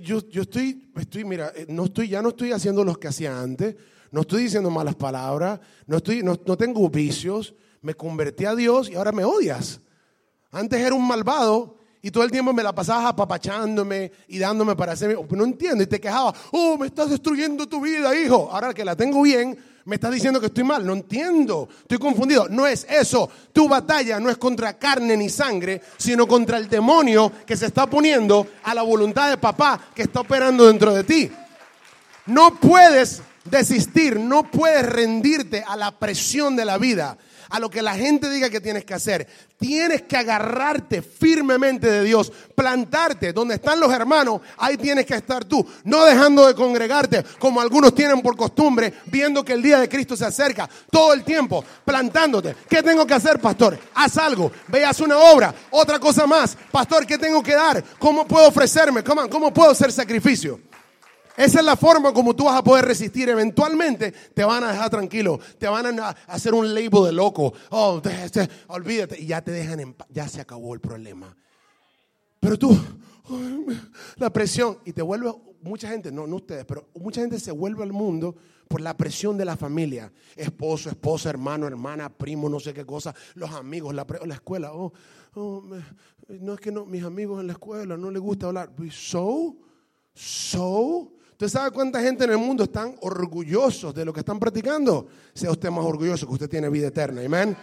yo, 0.01 0.27
yo 0.29 0.43
estoy, 0.43 0.91
estoy, 0.95 1.25
mira, 1.25 1.51
eh, 1.55 1.65
no 1.67 1.85
estoy, 1.85 2.09
ya 2.09 2.21
no 2.21 2.29
estoy 2.29 2.51
haciendo 2.51 2.83
lo 2.83 2.95
que 2.95 3.09
hacía 3.09 3.41
antes, 3.41 3.75
no 4.11 4.21
estoy 4.21 4.43
diciendo 4.43 4.69
malas 4.69 4.95
palabras, 4.95 5.59
no, 5.85 5.97
estoy, 5.97 6.23
no, 6.23 6.39
no 6.45 6.57
tengo 6.57 6.89
vicios, 6.89 7.53
me 7.81 7.93
convertí 7.93 8.45
a 8.45 8.55
Dios 8.55 8.89
y 8.89 8.95
ahora 8.95 9.11
me 9.11 9.25
odias. 9.25 9.81
Antes 10.55 10.79
era 10.79 10.95
un 10.95 11.05
malvado 11.05 11.75
y 12.01 12.11
todo 12.11 12.23
el 12.23 12.31
tiempo 12.31 12.53
me 12.53 12.63
la 12.63 12.73
pasabas 12.73 13.07
apapachándome 13.07 14.09
y 14.29 14.39
dándome 14.39 14.73
para 14.73 14.93
hacer. 14.93 15.17
No 15.31 15.43
entiendo. 15.43 15.83
Y 15.83 15.87
te 15.87 15.99
quejabas, 15.99 16.33
oh, 16.53 16.77
me 16.77 16.87
estás 16.87 17.09
destruyendo 17.09 17.67
tu 17.67 17.81
vida, 17.81 18.15
hijo. 18.15 18.47
Ahora 18.49 18.73
que 18.73 18.85
la 18.85 18.95
tengo 18.95 19.21
bien, 19.21 19.57
me 19.83 19.95
estás 19.95 20.13
diciendo 20.13 20.39
que 20.39 20.45
estoy 20.45 20.63
mal. 20.63 20.85
No 20.85 20.93
entiendo. 20.93 21.67
Estoy 21.81 21.97
confundido. 21.97 22.47
No 22.47 22.65
es 22.65 22.87
eso. 22.89 23.29
Tu 23.51 23.67
batalla 23.67 24.17
no 24.21 24.29
es 24.29 24.37
contra 24.37 24.77
carne 24.77 25.17
ni 25.17 25.27
sangre, 25.27 25.81
sino 25.97 26.25
contra 26.25 26.57
el 26.57 26.69
demonio 26.69 27.33
que 27.45 27.57
se 27.57 27.65
está 27.65 27.85
poniendo 27.85 28.47
a 28.63 28.73
la 28.73 28.83
voluntad 28.83 29.29
de 29.29 29.37
papá 29.37 29.77
que 29.93 30.03
está 30.03 30.21
operando 30.21 30.67
dentro 30.67 30.93
de 30.93 31.03
ti. 31.03 31.29
No 32.27 32.55
puedes 32.61 33.21
desistir, 33.43 34.17
no 34.17 34.49
puedes 34.49 34.85
rendirte 34.85 35.65
a 35.67 35.75
la 35.75 35.91
presión 35.99 36.55
de 36.55 36.63
la 36.63 36.77
vida 36.77 37.17
a 37.55 37.59
lo 37.59 37.69
que 37.69 37.81
la 37.81 37.95
gente 37.95 38.29
diga 38.29 38.49
que 38.49 38.59
tienes 38.59 38.83
que 38.83 38.93
hacer. 38.93 39.25
Tienes 39.57 40.01
que 40.01 40.17
agarrarte 40.17 41.01
firmemente 41.01 41.89
de 41.89 42.03
Dios, 42.03 42.29
plantarte 42.53 43.31
donde 43.31 43.55
están 43.55 43.79
los 43.79 43.93
hermanos, 43.93 44.41
ahí 44.57 44.75
tienes 44.75 45.05
que 45.05 45.15
estar 45.15 45.45
tú, 45.45 45.65
no 45.85 46.03
dejando 46.03 46.45
de 46.47 46.53
congregarte 46.53 47.23
como 47.39 47.61
algunos 47.61 47.95
tienen 47.95 48.21
por 48.21 48.35
costumbre, 48.35 48.93
viendo 49.05 49.45
que 49.45 49.53
el 49.53 49.61
día 49.61 49.79
de 49.79 49.87
Cristo 49.87 50.17
se 50.17 50.25
acerca, 50.25 50.69
todo 50.91 51.13
el 51.13 51.23
tiempo 51.23 51.63
plantándote. 51.85 52.57
¿Qué 52.67 52.83
tengo 52.83 53.07
que 53.07 53.13
hacer, 53.13 53.39
pastor? 53.39 53.79
Haz 53.93 54.17
algo, 54.17 54.51
veas 54.67 54.99
una 54.99 55.17
obra, 55.17 55.55
otra 55.71 55.97
cosa 55.97 56.27
más. 56.27 56.57
Pastor, 56.69 57.07
¿qué 57.07 57.17
tengo 57.17 57.41
que 57.41 57.55
dar? 57.55 57.81
¿Cómo 57.97 58.27
puedo 58.27 58.49
ofrecerme? 58.49 59.01
¿Cómo, 59.01 59.29
cómo 59.29 59.53
puedo 59.53 59.71
hacer 59.71 59.93
sacrificio? 59.93 60.59
Esa 61.37 61.59
es 61.59 61.65
la 61.65 61.75
forma 61.75 62.13
como 62.13 62.35
tú 62.35 62.45
vas 62.45 62.57
a 62.57 62.63
poder 62.63 62.85
resistir. 62.85 63.29
Eventualmente 63.29 64.11
te 64.11 64.43
van 64.43 64.63
a 64.63 64.71
dejar 64.71 64.89
tranquilo, 64.89 65.39
te 65.57 65.67
van 65.67 65.99
a 65.99 66.09
hacer 66.27 66.53
un 66.53 66.73
label 66.73 67.05
de 67.05 67.11
loco. 67.11 67.53
Oh, 67.71 68.01
olvídate. 68.67 69.21
Y 69.21 69.27
ya 69.27 69.41
te 69.41 69.51
dejan 69.51 69.79
en 69.79 69.93
paz. 69.93 70.07
Ya 70.11 70.27
se 70.27 70.41
acabó 70.41 70.73
el 70.73 70.79
problema. 70.79 71.35
Pero 72.39 72.59
tú, 72.59 72.77
la 74.17 74.29
presión, 74.31 74.77
y 74.85 74.93
te 74.93 75.01
vuelve, 75.01 75.33
mucha 75.61 75.89
gente, 75.89 76.11
no, 76.11 76.27
no 76.27 76.35
ustedes, 76.37 76.63
pero 76.65 76.87
mucha 76.93 77.21
gente 77.21 77.39
se 77.39 77.51
vuelve 77.51 77.83
al 77.83 77.91
mundo 77.91 78.35
por 78.67 78.81
la 78.81 78.95
presión 78.95 79.37
de 79.37 79.45
la 79.45 79.57
familia. 79.57 80.11
Esposo, 80.35 80.89
esposa, 80.89 81.29
hermano, 81.29 81.65
hermana, 81.65 82.09
primo, 82.09 82.47
no 82.47 82.59
sé 82.59 82.73
qué 82.73 82.85
cosa, 82.85 83.15
los 83.33 83.51
amigos, 83.51 83.95
la, 83.95 84.05
la 84.25 84.35
escuela. 84.35 84.73
Oh, 84.73 84.93
oh 85.33 85.63
no 86.27 86.53
es 86.53 86.59
que 86.59 86.71
no, 86.71 86.85
mis 86.85 87.03
amigos 87.03 87.41
en 87.41 87.47
la 87.47 87.53
escuela 87.53 87.97
no 87.97 88.11
les 88.11 88.21
gusta 88.21 88.47
hablar. 88.47 88.71
So, 88.91 89.57
so, 90.13 91.14
¿Usted 91.35 91.49
sabe 91.49 91.71
cuánta 91.71 91.99
gente 91.99 92.23
en 92.23 92.29
el 92.29 92.37
mundo 92.37 92.63
están 92.63 92.95
orgullosos 93.01 93.93
de 93.93 94.05
lo 94.05 94.13
que 94.13 94.21
están 94.21 94.39
practicando? 94.39 95.09
Sea 95.33 95.51
usted 95.51 95.69
más 95.69 95.83
orgulloso 95.83 96.25
que 96.25 96.31
usted 96.31 96.49
tiene 96.49 96.69
vida 96.69 96.87
eterna. 96.87 97.21
Amén. 97.25 97.57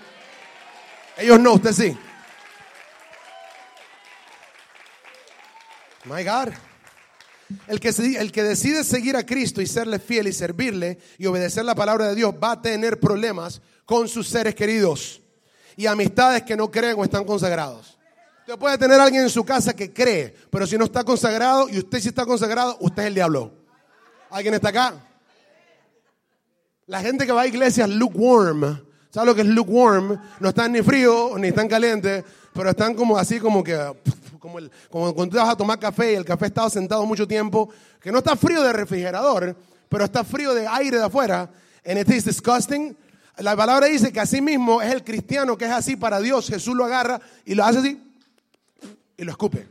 Ellos 1.16 1.40
no, 1.40 1.54
usted 1.54 1.72
sí. 1.72 1.96
My 6.04 6.22
God. 6.22 6.52
El 7.66 7.80
que, 7.80 7.88
el 8.18 8.30
que 8.30 8.42
decide 8.42 8.84
seguir 8.84 9.16
a 9.16 9.24
Cristo 9.24 9.62
y 9.62 9.66
serle 9.66 9.98
fiel 9.98 10.26
y 10.26 10.34
servirle 10.34 10.98
y 11.16 11.24
obedecer 11.24 11.64
la 11.64 11.74
palabra 11.74 12.08
de 12.08 12.14
Dios 12.14 12.34
va 12.34 12.52
a 12.52 12.60
tener 12.60 13.00
problemas 13.00 13.62
con 13.86 14.06
sus 14.06 14.28
seres 14.28 14.54
queridos 14.54 15.22
y 15.78 15.86
amistades 15.86 16.42
que 16.42 16.58
no 16.58 16.70
creen 16.70 16.96
o 16.98 17.04
están 17.04 17.24
consagrados. 17.24 17.98
Usted 18.40 18.58
puede 18.58 18.76
tener 18.76 19.00
a 19.00 19.04
alguien 19.04 19.22
en 19.22 19.30
su 19.30 19.44
casa 19.44 19.72
que 19.72 19.94
cree, 19.94 20.34
pero 20.50 20.66
si 20.66 20.76
no 20.76 20.84
está 20.84 21.04
consagrado 21.04 21.70
y 21.70 21.78
usted 21.78 22.00
sí 22.00 22.08
está 22.08 22.26
consagrado, 22.26 22.76
usted 22.78 23.04
es 23.04 23.08
el 23.08 23.14
diablo. 23.14 23.61
¿Alguien 24.32 24.54
está 24.54 24.70
acá? 24.70 24.94
La 26.86 27.00
gente 27.02 27.26
que 27.26 27.32
va 27.32 27.42
a 27.42 27.46
iglesias 27.46 27.86
lukewarm, 27.90 28.82
¿sabes 29.10 29.26
lo 29.26 29.34
que 29.34 29.42
es 29.42 29.46
lukewarm? 29.46 30.18
No 30.40 30.48
están 30.48 30.72
ni 30.72 30.80
frío 30.80 31.36
ni 31.36 31.48
están 31.48 31.68
calientes, 31.68 32.24
pero 32.54 32.70
están 32.70 32.94
como 32.94 33.18
así 33.18 33.38
como 33.38 33.62
que, 33.62 33.78
como, 34.38 34.58
el, 34.58 34.70
como 34.88 35.14
cuando 35.14 35.36
tú 35.36 35.36
vas 35.36 35.50
a 35.50 35.56
tomar 35.56 35.78
café 35.78 36.12
y 36.12 36.14
el 36.14 36.24
café 36.24 36.46
está 36.46 36.70
sentado 36.70 37.04
mucho 37.04 37.28
tiempo, 37.28 37.68
que 38.00 38.10
no 38.10 38.18
está 38.18 38.34
frío 38.34 38.62
de 38.62 38.72
refrigerador, 38.72 39.54
pero 39.90 40.04
está 40.04 40.24
frío 40.24 40.54
de 40.54 40.66
aire 40.66 40.96
de 40.96 41.04
afuera, 41.04 41.50
and 41.84 41.98
it 41.98 42.08
is 42.08 42.24
disgusting. 42.24 42.96
La 43.36 43.54
palabra 43.54 43.88
dice 43.88 44.10
que 44.14 44.20
así 44.20 44.40
mismo 44.40 44.80
es 44.80 44.94
el 44.94 45.04
cristiano 45.04 45.58
que 45.58 45.66
es 45.66 45.72
así 45.72 45.94
para 45.94 46.20
Dios. 46.20 46.48
Jesús 46.48 46.74
lo 46.74 46.86
agarra 46.86 47.20
y 47.44 47.54
lo 47.54 47.66
hace 47.66 47.80
así 47.80 48.02
y 49.14 49.24
lo 49.24 49.30
escupe. 49.30 49.68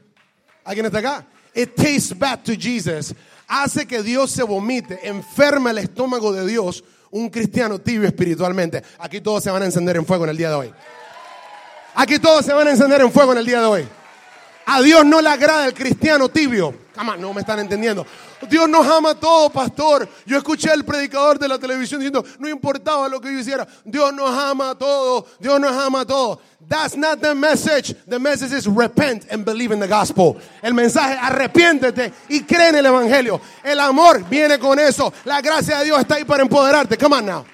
¿Alguien 0.63 0.85
está 0.85 0.99
acá? 0.99 1.25
It 1.55 1.75
tastes 1.75 2.17
bad 2.17 2.43
to 2.43 2.53
Jesus 2.53 3.15
hace 3.51 3.85
que 3.85 4.01
Dios 4.01 4.31
se 4.31 4.43
vomite, 4.43 5.07
enferma 5.07 5.71
el 5.71 5.79
estómago 5.79 6.31
de 6.31 6.47
Dios, 6.47 6.85
un 7.11 7.29
cristiano 7.29 7.79
tibio 7.79 8.07
espiritualmente. 8.07 8.81
Aquí 8.97 9.19
todos 9.19 9.43
se 9.43 9.51
van 9.51 9.61
a 9.61 9.65
encender 9.65 9.97
en 9.97 10.05
fuego 10.05 10.23
en 10.23 10.29
el 10.29 10.37
día 10.37 10.49
de 10.49 10.55
hoy. 10.55 10.73
Aquí 11.93 12.17
todos 12.17 12.45
se 12.45 12.53
van 12.53 12.67
a 12.69 12.71
encender 12.71 13.01
en 13.01 13.11
fuego 13.11 13.33
en 13.33 13.39
el 13.39 13.45
día 13.45 13.59
de 13.59 13.65
hoy. 13.65 13.87
A 14.65 14.81
Dios 14.81 15.05
no 15.05 15.21
le 15.21 15.27
agrada 15.27 15.65
el 15.65 15.73
cristiano 15.73 16.29
tibio. 16.29 16.73
No 17.17 17.33
me 17.33 17.41
están 17.41 17.59
entendiendo. 17.59 18.05
Dios 18.49 18.67
nos 18.69 18.85
ama 18.87 19.11
a 19.11 19.15
todos, 19.15 19.51
pastor. 19.51 20.07
Yo 20.25 20.37
escuché 20.37 20.69
al 20.69 20.83
predicador 20.83 21.39
de 21.39 21.47
la 21.47 21.57
televisión 21.57 21.99
diciendo, 21.99 22.23
no 22.39 22.49
importaba 22.49 23.07
lo 23.07 23.19
que 23.19 23.31
yo 23.31 23.39
hiciera, 23.39 23.67
Dios 23.83 24.13
nos 24.13 24.31
ama 24.31 24.71
a 24.71 24.75
Dios 25.39 25.59
nos 25.59 25.71
ama 25.71 26.01
a. 26.01 26.37
That's 26.67 26.95
not 26.95 27.21
the 27.21 27.33
message. 27.33 27.95
The 28.07 28.19
message 28.19 28.53
is 28.53 28.67
repent 28.67 29.25
and 29.31 29.43
believe 29.43 29.71
in 29.71 29.79
the 29.79 29.87
gospel. 29.87 30.37
El 30.61 30.73
mensaje, 30.73 31.17
arrepiéntete 31.19 32.13
y 32.29 32.41
cree 32.43 32.69
en 32.69 32.75
el 32.75 32.85
evangelio. 32.85 33.41
El 33.63 33.79
amor 33.79 34.23
viene 34.29 34.59
con 34.59 34.79
eso. 34.79 35.11
La 35.25 35.41
gracia 35.41 35.79
de 35.79 35.85
Dios 35.85 35.99
está 35.99 36.15
ahí 36.15 36.23
para 36.23 36.43
empoderarte. 36.43 36.97
Come 36.97 37.15
on 37.15 37.25
now. 37.25 37.45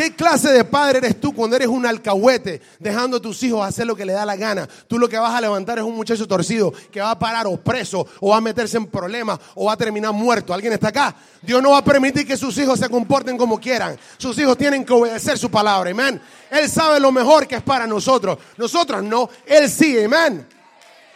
¿Qué 0.00 0.16
clase 0.16 0.50
de 0.50 0.64
padre 0.64 0.96
eres 0.96 1.20
tú 1.20 1.34
cuando 1.34 1.56
eres 1.56 1.68
un 1.68 1.84
alcahuete 1.84 2.62
dejando 2.78 3.18
a 3.18 3.20
tus 3.20 3.42
hijos 3.42 3.68
hacer 3.68 3.86
lo 3.86 3.94
que 3.94 4.06
le 4.06 4.14
da 4.14 4.24
la 4.24 4.34
gana? 4.34 4.66
Tú 4.88 4.98
lo 4.98 5.06
que 5.06 5.18
vas 5.18 5.34
a 5.34 5.42
levantar 5.42 5.76
es 5.76 5.84
un 5.84 5.94
muchacho 5.94 6.26
torcido 6.26 6.72
que 6.90 7.02
va 7.02 7.10
a 7.10 7.18
parar 7.18 7.46
o 7.46 7.58
preso 7.58 8.06
o 8.18 8.30
va 8.30 8.38
a 8.38 8.40
meterse 8.40 8.78
en 8.78 8.86
problemas 8.86 9.38
o 9.54 9.66
va 9.66 9.74
a 9.74 9.76
terminar 9.76 10.14
muerto. 10.14 10.54
¿Alguien 10.54 10.72
está 10.72 10.88
acá? 10.88 11.14
Dios 11.42 11.62
no 11.62 11.72
va 11.72 11.76
a 11.76 11.84
permitir 11.84 12.26
que 12.26 12.38
sus 12.38 12.56
hijos 12.56 12.80
se 12.80 12.88
comporten 12.88 13.36
como 13.36 13.60
quieran. 13.60 13.98
Sus 14.16 14.38
hijos 14.38 14.56
tienen 14.56 14.86
que 14.86 14.92
obedecer 14.94 15.36
su 15.36 15.50
palabra. 15.50 15.90
Amén. 15.90 16.18
Él 16.50 16.66
sabe 16.70 16.98
lo 16.98 17.12
mejor 17.12 17.46
que 17.46 17.56
es 17.56 17.62
para 17.62 17.86
nosotros. 17.86 18.38
Nosotros 18.56 19.02
no. 19.02 19.28
Él 19.44 19.68
sí. 19.68 20.02
Amén. 20.02 20.46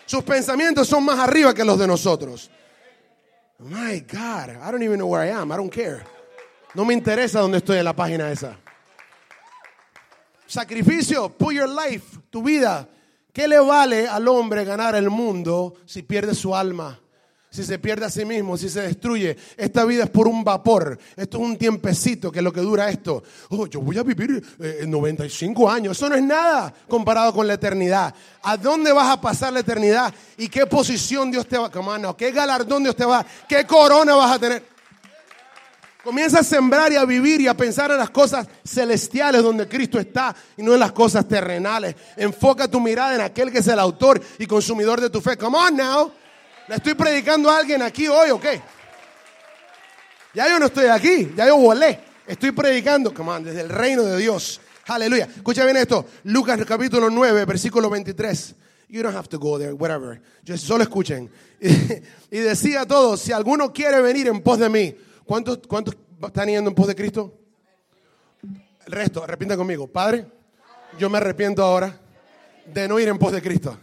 Sus 0.04 0.22
pensamientos 0.24 0.86
son 0.86 1.06
más 1.06 1.18
arriba 1.18 1.54
que 1.54 1.64
los 1.64 1.78
de 1.78 1.86
nosotros. 1.86 2.50
My 3.60 4.00
God. 4.00 4.50
I 4.62 4.70
don't 4.70 4.82
even 4.82 4.98
know 4.98 5.08
where 5.10 5.26
I 5.26 5.32
am. 5.32 5.50
I 5.52 5.56
don't 5.56 5.72
care. 5.72 6.04
No 6.74 6.84
me 6.84 6.92
interesa 6.92 7.40
dónde 7.40 7.56
estoy 7.56 7.78
en 7.78 7.84
la 7.86 7.96
página 7.96 8.30
esa. 8.30 8.58
Sacrificio, 10.46 11.30
put 11.30 11.54
your 11.54 11.68
life, 11.68 12.18
tu 12.30 12.42
vida. 12.42 12.88
¿Qué 13.32 13.48
le 13.48 13.58
vale 13.58 14.06
al 14.06 14.28
hombre 14.28 14.64
ganar 14.64 14.94
el 14.94 15.10
mundo 15.10 15.74
si 15.86 16.02
pierde 16.02 16.34
su 16.34 16.54
alma? 16.54 17.00
Si 17.54 17.62
se 17.62 17.78
pierde 17.78 18.04
a 18.04 18.10
sí 18.10 18.24
mismo, 18.24 18.56
si 18.56 18.68
se 18.68 18.82
destruye. 18.82 19.36
Esta 19.56 19.84
vida 19.84 20.04
es 20.04 20.10
por 20.10 20.26
un 20.26 20.42
vapor. 20.42 20.98
Esto 21.16 21.38
es 21.38 21.44
un 21.44 21.56
tiempecito 21.56 22.32
que 22.32 22.40
es 22.40 22.44
lo 22.44 22.52
que 22.52 22.60
dura 22.60 22.90
esto. 22.90 23.22
Oh, 23.50 23.68
yo 23.68 23.80
voy 23.80 23.96
a 23.96 24.02
vivir 24.02 24.42
95 24.86 25.68
eh, 25.68 25.72
años. 25.72 25.96
Eso 25.96 26.08
no 26.08 26.16
es 26.16 26.22
nada 26.22 26.74
comparado 26.88 27.32
con 27.32 27.46
la 27.46 27.54
eternidad. 27.54 28.12
¿A 28.42 28.56
dónde 28.56 28.92
vas 28.92 29.08
a 29.08 29.20
pasar 29.20 29.52
la 29.52 29.60
eternidad? 29.60 30.12
¿Y 30.36 30.48
qué 30.48 30.66
posición 30.66 31.30
Dios 31.30 31.46
te 31.46 31.56
va 31.56 31.66
a 31.66 32.16
¿Qué 32.16 32.32
galardón 32.32 32.82
Dios 32.82 32.96
te 32.96 33.04
va 33.04 33.20
a 33.20 33.26
¿Qué 33.48 33.64
corona 33.64 34.16
vas 34.16 34.32
a 34.32 34.38
tener? 34.40 34.73
Comienza 36.04 36.40
a 36.40 36.44
sembrar 36.44 36.92
y 36.92 36.96
a 36.96 37.06
vivir 37.06 37.40
y 37.40 37.48
a 37.48 37.56
pensar 37.56 37.90
en 37.90 37.96
las 37.96 38.10
cosas 38.10 38.46
celestiales 38.62 39.42
donde 39.42 39.66
Cristo 39.66 39.98
está 39.98 40.36
y 40.54 40.62
no 40.62 40.74
en 40.74 40.80
las 40.80 40.92
cosas 40.92 41.26
terrenales. 41.26 41.96
Enfoca 42.14 42.68
tu 42.68 42.78
mirada 42.78 43.14
en 43.14 43.22
aquel 43.22 43.50
que 43.50 43.60
es 43.60 43.68
el 43.68 43.78
autor 43.78 44.20
y 44.38 44.46
consumidor 44.46 45.00
de 45.00 45.08
tu 45.08 45.22
fe. 45.22 45.38
Come 45.38 45.56
on 45.56 45.74
now. 45.74 46.12
¿Le 46.68 46.74
estoy 46.74 46.92
predicando 46.92 47.50
a 47.50 47.56
alguien 47.56 47.80
aquí 47.80 48.06
hoy 48.06 48.30
o 48.30 48.38
qué? 48.38 48.60
Ya 50.34 50.46
yo 50.46 50.58
no 50.58 50.66
estoy 50.66 50.88
aquí, 50.88 51.32
ya 51.34 51.46
yo 51.46 51.56
volé. 51.56 52.00
Estoy 52.26 52.52
predicando, 52.52 53.14
come 53.14 53.30
on, 53.30 53.44
desde 53.44 53.62
el 53.62 53.70
reino 53.70 54.02
de 54.02 54.18
Dios. 54.18 54.60
Aleluya. 54.88 55.26
Escucha 55.34 55.64
bien 55.64 55.78
esto. 55.78 56.04
Lucas 56.24 56.60
capítulo 56.66 57.08
9, 57.08 57.46
versículo 57.46 57.88
23. 57.88 58.54
You 58.88 59.02
don't 59.02 59.16
have 59.16 59.28
to 59.28 59.38
go 59.38 59.58
there, 59.58 59.72
whatever. 59.72 60.20
Just, 60.46 60.66
solo 60.66 60.82
escuchen. 60.82 61.30
y 61.60 62.38
decía 62.38 62.82
a 62.82 62.86
todos, 62.86 63.22
si 63.22 63.32
alguno 63.32 63.72
quiere 63.72 64.02
venir 64.02 64.28
en 64.28 64.42
pos 64.42 64.58
de 64.58 64.68
mí, 64.68 64.94
¿Cuántos, 65.24 65.60
¿Cuántos 65.66 65.96
están 66.22 66.48
yendo 66.48 66.68
en 66.68 66.74
pos 66.74 66.86
de 66.86 66.94
Cristo? 66.94 67.32
El 68.86 68.92
resto, 68.92 69.22
arrepientan 69.22 69.56
conmigo. 69.56 69.86
Padre, 69.86 70.26
yo 70.98 71.08
me 71.08 71.18
arrepiento 71.18 71.62
ahora 71.62 71.98
de 72.66 72.88
no 72.88 72.98
ir 72.98 73.08
en 73.08 73.18
pos 73.18 73.32
de 73.32 73.40
Cristo. 73.40 73.76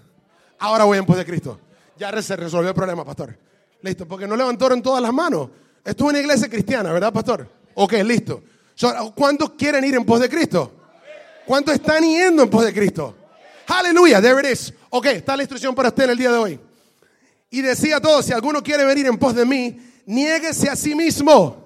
Ahora 0.59 0.83
voy 0.83 0.97
en 0.97 1.05
pos 1.05 1.17
de 1.17 1.25
Cristo. 1.25 1.59
Ya 1.97 2.21
se 2.21 2.35
resolvió 2.35 2.69
el 2.69 2.75
problema, 2.75 3.03
pastor. 3.03 3.37
Listo, 3.81 4.07
porque 4.07 4.27
no 4.27 4.35
levantaron 4.35 4.81
todas 4.81 5.01
las 5.01 5.11
manos. 5.11 5.49
Esto 5.83 6.03
es 6.05 6.09
una 6.11 6.19
iglesia 6.19 6.47
cristiana, 6.47 6.93
¿verdad, 6.93 7.11
pastor? 7.11 7.49
Ok, 7.73 7.93
listo. 8.03 8.43
¿Cuántos 9.15 9.51
quieren 9.51 9.83
ir 9.83 9.95
en 9.95 10.05
pos 10.05 10.19
de 10.19 10.29
Cristo? 10.29 10.71
¿Cuántos 11.45 11.73
están 11.73 12.03
yendo 12.03 12.43
en 12.43 12.49
pos 12.49 12.65
de 12.65 12.73
Cristo? 12.73 13.15
Aleluya, 13.67 14.21
there 14.21 14.39
it 14.39 14.53
is. 14.53 14.73
Ok, 14.89 15.07
está 15.07 15.35
la 15.35 15.43
instrucción 15.43 15.73
para 15.73 15.89
usted 15.89 16.03
en 16.03 16.09
el 16.11 16.17
día 16.17 16.31
de 16.31 16.37
hoy. 16.37 16.59
Y 17.49 17.61
decía 17.61 17.97
a 17.97 18.01
todos, 18.01 18.25
si 18.25 18.31
alguno 18.31 18.61
quiere 18.61 18.85
venir 18.85 19.07
en 19.07 19.17
pos 19.17 19.33
de 19.35 19.45
mí, 19.45 19.79
niéguese 20.05 20.69
a 20.69 20.75
sí 20.75 20.95
mismo. 20.95 21.57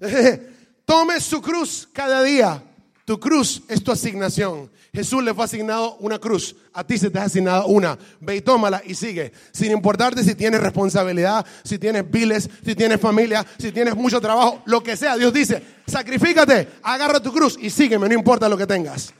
Tome 0.84 1.20
su 1.20 1.40
cruz 1.40 1.88
cada 1.92 2.22
día. 2.22 2.62
Tu 3.04 3.18
cruz 3.20 3.62
es 3.68 3.82
tu 3.82 3.92
asignación. 3.92 4.70
Jesús 4.92 5.22
le 5.22 5.34
fue 5.34 5.44
asignado 5.44 5.96
una 6.00 6.18
cruz. 6.18 6.56
A 6.72 6.82
ti 6.82 6.96
se 6.96 7.10
te 7.10 7.18
ha 7.18 7.24
asignado 7.24 7.66
una. 7.66 7.98
Ve 8.20 8.36
y 8.36 8.40
tómala 8.40 8.82
y 8.84 8.94
sigue. 8.94 9.30
Sin 9.52 9.70
importarte 9.70 10.24
si 10.24 10.34
tienes 10.34 10.60
responsabilidad, 10.60 11.44
si 11.62 11.78
tienes 11.78 12.10
biles, 12.10 12.48
si 12.64 12.74
tienes 12.74 13.00
familia, 13.00 13.46
si 13.58 13.72
tienes 13.72 13.94
mucho 13.94 14.20
trabajo, 14.20 14.62
lo 14.64 14.82
que 14.82 14.96
sea. 14.96 15.16
Dios 15.16 15.32
dice, 15.32 15.62
sacrifícate, 15.86 16.68
agarra 16.82 17.20
tu 17.20 17.32
cruz 17.32 17.58
y 17.60 17.70
sígueme, 17.70 18.08
no 18.08 18.14
importa 18.14 18.48
lo 18.48 18.56
que 18.56 18.66
tengas. 18.66 19.12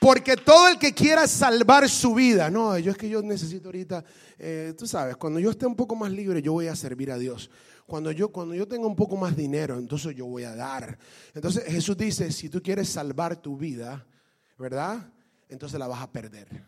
Porque 0.00 0.36
todo 0.36 0.68
el 0.68 0.78
que 0.78 0.94
quiera 0.94 1.26
salvar 1.26 1.88
su 1.88 2.14
vida, 2.14 2.50
no, 2.50 2.78
yo 2.78 2.92
es 2.92 2.98
que 2.98 3.08
yo 3.08 3.20
necesito 3.20 3.68
ahorita, 3.68 4.04
eh, 4.38 4.74
tú 4.78 4.86
sabes, 4.86 5.16
cuando 5.16 5.40
yo 5.40 5.50
esté 5.50 5.66
un 5.66 5.74
poco 5.74 5.96
más 5.96 6.12
libre, 6.12 6.40
yo 6.40 6.52
voy 6.52 6.68
a 6.68 6.76
servir 6.76 7.10
a 7.10 7.18
Dios. 7.18 7.50
Cuando 7.84 8.12
yo, 8.12 8.28
cuando 8.28 8.54
yo 8.54 8.68
tenga 8.68 8.86
un 8.86 8.94
poco 8.94 9.16
más 9.16 9.36
dinero, 9.36 9.78
entonces 9.78 10.14
yo 10.14 10.26
voy 10.26 10.44
a 10.44 10.54
dar. 10.54 10.98
Entonces 11.34 11.64
Jesús 11.64 11.96
dice, 11.96 12.30
si 12.30 12.48
tú 12.48 12.62
quieres 12.62 12.88
salvar 12.88 13.36
tu 13.36 13.56
vida, 13.56 14.06
¿verdad? 14.58 15.10
Entonces 15.48 15.78
la 15.80 15.88
vas 15.88 16.02
a 16.02 16.12
perder. 16.12 16.64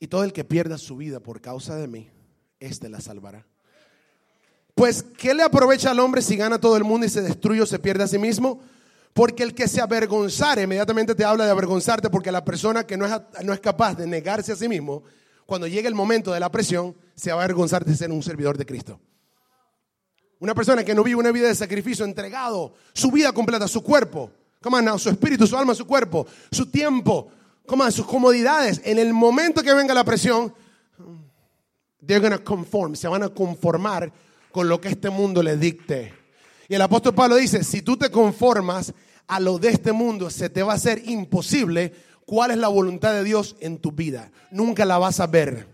Y 0.00 0.06
todo 0.06 0.24
el 0.24 0.32
que 0.32 0.44
pierda 0.44 0.78
su 0.78 0.96
vida 0.96 1.20
por 1.20 1.40
causa 1.40 1.76
de 1.76 1.86
mí, 1.86 2.08
éste 2.58 2.88
la 2.88 3.00
salvará. 3.00 3.46
Pues, 4.74 5.02
¿qué 5.02 5.34
le 5.34 5.42
aprovecha 5.42 5.90
al 5.90 6.00
hombre 6.00 6.22
si 6.22 6.36
gana 6.36 6.58
todo 6.58 6.76
el 6.76 6.84
mundo 6.84 7.06
y 7.06 7.10
se 7.10 7.20
destruye 7.20 7.60
o 7.60 7.66
se 7.66 7.78
pierde 7.78 8.04
a 8.04 8.08
sí 8.08 8.18
mismo? 8.18 8.62
Porque 9.12 9.42
el 9.42 9.54
que 9.54 9.66
se 9.68 9.80
avergonzare, 9.80 10.62
inmediatamente 10.62 11.14
te 11.14 11.24
habla 11.24 11.44
de 11.44 11.50
avergonzarte, 11.50 12.10
porque 12.10 12.30
la 12.30 12.44
persona 12.44 12.86
que 12.86 12.96
no 12.96 13.06
es, 13.06 13.12
no 13.42 13.52
es 13.52 13.60
capaz 13.60 13.94
de 13.94 14.06
negarse 14.06 14.52
a 14.52 14.56
sí 14.56 14.68
mismo, 14.68 15.02
cuando 15.46 15.66
llegue 15.66 15.88
el 15.88 15.96
momento 15.96 16.32
de 16.32 16.38
la 16.38 16.50
presión, 16.50 16.94
se 17.16 17.32
va 17.32 17.40
a 17.40 17.44
avergonzar 17.44 17.84
de 17.84 17.96
ser 17.96 18.12
un 18.12 18.22
servidor 18.22 18.56
de 18.56 18.64
Cristo. 18.64 19.00
Una 20.38 20.54
persona 20.54 20.84
que 20.84 20.94
no 20.94 21.02
vive 21.02 21.18
una 21.18 21.32
vida 21.32 21.48
de 21.48 21.54
sacrificio, 21.54 22.04
entregado, 22.04 22.72
su 22.92 23.10
vida 23.10 23.32
completa, 23.32 23.66
su 23.66 23.82
cuerpo, 23.82 24.30
su 24.96 25.08
espíritu, 25.10 25.46
su 25.46 25.56
alma, 25.56 25.74
su 25.74 25.86
cuerpo, 25.86 26.26
su 26.52 26.66
tiempo, 26.70 27.30
sus 27.90 28.06
comodidades. 28.06 28.80
En 28.84 28.98
el 28.98 29.12
momento 29.12 29.62
que 29.62 29.74
venga 29.74 29.92
la 29.92 30.04
presión, 30.04 30.54
they're 32.06 32.20
gonna 32.20 32.38
conform, 32.38 32.94
se 32.94 33.08
van 33.08 33.22
a 33.22 33.28
conformar 33.28 34.12
con 34.50 34.68
lo 34.68 34.80
que 34.80 34.88
este 34.88 35.10
mundo 35.10 35.42
les 35.42 35.58
dicte. 35.58 36.14
Y 36.70 36.76
el 36.76 36.82
apóstol 36.82 37.16
Pablo 37.16 37.34
dice, 37.34 37.64
si 37.64 37.82
tú 37.82 37.96
te 37.96 38.12
conformas 38.12 38.94
a 39.26 39.40
lo 39.40 39.58
de 39.58 39.70
este 39.70 39.90
mundo, 39.90 40.30
se 40.30 40.48
te 40.48 40.62
va 40.62 40.74
a 40.74 40.76
hacer 40.76 41.02
imposible 41.04 41.92
cuál 42.24 42.52
es 42.52 42.58
la 42.58 42.68
voluntad 42.68 43.12
de 43.12 43.24
Dios 43.24 43.56
en 43.58 43.78
tu 43.78 43.90
vida. 43.90 44.30
Nunca 44.52 44.84
la 44.84 44.96
vas 44.96 45.18
a 45.18 45.26
ver. 45.26 45.66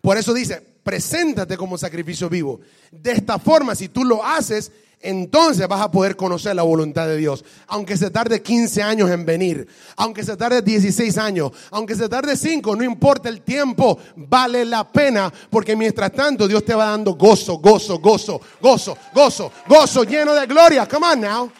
Por 0.00 0.16
eso 0.16 0.32
dice, 0.32 0.64
preséntate 0.84 1.56
como 1.56 1.76
sacrificio 1.76 2.28
vivo. 2.28 2.60
De 2.92 3.10
esta 3.10 3.40
forma, 3.40 3.74
si 3.74 3.88
tú 3.88 4.04
lo 4.04 4.24
haces, 4.24 4.70
entonces 5.00 5.68
vas 5.68 5.80
a 5.80 5.90
poder 5.90 6.16
conocer 6.16 6.56
la 6.56 6.62
voluntad 6.62 7.06
de 7.06 7.16
Dios. 7.16 7.44
Aunque 7.68 7.96
se 7.96 8.10
tarde 8.10 8.42
15 8.42 8.82
años 8.82 9.10
en 9.10 9.24
venir, 9.24 9.68
aunque 9.96 10.24
se 10.24 10.36
tarde 10.36 10.62
16 10.62 11.18
años, 11.18 11.52
aunque 11.70 11.94
se 11.94 12.08
tarde 12.08 12.36
5, 12.36 12.74
no 12.74 12.82
importa 12.82 13.28
el 13.28 13.42
tiempo, 13.42 13.98
vale 14.16 14.64
la 14.64 14.90
pena, 14.90 15.32
porque 15.50 15.76
mientras 15.76 16.12
tanto 16.12 16.48
Dios 16.48 16.64
te 16.64 16.74
va 16.74 16.86
dando 16.86 17.14
gozo, 17.14 17.58
gozo, 17.58 17.98
gozo, 17.98 18.40
gozo, 18.60 18.96
gozo, 19.14 19.52
gozo, 19.68 20.04
lleno 20.04 20.34
de 20.34 20.46
gloria. 20.46 20.88
Come 20.88 21.06
on 21.06 21.20
now. 21.20 21.52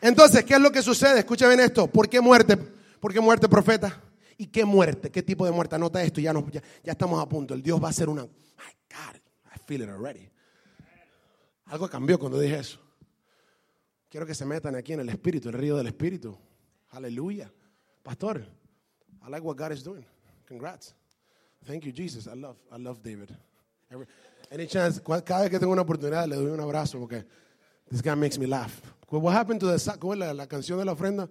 Entonces, 0.00 0.44
¿qué 0.44 0.54
es 0.54 0.60
lo 0.60 0.72
que 0.72 0.82
sucede? 0.82 1.20
Escucha 1.20 1.52
esto. 1.52 1.86
¿Por 1.86 2.08
qué 2.08 2.20
muerte? 2.20 2.56
¿Por 2.56 3.12
qué 3.12 3.20
muerte, 3.20 3.48
profeta? 3.48 4.00
¿Y 4.36 4.46
qué 4.46 4.64
muerte? 4.64 5.10
¿Qué 5.10 5.22
tipo 5.22 5.44
de 5.44 5.52
muerte? 5.52 5.76
Anota 5.76 6.02
esto, 6.02 6.20
ya, 6.20 6.32
ya, 6.50 6.62
ya 6.82 6.92
estamos 6.92 7.22
a 7.22 7.28
punto. 7.28 7.54
El 7.54 7.62
Dios 7.62 7.80
va 7.80 7.88
a 7.88 7.90
hacer 7.90 8.08
una... 8.08 8.22
My 8.22 8.74
God, 8.90 9.21
feel 9.66 9.82
it 9.82 9.88
already. 9.88 10.28
Algo 11.66 11.88
cambió 11.88 12.18
cuando 12.18 12.38
dije 12.38 12.58
eso. 12.58 12.78
Quiero 14.10 14.26
que 14.26 14.34
se 14.34 14.44
metan 14.44 14.74
aquí 14.74 14.92
en 14.92 15.00
el 15.00 15.08
Espíritu, 15.08 15.48
el 15.48 15.54
río 15.54 15.76
del 15.76 15.86
Espíritu. 15.86 16.36
Aleluya. 16.90 17.50
Pastor, 18.02 18.44
I 19.26 19.30
like 19.30 19.42
what 19.42 19.56
God 19.56 19.72
is 19.72 19.82
doing. 19.82 20.04
Congrats. 20.46 20.94
Thank 21.64 21.84
you, 21.84 21.92
Jesus. 21.92 22.26
I 22.26 22.34
love, 22.34 22.56
I 22.70 22.76
love 22.76 23.02
David. 23.02 23.30
any 24.50 24.66
chance, 24.66 25.00
cada 25.00 25.42
vez 25.42 25.50
que 25.50 25.58
tengo 25.58 25.72
una 25.72 25.82
oportunidad 25.82 26.26
le 26.26 26.36
doy 26.36 26.50
un 26.50 26.60
abrazo 26.60 26.98
porque 26.98 27.24
this 27.88 28.02
guy 28.02 28.14
makes 28.14 28.38
me 28.38 28.46
laugh. 28.46 28.82
What 29.08 29.32
happened 29.32 29.60
to 29.60 29.66
the, 29.66 29.98
¿cómo 29.98 30.14
es 30.14 30.18
la, 30.18 30.32
la 30.32 30.46
canción 30.46 30.78
de 30.78 30.84
la 30.84 30.92
ofrenda? 30.92 31.28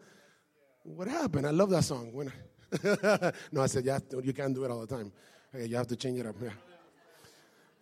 What 0.83 1.07
happened? 1.07 1.47
I 1.47 1.51
love 1.51 1.69
that 1.71 1.83
song. 1.83 2.11
When, 2.13 2.31
no, 3.51 3.61
I 3.61 3.67
said, 3.67 3.85
yeah, 3.85 3.99
you 4.23 4.33
can't 4.33 4.53
do 4.53 4.63
it 4.63 4.71
all 4.71 4.81
the 4.81 4.87
time. 4.87 5.11
Okay, 5.53 5.65
you 5.65 5.75
have 5.75 5.87
to 5.87 5.95
change 5.95 6.19
it 6.19 6.25
up. 6.25 6.35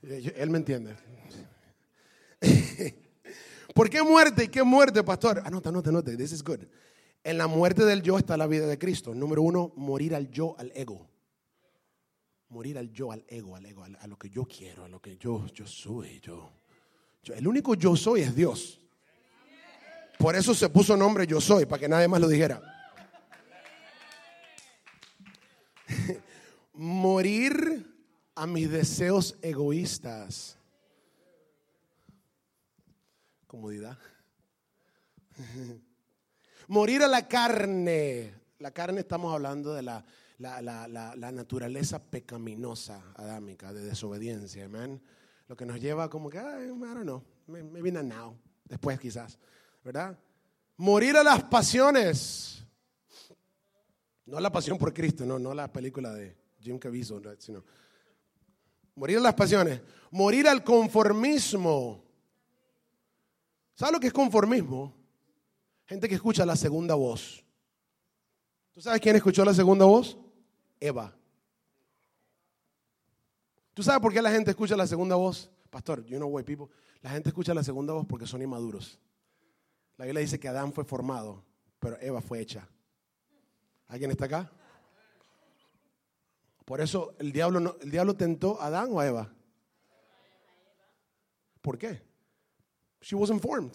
Él 0.01 0.49
me 0.49 0.57
entiende. 0.57 0.95
¿Por 3.73 3.89
qué 3.89 4.01
muerte? 4.01 4.45
¿Y 4.45 4.47
qué 4.47 4.63
muerte, 4.63 5.03
pastor? 5.03 5.41
Anota, 5.45 5.69
anota, 5.69 5.89
anota. 5.89 6.15
This 6.15 6.31
is 6.31 6.43
good. 6.43 6.59
En 7.23 7.37
la 7.37 7.47
muerte 7.47 7.83
del 7.85 8.01
yo 8.01 8.17
está 8.17 8.37
la 8.37 8.47
vida 8.47 8.65
de 8.65 8.77
Cristo. 8.77 9.13
Número 9.13 9.41
uno, 9.41 9.73
morir 9.75 10.15
al 10.15 10.29
yo, 10.31 10.55
al 10.57 10.71
ego. 10.73 11.09
Morir 12.49 12.77
al 12.77 12.91
yo, 12.91 13.11
al 13.11 13.25
ego, 13.27 13.55
al 13.55 13.65
ego, 13.65 13.83
a 13.83 14.07
lo 14.07 14.17
que 14.17 14.29
yo 14.29 14.45
quiero, 14.45 14.85
a 14.85 14.89
lo 14.89 15.01
que 15.01 15.17
yo, 15.17 15.45
yo 15.53 15.67
soy. 15.67 16.19
Yo, 16.19 16.51
yo, 17.23 17.33
el 17.35 17.47
único 17.47 17.75
yo 17.75 17.95
soy 17.95 18.21
es 18.21 18.33
Dios. 18.33 18.81
Por 20.17 20.35
eso 20.35 20.53
se 20.53 20.69
puso 20.69 20.97
nombre 20.97 21.27
yo 21.27 21.39
soy, 21.39 21.65
para 21.65 21.79
que 21.79 21.87
nadie 21.87 22.07
más 22.07 22.19
lo 22.19 22.27
dijera. 22.27 22.61
morir 26.73 27.98
a 28.39 28.47
mis 28.47 28.71
deseos 28.71 29.35
egoístas. 29.41 30.57
Comodidad. 33.45 33.97
morir 36.69 37.03
a 37.03 37.07
la 37.09 37.27
carne. 37.27 38.33
La 38.59 38.71
carne 38.71 39.01
estamos 39.01 39.33
hablando 39.33 39.73
de 39.73 39.81
la, 39.81 40.05
la, 40.37 41.31
naturaleza 41.33 41.99
pecaminosa 41.99 43.03
adámica, 43.15 43.73
de 43.73 43.81
desobediencia, 43.81 44.63
amén. 44.63 45.01
Lo 45.49 45.57
que 45.57 45.65
nos 45.65 45.81
lleva 45.81 46.09
como 46.09 46.29
que, 46.29 46.37
I 46.37 46.67
don't 46.67 47.01
know, 47.01 47.21
maybe 47.47 47.91
not 47.91 48.05
now, 48.05 48.37
después 48.63 49.01
quizás, 49.01 49.37
¿verdad? 49.83 50.17
Morir 50.77 51.17
a 51.17 51.23
las 51.23 51.43
pasiones. 51.43 52.63
No 54.25 54.39
la 54.39 54.49
pasión 54.49 54.77
por 54.77 54.93
Cristo, 54.93 55.25
no, 55.25 55.39
no 55.39 55.53
la 55.53 55.69
película 55.69 56.13
de 56.13 56.37
Jim 56.61 56.79
Caviezel, 56.79 57.35
sino 57.39 57.65
morir 58.99 59.17
a 59.17 59.21
las 59.21 59.33
pasiones, 59.33 59.81
morir 60.11 60.45
al 60.45 60.61
conformismo. 60.61 62.03
¿Sabes 63.73 63.93
lo 63.93 63.99
que 63.99 64.07
es 64.07 64.13
conformismo? 64.13 64.93
Gente 65.85 66.09
que 66.09 66.15
escucha 66.15 66.45
la 66.45 66.57
segunda 66.57 66.95
voz. 66.95 67.45
¿Tú 68.73 68.81
sabes 68.81 68.99
quién 68.99 69.15
escuchó 69.15 69.45
la 69.45 69.53
segunda 69.53 69.85
voz? 69.85 70.17
Eva. 70.81 71.15
¿Tú 73.73 73.81
sabes 73.81 74.01
por 74.01 74.11
qué 74.11 74.21
la 74.21 74.31
gente 74.31 74.51
escucha 74.51 74.75
la 74.75 74.85
segunda 74.85 75.15
voz? 75.15 75.49
Pastor, 75.69 76.05
you 76.05 76.17
know 76.17 76.27
why 76.27 76.43
people. 76.43 76.67
La 77.01 77.11
gente 77.11 77.29
escucha 77.29 77.53
la 77.53 77.63
segunda 77.63 77.93
voz 77.93 78.05
porque 78.05 78.27
son 78.27 78.41
inmaduros. 78.41 78.99
La 79.95 80.03
Biblia 80.03 80.19
dice 80.19 80.41
que 80.41 80.49
Adán 80.49 80.73
fue 80.73 80.83
formado, 80.83 81.45
pero 81.79 81.97
Eva 82.01 82.19
fue 82.19 82.41
hecha. 82.41 82.67
¿Alguien 83.87 84.11
está 84.11 84.25
acá? 84.25 84.51
Por 86.69 86.81
eso 86.81 87.15
el 87.17 87.31
diablo, 87.31 87.79
el 87.81 87.89
diablo 87.89 88.13
tentó 88.13 88.61
a 88.61 88.67
Adán 88.67 88.89
o 88.91 88.99
a 88.99 89.07
Eva. 89.07 89.33
¿Por 91.63 91.79
qué? 91.79 92.03
She 93.01 93.15
wasn't 93.15 93.41
formed. 93.41 93.71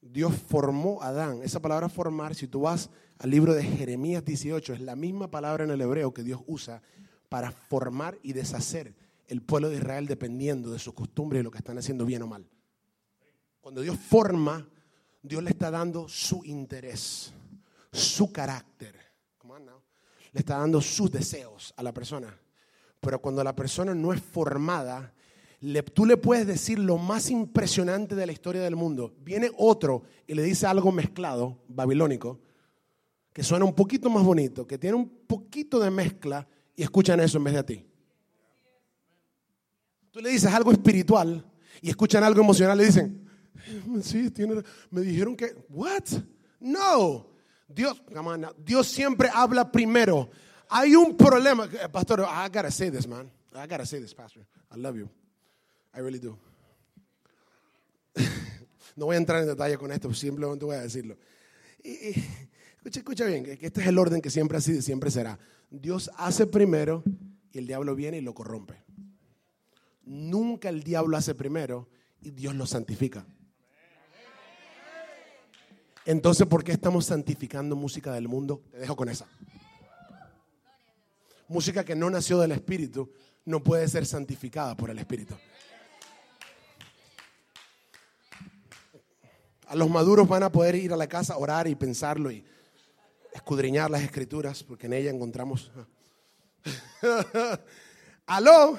Dios 0.00 0.32
formó 0.46 1.02
a 1.02 1.08
Adán. 1.08 1.40
Esa 1.42 1.58
palabra 1.58 1.88
formar, 1.88 2.36
si 2.36 2.46
tú 2.46 2.60
vas 2.60 2.88
al 3.18 3.30
libro 3.30 3.52
de 3.52 3.64
Jeremías 3.64 4.24
18, 4.24 4.74
es 4.74 4.80
la 4.80 4.94
misma 4.94 5.28
palabra 5.28 5.64
en 5.64 5.72
el 5.72 5.80
hebreo 5.80 6.14
que 6.14 6.22
Dios 6.22 6.40
usa 6.46 6.82
para 7.28 7.50
formar 7.50 8.16
y 8.22 8.32
deshacer 8.32 8.94
el 9.26 9.42
pueblo 9.42 9.68
de 9.68 9.78
Israel 9.78 10.06
dependiendo 10.06 10.70
de 10.70 10.78
sus 10.78 10.94
costumbres 10.94 11.40
y 11.40 11.42
lo 11.42 11.50
que 11.50 11.58
están 11.58 11.78
haciendo 11.78 12.06
bien 12.06 12.22
o 12.22 12.28
mal. 12.28 12.48
Cuando 13.60 13.80
Dios 13.80 13.98
forma, 13.98 14.68
Dios 15.20 15.42
le 15.42 15.50
está 15.50 15.72
dando 15.72 16.08
su 16.08 16.44
interés 16.44 17.34
su 17.92 18.32
carácter. 18.32 19.01
Le 20.32 20.40
está 20.40 20.58
dando 20.58 20.80
sus 20.80 21.10
deseos 21.10 21.72
a 21.76 21.82
la 21.82 21.92
persona. 21.92 22.36
Pero 23.00 23.20
cuando 23.20 23.42
la 23.42 23.54
persona 23.54 23.94
no 23.94 24.12
es 24.12 24.20
formada, 24.20 25.12
tú 25.92 26.06
le 26.06 26.16
puedes 26.16 26.46
decir 26.46 26.78
lo 26.78 26.98
más 26.98 27.30
impresionante 27.30 28.14
de 28.14 28.26
la 28.26 28.32
historia 28.32 28.62
del 28.62 28.76
mundo. 28.76 29.14
Viene 29.20 29.50
otro 29.56 30.02
y 30.26 30.34
le 30.34 30.42
dice 30.42 30.66
algo 30.66 30.90
mezclado, 30.92 31.62
babilónico, 31.68 32.40
que 33.32 33.42
suena 33.42 33.64
un 33.64 33.74
poquito 33.74 34.10
más 34.10 34.24
bonito, 34.24 34.66
que 34.66 34.78
tiene 34.78 34.96
un 34.96 35.08
poquito 35.08 35.80
de 35.80 35.90
mezcla 35.90 36.46
y 36.76 36.82
escuchan 36.82 37.20
eso 37.20 37.38
en 37.38 37.44
vez 37.44 37.54
de 37.54 37.60
a 37.60 37.66
ti. 37.66 37.86
Tú 40.10 40.20
le 40.20 40.30
dices 40.30 40.52
algo 40.52 40.72
espiritual 40.72 41.44
y 41.80 41.88
escuchan 41.88 42.22
algo 42.22 42.42
emocional 42.42 42.80
y 42.80 42.84
dicen, 42.84 43.26
sí, 44.02 44.30
tiene, 44.30 44.62
me 44.90 45.00
dijeron 45.00 45.34
que, 45.34 45.54
what? 45.70 46.04
No, 46.60 47.26
Dios. 47.74 48.02
Dios 48.64 48.86
siempre 48.86 49.28
habla 49.32 49.70
primero. 49.70 50.30
Hay 50.68 50.94
un 50.94 51.16
problema. 51.16 51.68
Pastor, 51.90 52.20
I 52.20 52.48
gotta 52.48 52.70
say 52.70 52.90
this, 52.90 53.06
man. 53.06 53.30
I 53.54 53.66
gotta 53.66 53.84
say 53.84 54.00
this, 54.00 54.14
Pastor. 54.14 54.46
I 54.70 54.78
love 54.78 54.96
you. 54.96 55.08
I 55.94 56.00
really 56.00 56.18
do. 56.18 56.38
no 58.96 59.06
voy 59.06 59.16
a 59.16 59.18
entrar 59.18 59.42
en 59.42 59.48
detalle 59.48 59.76
con 59.76 59.92
esto, 59.92 60.12
simplemente 60.14 60.64
voy 60.64 60.76
a 60.76 60.82
decirlo. 60.82 61.16
Y, 61.82 62.14
escucha, 62.76 63.00
escucha 63.00 63.24
bien, 63.24 63.44
que 63.44 63.66
este 63.66 63.80
es 63.80 63.86
el 63.86 63.98
orden 63.98 64.20
que 64.20 64.30
siempre 64.30 64.58
ha 64.58 64.60
sido 64.60 64.78
y 64.78 64.82
siempre 64.82 65.10
será. 65.10 65.38
Dios 65.70 66.10
hace 66.16 66.46
primero 66.46 67.02
y 67.52 67.58
el 67.58 67.66
diablo 67.66 67.94
viene 67.94 68.18
y 68.18 68.20
lo 68.20 68.34
corrompe. 68.34 68.82
Nunca 70.04 70.68
el 70.68 70.82
diablo 70.82 71.16
hace 71.16 71.34
primero 71.34 71.88
y 72.20 72.30
Dios 72.30 72.54
lo 72.54 72.66
santifica. 72.66 73.26
Entonces, 76.04 76.46
¿por 76.46 76.64
qué 76.64 76.72
estamos 76.72 77.06
santificando 77.06 77.76
música 77.76 78.12
del 78.12 78.26
mundo? 78.28 78.62
Te 78.70 78.78
dejo 78.78 78.96
con 78.96 79.08
esa. 79.08 79.26
Música 81.48 81.84
que 81.84 81.94
no 81.94 82.10
nació 82.10 82.38
del 82.38 82.52
Espíritu 82.52 83.12
no 83.44 83.62
puede 83.62 83.86
ser 83.88 84.04
santificada 84.06 84.76
por 84.76 84.90
el 84.90 84.98
Espíritu. 84.98 85.34
A 89.66 89.76
los 89.76 89.88
maduros 89.88 90.28
van 90.28 90.42
a 90.42 90.52
poder 90.52 90.74
ir 90.74 90.92
a 90.92 90.96
la 90.96 91.06
casa, 91.06 91.38
orar 91.38 91.68
y 91.68 91.74
pensarlo 91.74 92.30
y 92.30 92.44
escudriñar 93.32 93.90
las 93.90 94.02
escrituras, 94.02 94.62
porque 94.62 94.86
en 94.86 94.94
ella 94.94 95.10
encontramos... 95.10 95.70
Aló, 98.26 98.78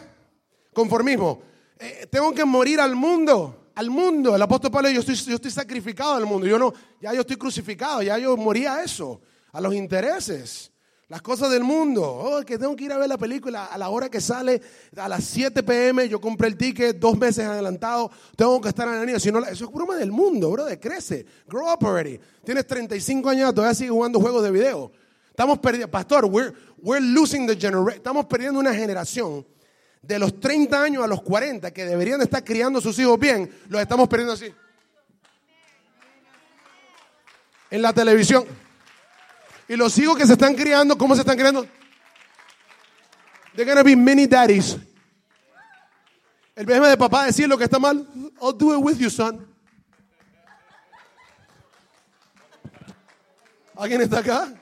conformismo. 0.74 1.42
Eh, 1.80 2.08
tengo 2.10 2.34
que 2.34 2.46
morir 2.46 2.80
al 2.80 2.96
mundo, 2.96 3.63
al 3.76 3.90
mundo. 3.90 4.36
El 4.36 4.42
apóstol 4.42 4.72
Pablo, 4.72 4.90
yo 4.90 5.00
estoy, 5.00 5.16
yo 5.16 5.36
estoy 5.36 5.52
sacrificado 5.52 6.16
al 6.16 6.26
mundo. 6.26 6.48
Yo 6.48 6.58
no, 6.60 6.74
ya 7.02 7.14
yo 7.14 7.22
estoy 7.22 7.38
crucificado, 7.38 8.02
ya 8.02 8.18
yo 8.18 8.36
morí 8.38 8.66
a 8.66 8.84
eso, 8.84 9.22
a 9.52 9.62
los 9.62 9.74
intereses. 9.74 10.72
Las 11.10 11.22
cosas 11.22 11.52
del 11.52 11.64
mundo. 11.64 12.02
Oh, 12.04 12.44
que 12.44 12.58
tengo 12.58 12.76
que 12.76 12.86
ir 12.86 12.92
a 12.92 12.98
ver 12.98 13.08
la 13.08 13.18
película 13.18 13.66
a 13.66 13.78
la 13.78 13.90
hora 13.90 14.10
que 14.10 14.20
sale, 14.20 14.62
a 14.98 15.08
las 15.08 15.24
7 15.26 15.62
pm. 15.62 16.10
Yo 16.10 16.20
compré 16.20 16.48
el 16.48 16.58
ticket 16.58 16.98
dos 16.98 17.18
meses 17.18 17.46
adelantado. 17.46 18.10
Tengo 18.36 18.60
que 18.60 18.70
estar 18.70 18.88
en 18.88 18.96
la 18.96 19.06
niña. 19.06 19.20
Si 19.20 19.32
no, 19.32 19.40
eso 19.46 19.66
es 19.66 19.72
broma 19.72 19.96
del 19.96 20.12
mundo, 20.12 20.50
bro. 20.50 20.66
Crece. 20.80 21.26
Grow 21.48 21.72
up 21.72 21.86
already. 21.86 22.20
Tienes 22.44 22.66
35 22.66 23.30
años, 23.30 23.54
todavía 23.54 23.76
sigues 23.76 23.92
jugando 23.92 24.20
juegos 24.20 24.44
de 24.44 24.52
video. 24.52 24.92
Estamos 25.30 25.60
perdiendo, 25.60 25.92
pastor, 25.92 26.26
we're, 26.26 26.54
we're 26.82 27.06
losing 27.06 27.46
the 27.46 27.56
generation. 27.56 27.98
Estamos 27.98 28.26
perdiendo 28.26 28.60
una 28.60 28.74
generación 28.74 29.46
de 30.04 30.20
los 30.20 30.40
30 30.40 30.84
años 30.84 31.04
a 31.04 31.08
los 31.08 31.22
40 31.22 31.72
que 31.72 31.86
deberían 31.86 32.22
estar 32.22 32.44
criando 32.44 32.82
sus 32.82 33.00
hijos 33.00 33.18
bien. 33.18 33.50
Los 33.70 33.82
estamos 33.82 34.08
perdiendo 34.08 34.34
así. 34.34 34.54
En 37.72 37.82
la 37.82 37.94
televisión. 37.94 38.46
Y 39.68 39.76
los 39.78 39.98
hijos 39.98 40.18
que 40.18 40.28
se 40.28 40.34
están 40.34 40.56
criando, 40.56 40.98
¿cómo 40.98 41.16
se 41.16 41.22
están 41.22 41.38
criando? 41.38 41.66
They're 43.56 43.70
gonna 43.70 43.84
be 43.84 43.96
mini 43.96 44.28
daddies. 44.28 44.78
El 46.56 46.66
problema 46.66 46.90
de 46.90 46.98
papá 46.98 47.26
decir 47.26 47.48
lo 47.48 47.58
que 47.58 47.64
está 47.64 47.80
mal. 47.80 48.06
I'll 48.42 48.56
do 48.56 48.78
it 48.78 48.84
with 48.84 48.98
you, 48.98 49.10
son. 49.10 49.48
¿Alguien 53.76 54.02
está 54.02 54.20
acá? 54.20 54.54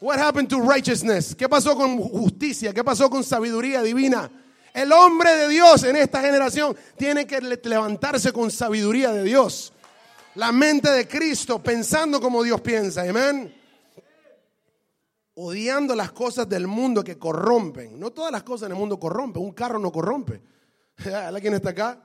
What 0.00 0.18
happened 0.18 0.48
to 0.50 0.60
righteousness? 0.60 1.34
¿Qué 1.34 1.48
pasó 1.48 1.74
con 1.74 1.98
justicia? 1.98 2.72
¿Qué 2.72 2.84
pasó 2.84 3.08
con 3.08 3.24
sabiduría 3.24 3.82
divina? 3.82 4.30
El 4.74 4.92
hombre 4.92 5.34
de 5.34 5.48
Dios 5.48 5.84
en 5.84 5.96
esta 5.96 6.20
generación 6.20 6.76
tiene 6.98 7.26
que 7.26 7.40
levantarse 7.40 8.32
con 8.32 8.50
sabiduría 8.50 9.10
de 9.12 9.22
Dios. 9.22 9.72
La 10.34 10.52
mente 10.52 10.90
de 10.90 11.08
Cristo 11.08 11.62
pensando 11.62 12.20
como 12.20 12.42
Dios 12.42 12.60
piensa. 12.60 13.02
Amén 13.02 13.54
odiando 15.36 15.94
las 15.94 16.12
cosas 16.12 16.48
del 16.48 16.66
mundo 16.66 17.04
que 17.04 17.18
corrompen. 17.18 17.98
No 17.98 18.10
todas 18.10 18.32
las 18.32 18.42
cosas 18.42 18.66
en 18.66 18.72
el 18.72 18.78
mundo 18.78 18.98
corrompen. 18.98 19.42
Un 19.42 19.52
carro 19.52 19.78
no 19.78 19.92
corrompe. 19.92 20.40
¿Alguien 21.14 21.54
está 21.54 21.70
acá? 21.70 22.02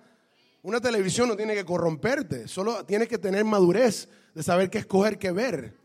Una 0.64 0.80
televisión 0.80 1.30
no 1.30 1.36
tiene 1.36 1.56
que 1.56 1.66
corromperte. 1.66 2.48
Solo 2.48 2.86
tienes 2.86 3.08
que 3.08 3.18
tener 3.18 3.44
madurez 3.46 4.08
de 4.36 4.44
saber 4.44 4.70
qué 4.70 4.80
escoger, 4.80 5.18
qué 5.18 5.32
ver. 5.32 5.78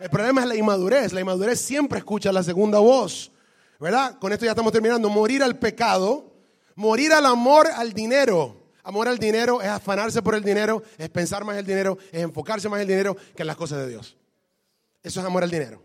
El 0.00 0.10
problema 0.10 0.42
es 0.42 0.48
la 0.48 0.56
inmadurez. 0.56 1.12
La 1.12 1.20
inmadurez 1.20 1.60
siempre 1.60 1.98
escucha 1.98 2.32
la 2.32 2.42
segunda 2.42 2.78
voz. 2.78 3.32
¿Verdad? 3.80 4.18
Con 4.18 4.32
esto 4.32 4.44
ya 4.44 4.52
estamos 4.52 4.72
terminando. 4.72 5.08
Morir 5.08 5.42
al 5.42 5.58
pecado. 5.58 6.32
Morir 6.74 7.12
al 7.12 7.26
amor 7.26 7.66
al 7.74 7.92
dinero. 7.92 8.56
Amor 8.88 9.06
al 9.06 9.18
dinero 9.18 9.60
es 9.60 9.68
afanarse 9.68 10.22
por 10.22 10.34
el 10.34 10.42
dinero, 10.42 10.82
es 10.96 11.10
pensar 11.10 11.44
más 11.44 11.58
el 11.58 11.66
dinero, 11.66 11.98
es 12.10 12.22
enfocarse 12.22 12.70
más 12.70 12.80
el 12.80 12.88
dinero 12.88 13.14
que 13.36 13.42
en 13.42 13.46
las 13.46 13.56
cosas 13.56 13.80
de 13.80 13.88
Dios. 13.88 14.16
Eso 15.02 15.20
es 15.20 15.26
amor 15.26 15.42
al 15.42 15.50
dinero. 15.50 15.82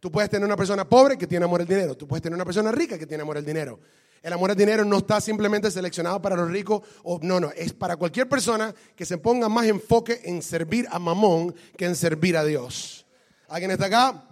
Tú 0.00 0.10
puedes 0.10 0.28
tener 0.28 0.44
una 0.44 0.56
persona 0.56 0.88
pobre 0.88 1.16
que 1.16 1.28
tiene 1.28 1.44
amor 1.44 1.60
al 1.60 1.68
dinero. 1.68 1.96
Tú 1.96 2.08
puedes 2.08 2.20
tener 2.20 2.34
una 2.34 2.44
persona 2.44 2.72
rica 2.72 2.98
que 2.98 3.06
tiene 3.06 3.22
amor 3.22 3.36
al 3.36 3.44
dinero. 3.44 3.78
El 4.20 4.32
amor 4.32 4.50
al 4.50 4.56
dinero 4.56 4.84
no 4.84 4.98
está 4.98 5.20
simplemente 5.20 5.70
seleccionado 5.70 6.20
para 6.20 6.34
los 6.34 6.50
ricos. 6.50 6.82
O, 7.04 7.20
no, 7.22 7.38
no. 7.38 7.52
Es 7.52 7.72
para 7.72 7.96
cualquier 7.96 8.28
persona 8.28 8.74
que 8.96 9.06
se 9.06 9.18
ponga 9.18 9.48
más 9.48 9.66
enfoque 9.66 10.20
en 10.24 10.42
servir 10.42 10.88
a 10.90 10.98
Mamón 10.98 11.54
que 11.76 11.84
en 11.84 11.94
servir 11.94 12.36
a 12.36 12.44
Dios. 12.44 13.01
¿Alguien 13.52 13.70
está 13.72 13.84
acá? 13.84 14.24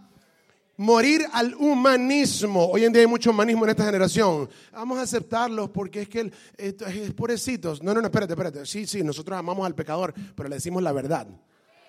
Morir 0.79 1.27
al 1.35 1.55
humanismo. 1.55 2.71
Hoy 2.71 2.87
en 2.87 2.93
día 2.95 3.03
hay 3.03 3.07
mucho 3.07 3.33
humanismo 3.33 3.65
en 3.65 3.71
esta 3.73 3.85
generación. 3.85 4.49
Vamos 4.73 4.99
a 4.99 5.03
aceptarlos 5.03 5.69
porque 5.69 6.01
es 6.01 6.09
que 6.09 6.21
el, 6.21 6.33
es 6.57 7.13
pobrecitos. 7.13 7.83
No, 7.83 7.93
no, 7.93 8.01
no, 8.01 8.07
espérate, 8.07 8.33
espérate. 8.33 8.65
Sí, 8.65 8.87
sí, 8.87 9.05
nosotros 9.05 9.39
amamos 9.39 9.67
al 9.67 9.75
pecador, 9.75 10.15
pero 10.35 10.49
le 10.49 10.55
decimos 10.55 10.83
la 10.83 10.93
verdad. 10.93 11.27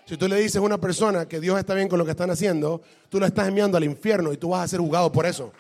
Si 0.06 0.18
tú 0.18 0.28
le 0.28 0.42
dices 0.42 0.58
a 0.58 0.62
una 0.62 0.78
persona 0.78 1.26
que 1.26 1.40
Dios 1.40 1.58
está 1.58 1.74
bien 1.74 1.88
con 1.88 2.00
lo 2.00 2.04
que 2.04 2.12
están 2.12 2.32
haciendo, 2.32 2.82
tú 3.08 3.18
lo 3.18 3.26
estás 3.26 3.48
enviando 3.48 3.78
al 3.78 3.86
infierno 3.86 4.34
y 4.34 4.38
tú 4.38 4.50
vas 4.50 4.66
a 4.66 4.68
ser 4.68 4.82
juzgado 4.82 5.10
por 5.10 5.26
eso. 5.26 5.54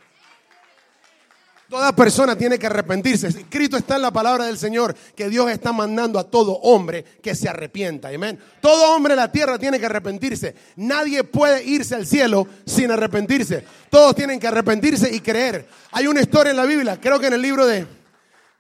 Toda 1.72 1.96
persona 1.96 2.38
tiene 2.38 2.60
que 2.60 2.66
arrepentirse. 2.66 3.28
Escrito 3.28 3.78
está 3.78 3.96
en 3.96 4.02
la 4.02 4.12
palabra 4.12 4.44
del 4.44 4.58
Señor 4.58 4.94
que 5.16 5.30
Dios 5.30 5.50
está 5.50 5.72
mandando 5.72 6.20
a 6.20 6.30
todo 6.30 6.52
hombre 6.64 7.02
que 7.24 7.34
se 7.34 7.48
arrepienta. 7.48 8.10
Amén. 8.10 8.38
Todo 8.60 8.94
hombre 8.94 9.14
en 9.14 9.20
la 9.20 9.32
tierra 9.32 9.58
tiene 9.58 9.80
que 9.80 9.86
arrepentirse. 9.86 10.54
Nadie 10.76 11.24
puede 11.24 11.64
irse 11.64 11.96
al 11.96 12.06
cielo 12.06 12.46
sin 12.66 12.92
arrepentirse. 12.92 13.64
Todos 13.90 14.14
tienen 14.16 14.38
que 14.38 14.48
arrepentirse 14.48 15.16
y 15.16 15.22
creer. 15.22 15.66
Hay 15.94 16.08
una 16.08 16.20
historia 16.20 16.52
en 16.52 16.58
la 16.58 16.66
Biblia, 16.66 17.00
creo 17.00 17.18
que 17.22 17.28
en 17.28 17.34
el 17.36 17.42
libro 17.42 17.66
de 17.66 17.88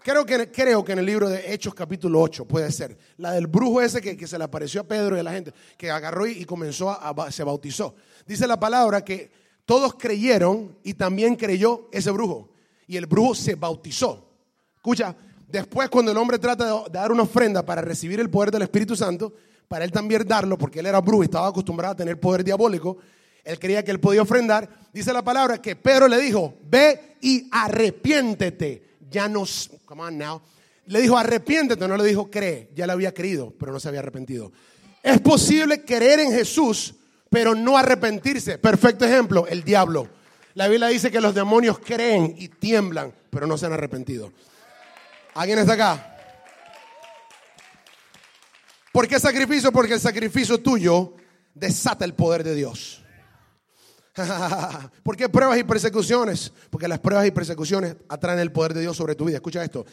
Creo 0.03 0.25
que, 0.25 0.49
creo 0.49 0.85
que 0.85 0.93
en 0.93 0.99
el 0.99 1.05
libro 1.05 1.27
de 1.27 1.53
Hechos 1.53 1.75
capítulo 1.75 2.21
8 2.21 2.45
puede 2.45 2.71
ser. 2.71 2.97
La 3.17 3.33
del 3.33 3.47
brujo 3.47 3.81
ese 3.81 4.01
que, 4.01 4.25
se 4.25 4.37
le 4.37 4.45
apareció 4.45 4.79
a 4.79 4.83
Pedro 4.85 5.17
y 5.17 5.19
a 5.19 5.23
la 5.23 5.33
gente, 5.33 5.53
que 5.77 5.91
agarró 5.91 6.25
y, 6.25 6.45
comenzó 6.45 6.89
a, 6.89 7.29
se 7.29 7.43
bautizó. 7.43 7.93
Dice 8.25 8.47
la 8.47 8.57
palabra 8.57 9.03
que 9.03 9.29
todos 9.65 9.95
creyeron 9.95 10.77
y 10.81 10.93
también 10.93 11.35
creyó 11.35 11.89
ese 11.91 12.09
brujo. 12.09 12.50
Y 12.91 12.97
el 12.97 13.05
brujo 13.05 13.33
se 13.33 13.55
bautizó. 13.55 14.33
Escucha, 14.75 15.15
después 15.47 15.87
cuando 15.87 16.11
el 16.11 16.17
hombre 16.17 16.37
trata 16.37 16.65
de, 16.65 16.89
dar 16.91 17.09
una 17.09 17.23
ofrenda 17.23 17.65
para 17.65 17.81
recibir 17.81 18.19
el 18.19 18.29
poder 18.29 18.51
del 18.51 18.63
Espíritu 18.63 18.97
Santo, 18.97 19.31
para 19.69 19.85
él 19.85 19.93
también 19.93 20.27
darlo, 20.27 20.57
porque 20.57 20.81
él 20.81 20.87
era 20.87 20.99
brujo 20.99 21.23
y 21.23 21.27
estaba 21.27 21.47
acostumbrado 21.47 21.93
a 21.93 21.95
tener 21.95 22.19
poder 22.19 22.43
diabólico, 22.43 22.97
él 23.45 23.57
creía 23.59 23.81
que 23.81 23.91
él 23.91 24.01
podía 24.01 24.23
ofrendar. 24.23 24.67
Dice 24.91 25.13
la 25.13 25.21
palabra 25.21 25.61
que 25.61 25.77
Pedro 25.77 26.09
le 26.09 26.19
dijo, 26.19 26.55
ve 26.69 27.15
y 27.21 27.47
arrepiéntete 27.49 28.91
ya 29.09 29.29
no, 29.29 29.45
come 29.85 30.03
on 30.03 30.17
now. 30.17 30.41
Le 30.87 30.99
dijo 30.99 31.17
arrepiéntete, 31.17 31.87
no 31.87 31.95
le 31.95 32.03
dijo 32.03 32.29
cree, 32.29 32.71
ya 32.75 32.85
le 32.85 32.91
había 32.91 33.13
creído, 33.13 33.53
pero 33.57 33.71
no 33.71 33.79
se 33.79 33.87
había 33.87 34.01
arrepentido. 34.01 34.51
Es 35.01 35.21
posible 35.21 35.85
creer 35.85 36.19
en 36.19 36.33
Jesús, 36.33 36.93
pero 37.29 37.55
no 37.55 37.77
arrepentirse. 37.77 38.57
Perfecto 38.57 39.05
ejemplo, 39.05 39.47
el 39.47 39.63
diablo. 39.63 40.09
La 40.53 40.67
Biblia 40.67 40.87
dice 40.87 41.11
que 41.11 41.21
los 41.21 41.33
demonios 41.33 41.79
creen 41.79 42.35
y 42.37 42.49
tiemblan, 42.49 43.13
pero 43.29 43.47
no 43.47 43.57
se 43.57 43.65
han 43.65 43.73
arrepentido. 43.73 44.31
¿Alguien 45.33 45.59
está 45.59 45.73
acá? 45.73 46.17
¿Por 48.91 49.07
qué 49.07 49.19
sacrificio? 49.19 49.71
Porque 49.71 49.93
el 49.93 50.01
sacrificio 50.01 50.59
tuyo 50.59 51.13
desata 51.53 52.03
el 52.03 52.13
poder 52.13 52.43
de 52.43 52.55
Dios. 52.55 53.01
¿Por 55.03 55.15
qué 55.15 55.29
pruebas 55.29 55.57
y 55.57 55.63
persecuciones? 55.63 56.51
Porque 56.69 56.89
las 56.89 56.99
pruebas 56.99 57.25
y 57.27 57.31
persecuciones 57.31 57.95
atraen 58.09 58.39
el 58.39 58.51
poder 58.51 58.73
de 58.73 58.81
Dios 58.81 58.97
sobre 58.97 59.15
tu 59.15 59.25
vida. 59.25 59.37
Escucha 59.37 59.63
esto. 59.63 59.85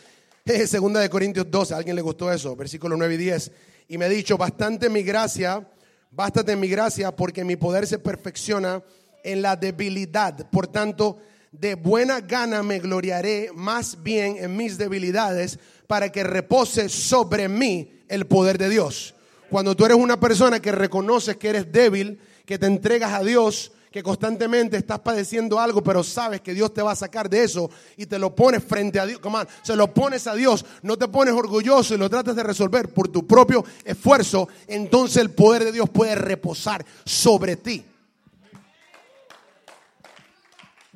Segunda 0.67 1.01
de 1.01 1.09
Corintios 1.09 1.49
12, 1.49 1.75
¿a 1.75 1.77
alguien 1.77 1.95
le 1.95 2.03
gustó 2.03 2.33
eso? 2.33 2.57
Versículo 2.57 2.97
9 2.97 3.15
y 3.15 3.19
10. 3.19 3.53
Y 3.89 3.99
me 3.99 4.07
ha 4.07 4.09
dicho, 4.09 4.37
bastante 4.37 4.89
mi 4.89 5.03
gracia, 5.03 5.67
bástate 6.11 6.57
mi 6.57 6.69
gracia, 6.69 7.15
porque 7.15 7.45
mi 7.45 7.57
poder 7.57 7.87
se 7.87 7.99
perfecciona 7.99 8.83
en 9.23 9.43
la 9.43 9.57
debilidad. 9.57 10.49
Por 10.51 10.67
tanto, 10.67 11.19
de 11.53 11.75
buena 11.75 12.21
gana 12.21 12.63
me 12.63 12.79
gloriaré 12.79 13.51
más 13.55 14.03
bien 14.03 14.37
en 14.39 14.57
mis 14.57 14.79
debilidades 14.79 15.59
para 15.87 16.13
que 16.13 16.23
repose 16.23 16.89
sobre 16.89 17.49
mí 17.49 17.91
el 18.09 18.27
poder 18.27 18.59
de 18.59 18.69
Dios. 18.69 19.15
Cuando 19.51 19.75
tú 19.75 19.85
eres 19.87 19.97
una 19.97 20.21
persona 20.21 20.61
que 20.61 20.73
reconoces 20.73 21.37
que 21.37 21.49
eres 21.49 21.73
débil, 21.73 22.21
que 22.45 22.59
te 22.59 22.67
entregas 22.67 23.13
a 23.13 23.23
Dios, 23.23 23.73
que 23.91 24.03
constantemente 24.03 24.77
estás 24.77 25.01
padeciendo 25.01 25.59
algo, 25.59 25.83
pero 25.83 26.05
sabes 26.05 26.41
que 26.43 26.53
Dios 26.53 26.75
te 26.75 26.83
va 26.83 26.93
a 26.93 26.97
sacar 26.97 27.31
de 27.31 27.45
eso 27.45 27.71
y 27.97 28.07
te 28.07 28.19
lo 28.19 28.35
pones 28.35 28.63
frente 28.63 29.01
a 29.01 29.07
Dios, 29.07 29.21
se 29.63 29.75
lo 29.77 29.93
pones 29.93 30.27
a 30.27 30.35
Dios, 30.35 30.65
no 30.83 30.99
te 30.99 31.09
pones 31.09 31.35
orgulloso 31.35 31.95
y 31.95 31.99
lo 31.99 32.11
tratas 32.11 32.37
de 32.37 32.43
resolver 32.43 32.93
por 32.93 33.09
tu 33.09 33.27
propio 33.27 33.65
esfuerzo, 33.85 34.49
entonces 34.67 35.17
el 35.17 35.31
poder 35.31 35.65
de 35.65 35.73
Dios 35.73 35.89
puede 35.89 36.15
reposar 36.15 36.85
sobre 37.05 37.57
ti. 37.57 37.85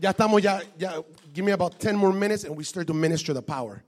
Ya 0.03 0.11
estamos, 0.11 0.43
ya, 0.43 0.61
ya, 0.77 1.01
give 1.33 1.45
me 1.45 1.53
about 1.53 1.79
10 1.79 1.95
more 1.95 2.13
minutes 2.13 2.43
and 2.43 2.57
we 2.57 2.65
start 2.65 2.89
to 2.89 2.93
minister 2.93 3.33
the 3.33 3.41
power. 3.41 3.85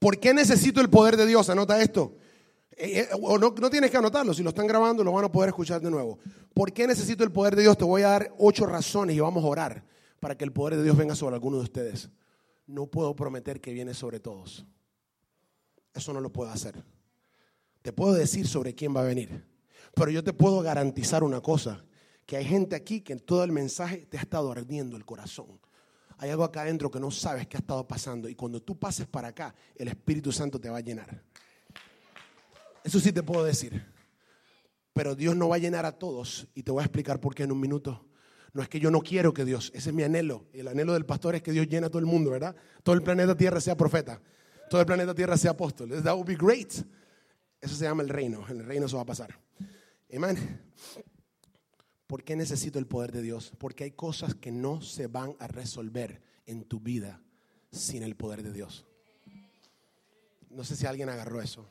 ¿Por 0.00 0.18
qué 0.18 0.32
necesito 0.32 0.80
el 0.80 0.88
poder 0.88 1.14
de 1.14 1.26
Dios? 1.26 1.50
Anota 1.50 1.78
esto. 1.82 2.16
Eh, 2.70 3.00
eh, 3.00 3.08
o 3.20 3.36
no, 3.36 3.50
no 3.50 3.68
tienes 3.68 3.90
que 3.90 3.98
anotarlo, 3.98 4.32
si 4.32 4.42
lo 4.42 4.48
están 4.48 4.66
grabando 4.66 5.04
lo 5.04 5.12
van 5.12 5.26
a 5.26 5.30
poder 5.30 5.48
escuchar 5.48 5.82
de 5.82 5.90
nuevo. 5.90 6.18
¿Por 6.54 6.72
qué 6.72 6.86
necesito 6.86 7.22
el 7.22 7.30
poder 7.30 7.54
de 7.54 7.60
Dios? 7.60 7.76
Te 7.76 7.84
voy 7.84 8.00
a 8.00 8.08
dar 8.08 8.34
ocho 8.38 8.64
razones 8.64 9.14
y 9.14 9.20
vamos 9.20 9.44
a 9.44 9.46
orar 9.46 9.84
para 10.20 10.38
que 10.38 10.44
el 10.44 10.52
poder 10.52 10.78
de 10.78 10.84
Dios 10.84 10.96
venga 10.96 11.14
sobre 11.14 11.34
alguno 11.34 11.58
de 11.58 11.64
ustedes. 11.64 12.08
No 12.66 12.86
puedo 12.86 13.14
prometer 13.14 13.60
que 13.60 13.74
viene 13.74 13.92
sobre 13.92 14.20
todos. 14.20 14.64
Eso 15.92 16.14
no 16.14 16.22
lo 16.22 16.32
puedo 16.32 16.50
hacer. 16.50 16.82
Te 17.82 17.92
puedo 17.92 18.14
decir 18.14 18.48
sobre 18.48 18.74
quién 18.74 18.96
va 18.96 19.02
a 19.02 19.04
venir. 19.04 19.44
Pero 19.94 20.10
yo 20.10 20.24
te 20.24 20.32
puedo 20.32 20.62
garantizar 20.62 21.22
una 21.22 21.42
cosa, 21.42 21.84
que 22.28 22.36
hay 22.36 22.44
gente 22.44 22.76
aquí 22.76 23.00
que 23.00 23.14
en 23.14 23.20
todo 23.20 23.42
el 23.42 23.52
mensaje 23.52 24.04
te 24.04 24.18
ha 24.18 24.20
estado 24.20 24.52
ardiendo 24.52 24.98
el 24.98 25.06
corazón. 25.06 25.58
Hay 26.18 26.28
algo 26.28 26.44
acá 26.44 26.60
adentro 26.60 26.90
que 26.90 27.00
no 27.00 27.10
sabes 27.10 27.48
qué 27.48 27.56
ha 27.56 27.60
estado 27.60 27.88
pasando 27.88 28.28
y 28.28 28.34
cuando 28.34 28.60
tú 28.60 28.78
pases 28.78 29.06
para 29.06 29.28
acá, 29.28 29.54
el 29.74 29.88
Espíritu 29.88 30.30
Santo 30.30 30.60
te 30.60 30.68
va 30.68 30.76
a 30.76 30.80
llenar. 30.82 31.22
Eso 32.84 33.00
sí 33.00 33.12
te 33.12 33.22
puedo 33.22 33.44
decir. 33.44 33.82
Pero 34.92 35.14
Dios 35.14 35.34
no 35.36 35.48
va 35.48 35.56
a 35.56 35.58
llenar 35.58 35.86
a 35.86 35.92
todos 35.92 36.46
y 36.54 36.64
te 36.64 36.70
voy 36.70 36.82
a 36.82 36.84
explicar 36.84 37.18
por 37.18 37.34
qué 37.34 37.44
en 37.44 37.52
un 37.52 37.60
minuto. 37.60 38.04
No 38.52 38.60
es 38.60 38.68
que 38.68 38.78
yo 38.78 38.90
no 38.90 39.00
quiero 39.00 39.32
que 39.32 39.46
Dios, 39.46 39.72
ese 39.74 39.88
es 39.88 39.96
mi 39.96 40.02
anhelo. 40.02 40.48
El 40.52 40.68
anhelo 40.68 40.92
del 40.92 41.06
pastor 41.06 41.34
es 41.34 41.42
que 41.42 41.52
Dios 41.52 41.66
llene 41.66 41.86
a 41.86 41.88
todo 41.88 42.00
el 42.00 42.06
mundo, 42.06 42.30
¿verdad? 42.30 42.54
Todo 42.82 42.94
el 42.94 43.02
planeta 43.02 43.34
Tierra 43.38 43.58
sea 43.58 43.74
profeta. 43.74 44.20
Todo 44.68 44.82
el 44.82 44.86
planeta 44.86 45.14
Tierra 45.14 45.38
sea 45.38 45.52
apóstol. 45.52 46.02
That 46.02 46.24
be 46.26 46.34
great. 46.34 46.74
Eso 47.58 47.74
se 47.74 47.84
llama 47.84 48.02
el 48.02 48.10
reino. 48.10 48.46
El 48.50 48.66
reino 48.66 48.84
eso 48.84 48.96
va 48.96 49.04
a 49.04 49.06
pasar. 49.06 49.40
Amén. 50.14 50.60
¿Por 52.08 52.24
qué 52.24 52.36
necesito 52.36 52.78
el 52.78 52.86
poder 52.86 53.12
de 53.12 53.20
Dios? 53.20 53.52
Porque 53.58 53.84
hay 53.84 53.90
cosas 53.90 54.34
que 54.34 54.50
no 54.50 54.80
se 54.80 55.08
van 55.08 55.36
a 55.38 55.46
resolver 55.46 56.22
en 56.46 56.64
tu 56.64 56.80
vida 56.80 57.20
sin 57.70 58.02
el 58.02 58.16
poder 58.16 58.42
de 58.42 58.50
Dios. 58.50 58.86
No 60.48 60.64
sé 60.64 60.74
si 60.74 60.86
alguien 60.86 61.10
agarró 61.10 61.42
eso. 61.42 61.68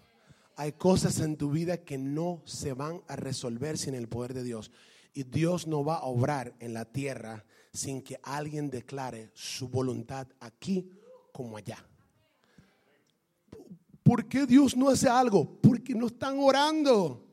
Hay 0.55 0.73
cosas 0.73 1.19
en 1.21 1.37
tu 1.37 1.49
vida 1.49 1.77
que 1.77 1.97
no 1.97 2.43
se 2.45 2.73
van 2.73 3.01
a 3.07 3.15
resolver 3.15 3.79
sin 3.79 3.95
el 3.95 4.07
poder 4.07 4.35
de 4.35 4.43
Dios. 4.43 4.69
Y 5.11 5.23
Dios 5.23 5.65
no 5.65 5.83
va 5.83 5.95
a 5.95 6.05
obrar 6.05 6.53
en 6.59 6.75
la 6.75 6.85
tierra 6.85 7.43
sin 7.73 8.03
que 8.03 8.19
alguien 8.21 8.69
declare 8.69 9.31
su 9.33 9.67
voluntad 9.67 10.27
aquí 10.39 10.91
como 11.31 11.57
allá. 11.57 11.83
¿Por 14.03 14.27
qué 14.27 14.45
Dios 14.45 14.77
no 14.77 14.89
hace 14.89 15.09
algo? 15.09 15.59
Porque 15.59 15.95
no 15.95 16.05
están 16.05 16.37
orando. 16.37 17.26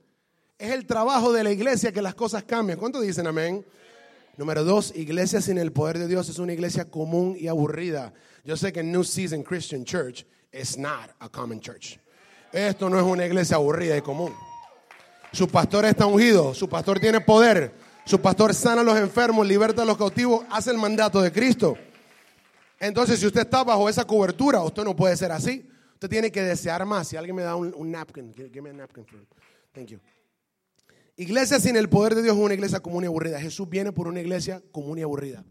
Es 0.65 0.71
el 0.71 0.87
trabajo 0.87 1.31
de 1.31 1.45
la 1.45 1.53
iglesia 1.53 1.93
que 1.93 2.01
las 2.01 2.15
cosas 2.15 2.43
cambien. 2.45 2.79
¿Cuántos 2.79 3.03
dicen 3.03 3.27
amén? 3.27 3.63
Número 4.39 4.65
dos, 4.65 4.95
iglesia 4.97 5.43
sin 5.43 5.59
el 5.59 5.73
poder 5.73 5.99
de 5.99 6.09
Dios 6.09 6.27
es 6.31 6.39
una 6.39 6.55
iglesia 6.55 6.87
común 6.87 7.37
y 7.39 7.49
aburrida. 7.49 8.15
Yo 8.47 8.57
sé 8.57 8.73
que 8.73 8.83
New 8.83 9.05
Season 9.05 9.43
Christian 9.43 9.85
Church 9.85 10.25
is 10.55 10.79
not 10.79 11.11
a 11.19 11.29
common 11.29 11.61
church. 11.61 11.99
Esto 12.51 12.89
no 12.89 12.99
es 12.99 13.05
una 13.05 13.27
iglesia 13.27 13.57
aburrida 13.57 13.95
y 13.95 14.01
común. 14.01 14.33
Su 15.35 15.47
pastor 15.49 15.85
está 15.85 16.07
ungido, 16.07 16.55
su 16.55 16.67
pastor 16.67 16.99
tiene 16.99 17.21
poder, 17.21 17.75
su 18.07 18.19
pastor 18.19 18.55
sana 18.55 18.81
a 18.81 18.85
los 18.85 18.97
enfermos, 18.97 19.47
liberta 19.47 19.83
a 19.83 19.85
los 19.85 19.99
cautivos, 19.99 20.47
hace 20.49 20.71
el 20.71 20.79
mandato 20.79 21.21
de 21.21 21.31
Cristo. 21.31 21.77
Entonces, 22.81 23.21
si 23.21 23.27
usted 23.27 23.43
está 23.43 23.63
bajo 23.65 23.87
esa 23.87 24.07
cobertura, 24.07 24.63
usted 24.63 24.83
no 24.83 24.97
puede 24.97 25.15
ser 25.19 25.31
así. 25.31 25.69
Usted 25.93 26.09
tiene 26.09 26.33
que 26.33 26.41
desear 26.41 26.87
más. 26.87 27.09
Si 27.09 27.19
alguien 27.19 27.37
me 27.37 27.43
da 27.43 27.55
un, 27.55 27.91
napkin, 27.91 28.33
give 28.33 28.63
me 28.63 28.71
a 28.71 28.73
napkin. 28.73 29.05
Thank 29.75 29.89
you. 29.89 30.01
Iglesia 31.17 31.61
sin 31.61 31.77
el 31.77 31.89
poder 31.89 32.15
de 32.15 32.23
Dios 32.23 32.37
es 32.37 32.43
una 32.43 32.55
iglesia 32.55 32.81
común 32.81 33.05
y 33.05 33.07
aburrida. 33.07 33.41
Jesús 33.41 33.69
viene 33.69 33.93
por 33.93 34.09
una 34.09 34.21
iglesia 34.21 34.63
común 34.73 34.99
y 34.99 35.03
aburrida. 35.03 35.45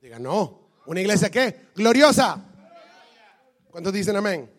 Diga, 0.00 0.18
no. 0.18 0.70
¿Una 0.86 1.00
iglesia 1.00 1.30
qué? 1.30 1.68
Gloriosa. 1.74 2.42
¿Cuántos 3.70 3.92
dicen 3.92 4.16
amén? 4.16 4.50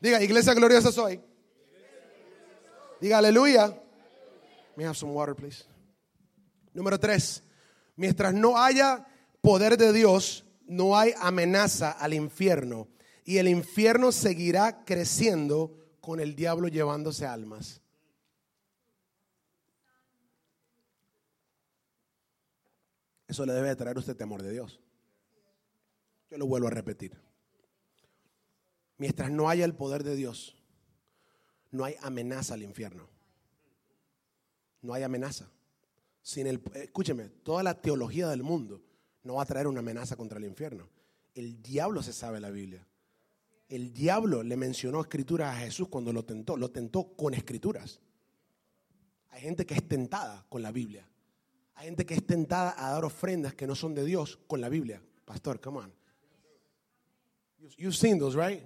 Diga, 0.00 0.22
iglesia 0.22 0.54
gloriosa 0.54 0.90
soy. 0.90 1.20
Diga, 3.00 3.18
aleluya. 3.18 3.78
Me 4.76 4.84
have 4.84 4.94
some 4.94 5.12
water, 5.12 5.34
please. 5.34 5.64
Número 6.72 6.98
tres. 6.98 7.42
Mientras 7.96 8.32
no 8.34 8.58
haya 8.58 9.06
poder 9.40 9.76
de 9.76 9.92
Dios, 9.92 10.44
no 10.66 10.96
hay 10.96 11.12
amenaza 11.20 11.90
al 11.90 12.14
infierno. 12.14 12.88
Y 13.24 13.38
el 13.38 13.48
infierno 13.48 14.12
seguirá 14.12 14.84
creciendo 14.84 15.76
con 16.00 16.20
el 16.20 16.36
diablo 16.36 16.68
llevándose 16.68 17.26
almas. 17.26 17.82
Eso 23.28 23.44
le 23.44 23.52
debe 23.52 23.74
traer 23.76 23.96
a 23.96 24.00
usted 24.00 24.16
temor 24.16 24.42
de 24.42 24.52
Dios. 24.52 24.80
Yo 26.30 26.38
lo 26.38 26.46
vuelvo 26.46 26.68
a 26.68 26.70
repetir. 26.70 27.16
Mientras 28.98 29.30
no 29.30 29.48
haya 29.48 29.64
el 29.64 29.74
poder 29.74 30.04
de 30.04 30.16
Dios, 30.16 30.56
no 31.70 31.84
hay 31.84 31.96
amenaza 32.00 32.54
al 32.54 32.62
infierno. 32.62 33.08
No 34.82 34.94
hay 34.94 35.02
amenaza. 35.02 35.50
Sin 36.22 36.46
el, 36.46 36.62
escúcheme, 36.74 37.28
toda 37.28 37.62
la 37.62 37.80
teología 37.80 38.28
del 38.28 38.42
mundo 38.42 38.82
no 39.22 39.34
va 39.34 39.42
a 39.42 39.46
traer 39.46 39.66
una 39.66 39.80
amenaza 39.80 40.16
contra 40.16 40.38
el 40.38 40.44
infierno. 40.44 40.88
El 41.34 41.62
diablo 41.62 42.02
se 42.02 42.12
sabe 42.12 42.40
la 42.40 42.50
Biblia. 42.50 42.86
El 43.68 43.92
diablo 43.92 44.42
le 44.42 44.56
mencionó 44.56 45.00
escrituras 45.00 45.54
a 45.54 45.58
Jesús 45.58 45.88
cuando 45.88 46.12
lo 46.12 46.24
tentó. 46.24 46.56
Lo 46.56 46.70
tentó 46.70 47.14
con 47.16 47.34
escrituras. 47.34 48.00
Hay 49.30 49.42
gente 49.42 49.66
que 49.66 49.74
es 49.74 49.86
tentada 49.86 50.46
con 50.48 50.62
la 50.62 50.72
Biblia. 50.72 51.06
Hay 51.76 51.86
gente 51.86 52.06
que 52.06 52.14
es 52.14 52.26
tentada 52.26 52.74
a 52.76 52.92
dar 52.92 53.04
ofrendas 53.04 53.54
que 53.54 53.66
no 53.66 53.74
son 53.74 53.94
de 53.94 54.04
Dios 54.04 54.38
con 54.46 54.60
la 54.60 54.68
Biblia. 54.68 55.00
Pastor, 55.24 55.60
come 55.60 55.78
on. 55.78 55.92
You've 57.76 57.96
seen 57.96 58.18
those, 58.18 58.36
right? 58.36 58.62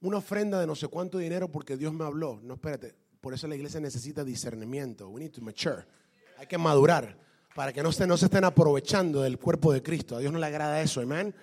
Una 0.00 0.18
ofrenda 0.18 0.58
de 0.58 0.66
no 0.66 0.74
sé 0.74 0.88
cuánto 0.88 1.18
dinero 1.18 1.50
porque 1.50 1.76
Dios 1.76 1.92
me 1.92 2.04
habló. 2.04 2.40
No, 2.42 2.54
espérate. 2.54 2.94
Por 3.20 3.34
eso 3.34 3.46
la 3.46 3.56
iglesia 3.56 3.80
necesita 3.80 4.24
discernimiento. 4.24 5.08
We 5.10 5.20
need 5.20 5.32
to 5.32 5.42
mature. 5.42 5.84
Hay 6.38 6.46
que 6.46 6.56
madurar 6.56 7.18
para 7.54 7.72
que 7.72 7.82
no 7.82 7.92
se, 7.92 8.06
no 8.06 8.16
se 8.16 8.26
estén 8.26 8.44
aprovechando 8.44 9.20
del 9.20 9.38
cuerpo 9.38 9.72
de 9.72 9.82
Cristo. 9.82 10.16
A 10.16 10.20
Dios 10.20 10.32
no 10.32 10.38
le 10.38 10.46
agrada 10.46 10.80
eso, 10.80 11.02
amén. 11.02 11.34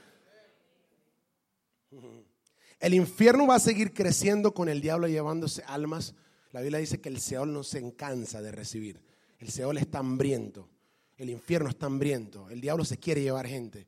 El 2.80 2.94
infierno 2.96 3.46
va 3.46 3.56
a 3.56 3.60
seguir 3.60 3.94
creciendo 3.94 4.54
con 4.54 4.70
el 4.70 4.82
diablo 4.82 5.08
llevándose 5.08 5.64
almas. 5.68 6.16
La 6.52 6.62
Biblia 6.62 6.80
dice 6.80 7.00
que 7.00 7.10
el 7.10 7.20
Seol 7.20 7.54
no 7.54 7.64
se 7.64 7.78
encansa 7.78 8.42
de 8.42 8.52
recibir. 8.52 9.07
El 9.40 9.50
Seol 9.50 9.78
está 9.78 10.00
hambriento. 10.00 10.70
El 11.16 11.30
infierno 11.30 11.70
está 11.70 11.86
hambriento. 11.86 12.50
El 12.50 12.62
diablo 12.62 12.86
se 12.86 12.98
quiere 12.98 13.22
llevar 13.22 13.48
gente. 13.48 13.88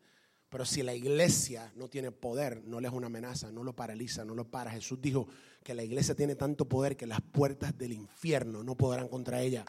Pero 0.49 0.65
si 0.65 0.81
la 0.81 0.95
iglesia 0.95 1.71
no 1.75 1.89
tiene 1.89 2.11
poder, 2.11 2.63
no 2.65 2.79
le 2.79 2.87
es 2.87 2.93
una 2.93 3.07
amenaza, 3.07 3.51
no 3.51 3.63
lo 3.63 3.75
paraliza, 3.75 4.25
no 4.25 4.33
lo 4.33 4.49
para. 4.49 4.71
Jesús 4.71 4.99
dijo 4.99 5.27
que 5.63 5.75
la 5.75 5.83
iglesia 5.83 6.15
tiene 6.15 6.35
tanto 6.35 6.67
poder 6.67 6.97
que 6.97 7.05
las 7.05 7.21
puertas 7.21 7.77
del 7.77 7.93
infierno 7.93 8.63
no 8.63 8.75
podrán 8.75 9.07
contra 9.07 9.41
ella. 9.41 9.63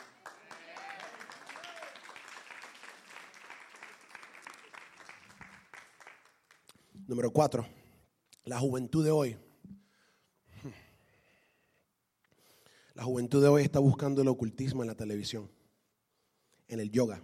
Número 7.07 7.31
cuatro, 7.33 7.67
la 8.45 8.59
juventud 8.59 9.05
de 9.05 9.11
hoy. 9.11 9.37
La 12.95 13.03
juventud 13.03 13.43
de 13.43 13.49
hoy 13.49 13.63
está 13.63 13.81
buscando 13.81 14.23
el 14.23 14.29
ocultismo 14.29 14.83
en 14.83 14.89
la 14.89 14.95
televisión 14.95 15.51
en 16.71 16.81
el 16.81 16.91
yoga 16.91 17.21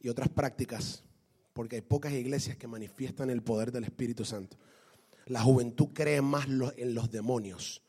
y 0.00 0.08
otras 0.08 0.28
prácticas, 0.28 1.02
porque 1.52 1.76
hay 1.76 1.82
pocas 1.82 2.12
iglesias 2.12 2.56
que 2.56 2.68
manifiestan 2.68 3.30
el 3.30 3.42
poder 3.42 3.72
del 3.72 3.84
Espíritu 3.84 4.24
Santo. 4.24 4.56
La 5.26 5.42
juventud 5.42 5.88
cree 5.92 6.22
más 6.22 6.46
en 6.76 6.94
los 6.94 7.10
demonios 7.10 7.82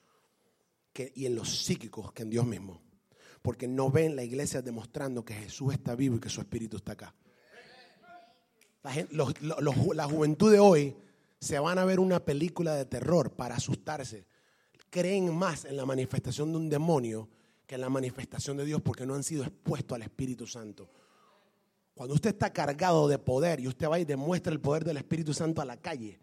y 1.14 1.28
en 1.28 1.36
los 1.36 1.64
psíquicos 1.64 2.12
que 2.12 2.24
en 2.24 2.32
Dios 2.32 2.46
mismo, 2.48 2.82
porque 3.44 3.68
no 3.68 3.92
ven 3.92 4.16
la 4.16 4.24
iglesia 4.24 4.64
demostrando 4.64 5.24
que 5.24 5.36
Jesús 5.36 5.74
está 5.74 5.96
vivo 5.96 6.16
y 6.16 6.20
que 6.20 6.30
su 6.30 6.42
Espíritu 6.42 6.78
está 6.78 6.94
acá. 6.94 7.14
La 8.82 10.08
juventud 10.08 10.52
de 10.52 10.60
hoy 10.60 10.96
se 11.40 11.60
van 11.60 11.78
a 11.78 11.86
ver 11.86 12.00
una 12.00 12.24
película 12.24 12.74
de 12.74 12.86
terror 12.86 13.32
para 13.36 13.56
asustarse. 13.56 14.26
Creen 14.90 15.36
más 15.36 15.66
en 15.66 15.78
la 15.78 15.86
manifestación 15.86 16.52
de 16.52 16.58
un 16.58 16.70
demonio 16.70 17.30
que 17.68 17.78
la 17.78 17.90
manifestación 17.90 18.56
de 18.58 18.66
Dios 18.66 18.82
porque 18.82 19.06
no 19.06 19.14
han 19.14 19.24
sido 19.24 19.44
expuestos 19.44 19.96
al 19.96 20.02
Espíritu 20.02 20.48
Santo. 20.48 20.90
Cuando 21.94 22.16
usted 22.16 22.30
está 22.30 22.54
cargado 22.54 23.08
de 23.08 23.20
poder 23.20 23.60
y 23.60 23.68
usted 23.68 23.90
va 23.90 24.00
y 24.00 24.06
demuestra 24.06 24.54
el 24.54 24.62
poder 24.62 24.86
del 24.86 24.98
Espíritu 24.98 25.34
Santo 25.34 25.62
a 25.62 25.66
la 25.66 25.76
calle, 25.78 26.18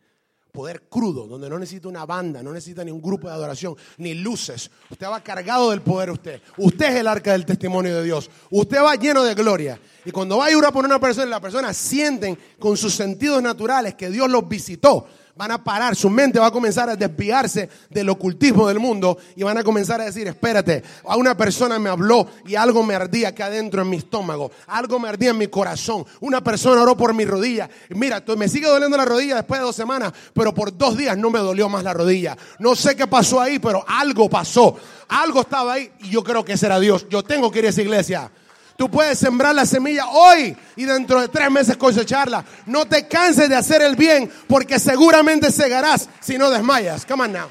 poder 0.50 0.84
crudo, 0.88 1.26
donde 1.26 1.50
no 1.50 1.58
necesita 1.58 1.88
una 1.88 2.06
banda, 2.06 2.42
no 2.42 2.52
necesita 2.52 2.84
ni 2.84 2.92
un 2.92 3.02
grupo 3.02 3.26
de 3.26 3.34
adoración, 3.34 3.76
ni 3.98 4.14
luces. 4.14 4.70
Usted 4.88 5.06
va 5.06 5.20
cargado 5.20 5.70
del 5.70 5.82
poder 5.82 6.12
usted. 6.12 6.40
Usted 6.56 6.86
es 6.86 6.94
el 7.00 7.08
arca 7.08 7.32
del 7.32 7.44
testimonio 7.44 7.96
de 7.96 8.04
Dios. 8.04 8.30
Usted 8.50 8.78
va 8.78 8.94
lleno 8.94 9.24
de 9.24 9.34
gloria. 9.34 9.78
Y 10.04 10.12
cuando 10.12 10.38
va 10.38 10.46
a 10.46 10.56
orar 10.56 10.72
por 10.72 10.84
una 10.84 11.00
persona, 11.00 11.26
la 11.26 11.40
persona 11.40 11.74
sienten 11.74 12.38
con 12.58 12.76
sus 12.76 12.94
sentidos 12.94 13.42
naturales 13.42 13.96
que 13.96 14.10
Dios 14.10 14.30
los 14.30 14.48
visitó. 14.48 15.06
Van 15.36 15.50
a 15.50 15.62
parar, 15.62 15.96
su 15.96 16.08
mente 16.08 16.38
va 16.38 16.46
a 16.46 16.50
comenzar 16.50 16.88
a 16.88 16.96
desviarse 16.96 17.68
del 17.90 18.08
ocultismo 18.08 18.68
del 18.68 18.78
mundo 18.78 19.18
y 19.34 19.42
van 19.42 19.58
a 19.58 19.64
comenzar 19.64 20.00
a 20.00 20.04
decir, 20.04 20.26
espérate, 20.28 20.82
a 21.06 21.16
una 21.16 21.36
persona 21.36 21.78
me 21.78 21.90
habló 21.90 22.28
y 22.46 22.54
algo 22.54 22.82
me 22.84 22.94
ardía 22.94 23.28
acá 23.28 23.46
adentro 23.46 23.82
en 23.82 23.90
mi 23.90 23.96
estómago, 23.96 24.52
algo 24.66 24.98
me 25.00 25.08
ardía 25.08 25.30
en 25.30 25.38
mi 25.38 25.48
corazón, 25.48 26.06
una 26.20 26.42
persona 26.42 26.82
oró 26.82 26.96
por 26.96 27.12
mi 27.14 27.24
rodilla, 27.24 27.68
mira, 27.90 28.22
me 28.36 28.48
sigue 28.48 28.68
doliendo 28.68 28.96
la 28.96 29.04
rodilla 29.04 29.36
después 29.36 29.60
de 29.60 29.66
dos 29.66 29.76
semanas, 29.76 30.12
pero 30.32 30.54
por 30.54 30.76
dos 30.76 30.96
días 30.96 31.16
no 31.18 31.30
me 31.30 31.40
dolió 31.40 31.68
más 31.68 31.82
la 31.82 31.92
rodilla, 31.92 32.36
no 32.60 32.76
sé 32.76 32.94
qué 32.94 33.06
pasó 33.06 33.40
ahí, 33.40 33.58
pero 33.58 33.84
algo 33.88 34.30
pasó, 34.30 34.76
algo 35.08 35.40
estaba 35.40 35.74
ahí 35.74 35.90
y 36.00 36.10
yo 36.10 36.22
creo 36.22 36.44
que 36.44 36.52
ese 36.52 36.66
era 36.66 36.78
Dios, 36.78 37.06
yo 37.08 37.24
tengo 37.24 37.50
que 37.50 37.58
ir 37.58 37.66
a 37.66 37.70
esa 37.70 37.82
iglesia. 37.82 38.30
Tú 38.76 38.90
puedes 38.90 39.18
sembrar 39.18 39.54
la 39.54 39.66
semilla 39.66 40.08
hoy 40.08 40.56
y 40.74 40.84
dentro 40.84 41.20
de 41.20 41.28
tres 41.28 41.50
meses 41.50 41.76
cosecharla. 41.76 42.44
No 42.66 42.86
te 42.86 43.06
canses 43.06 43.48
de 43.48 43.54
hacer 43.54 43.82
el 43.82 43.94
bien 43.94 44.30
porque 44.48 44.78
seguramente 44.80 45.52
segarás 45.52 46.08
si 46.20 46.36
no 46.36 46.50
desmayas. 46.50 47.06
Come 47.06 47.24
on 47.24 47.32
now. 47.32 47.50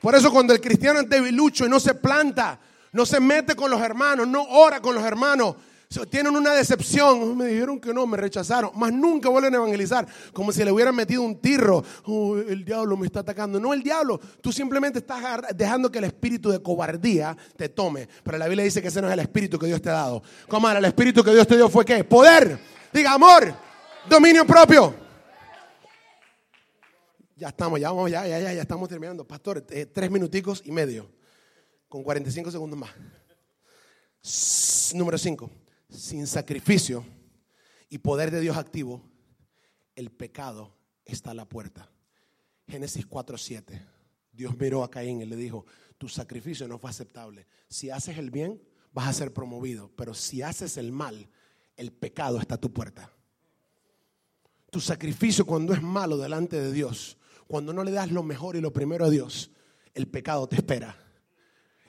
Por 0.00 0.14
eso 0.14 0.30
cuando 0.30 0.54
el 0.54 0.60
cristiano 0.60 1.00
es 1.00 1.08
debilucho 1.08 1.66
y 1.66 1.68
no 1.68 1.80
se 1.80 1.94
planta, 1.94 2.58
no 2.92 3.04
se 3.04 3.20
mete 3.20 3.54
con 3.54 3.70
los 3.70 3.80
hermanos, 3.80 4.26
no 4.26 4.42
ora 4.42 4.80
con 4.80 4.94
los 4.94 5.04
hermanos, 5.04 5.56
tienen 6.10 6.34
una 6.34 6.52
decepción. 6.52 7.36
Me 7.36 7.46
dijeron 7.46 7.80
que 7.80 7.94
no, 7.94 8.06
me 8.06 8.16
rechazaron. 8.16 8.70
Más 8.74 8.92
nunca 8.92 9.28
vuelven 9.28 9.54
a 9.54 9.58
evangelizar. 9.58 10.06
Como 10.32 10.52
si 10.52 10.64
le 10.64 10.72
hubieran 10.72 10.94
metido 10.94 11.22
un 11.22 11.40
tirro. 11.40 11.84
El 12.48 12.64
diablo 12.64 12.96
me 12.96 13.06
está 13.06 13.20
atacando. 13.20 13.60
No 13.60 13.72
el 13.72 13.82
diablo. 13.82 14.20
Tú 14.40 14.52
simplemente 14.52 14.98
estás 14.98 15.22
dejando 15.54 15.90
que 15.90 15.98
el 15.98 16.04
espíritu 16.04 16.50
de 16.50 16.60
cobardía 16.60 17.36
te 17.56 17.68
tome. 17.68 18.08
Pero 18.22 18.38
la 18.38 18.46
Biblia 18.46 18.64
dice 18.64 18.82
que 18.82 18.88
ese 18.88 19.00
no 19.00 19.08
es 19.08 19.14
el 19.14 19.20
espíritu 19.20 19.58
que 19.58 19.66
Dios 19.66 19.80
te 19.80 19.88
ha 19.90 19.94
dado. 19.94 20.22
¿Cómo 20.48 20.68
era? 20.68 20.78
El 20.78 20.84
espíritu 20.84 21.22
que 21.22 21.32
Dios 21.32 21.46
te 21.46 21.56
dio 21.56 21.68
fue 21.68 21.84
qué? 21.84 22.02
Poder. 22.04 22.58
Diga 22.92 23.12
amor. 23.12 23.54
Dominio 24.08 24.46
propio. 24.46 24.94
Ya 27.36 27.48
estamos, 27.48 27.78
ya 27.78 27.90
vamos, 27.90 28.10
ya, 28.10 28.26
ya, 28.26 28.40
ya, 28.40 28.52
ya 28.54 28.62
estamos 28.62 28.88
terminando. 28.88 29.26
Pastor, 29.26 29.64
eh, 29.68 29.84
tres 29.86 30.10
minuticos 30.10 30.62
y 30.64 30.72
medio. 30.72 31.10
Con 31.88 32.02
45 32.02 32.50
segundos 32.50 32.78
más. 32.78 32.90
número 34.94 35.18
cinco 35.18 35.50
sin 35.88 36.26
sacrificio 36.26 37.04
y 37.88 37.98
poder 37.98 38.30
de 38.30 38.40
Dios 38.40 38.56
activo, 38.56 39.02
el 39.94 40.10
pecado 40.10 40.76
está 41.04 41.30
a 41.30 41.34
la 41.34 41.48
puerta. 41.48 41.90
Génesis 42.66 43.06
4:7. 43.06 43.80
Dios 44.32 44.56
miró 44.58 44.84
a 44.84 44.90
Caín 44.90 45.22
y 45.22 45.24
le 45.24 45.36
dijo, 45.36 45.64
tu 45.96 46.08
sacrificio 46.08 46.68
no 46.68 46.78
fue 46.78 46.90
aceptable. 46.90 47.46
Si 47.68 47.88
haces 47.90 48.18
el 48.18 48.30
bien, 48.30 48.60
vas 48.92 49.08
a 49.08 49.12
ser 49.12 49.32
promovido, 49.32 49.90
pero 49.96 50.12
si 50.12 50.42
haces 50.42 50.76
el 50.76 50.92
mal, 50.92 51.28
el 51.76 51.92
pecado 51.92 52.38
está 52.38 52.56
a 52.56 52.60
tu 52.60 52.72
puerta. 52.72 53.10
Tu 54.70 54.80
sacrificio 54.80 55.46
cuando 55.46 55.72
es 55.72 55.82
malo 55.82 56.18
delante 56.18 56.60
de 56.60 56.72
Dios, 56.72 57.16
cuando 57.46 57.72
no 57.72 57.82
le 57.82 57.92
das 57.92 58.10
lo 58.10 58.22
mejor 58.22 58.56
y 58.56 58.60
lo 58.60 58.72
primero 58.72 59.06
a 59.06 59.10
Dios, 59.10 59.50
el 59.94 60.06
pecado 60.06 60.46
te 60.48 60.56
espera. 60.56 60.96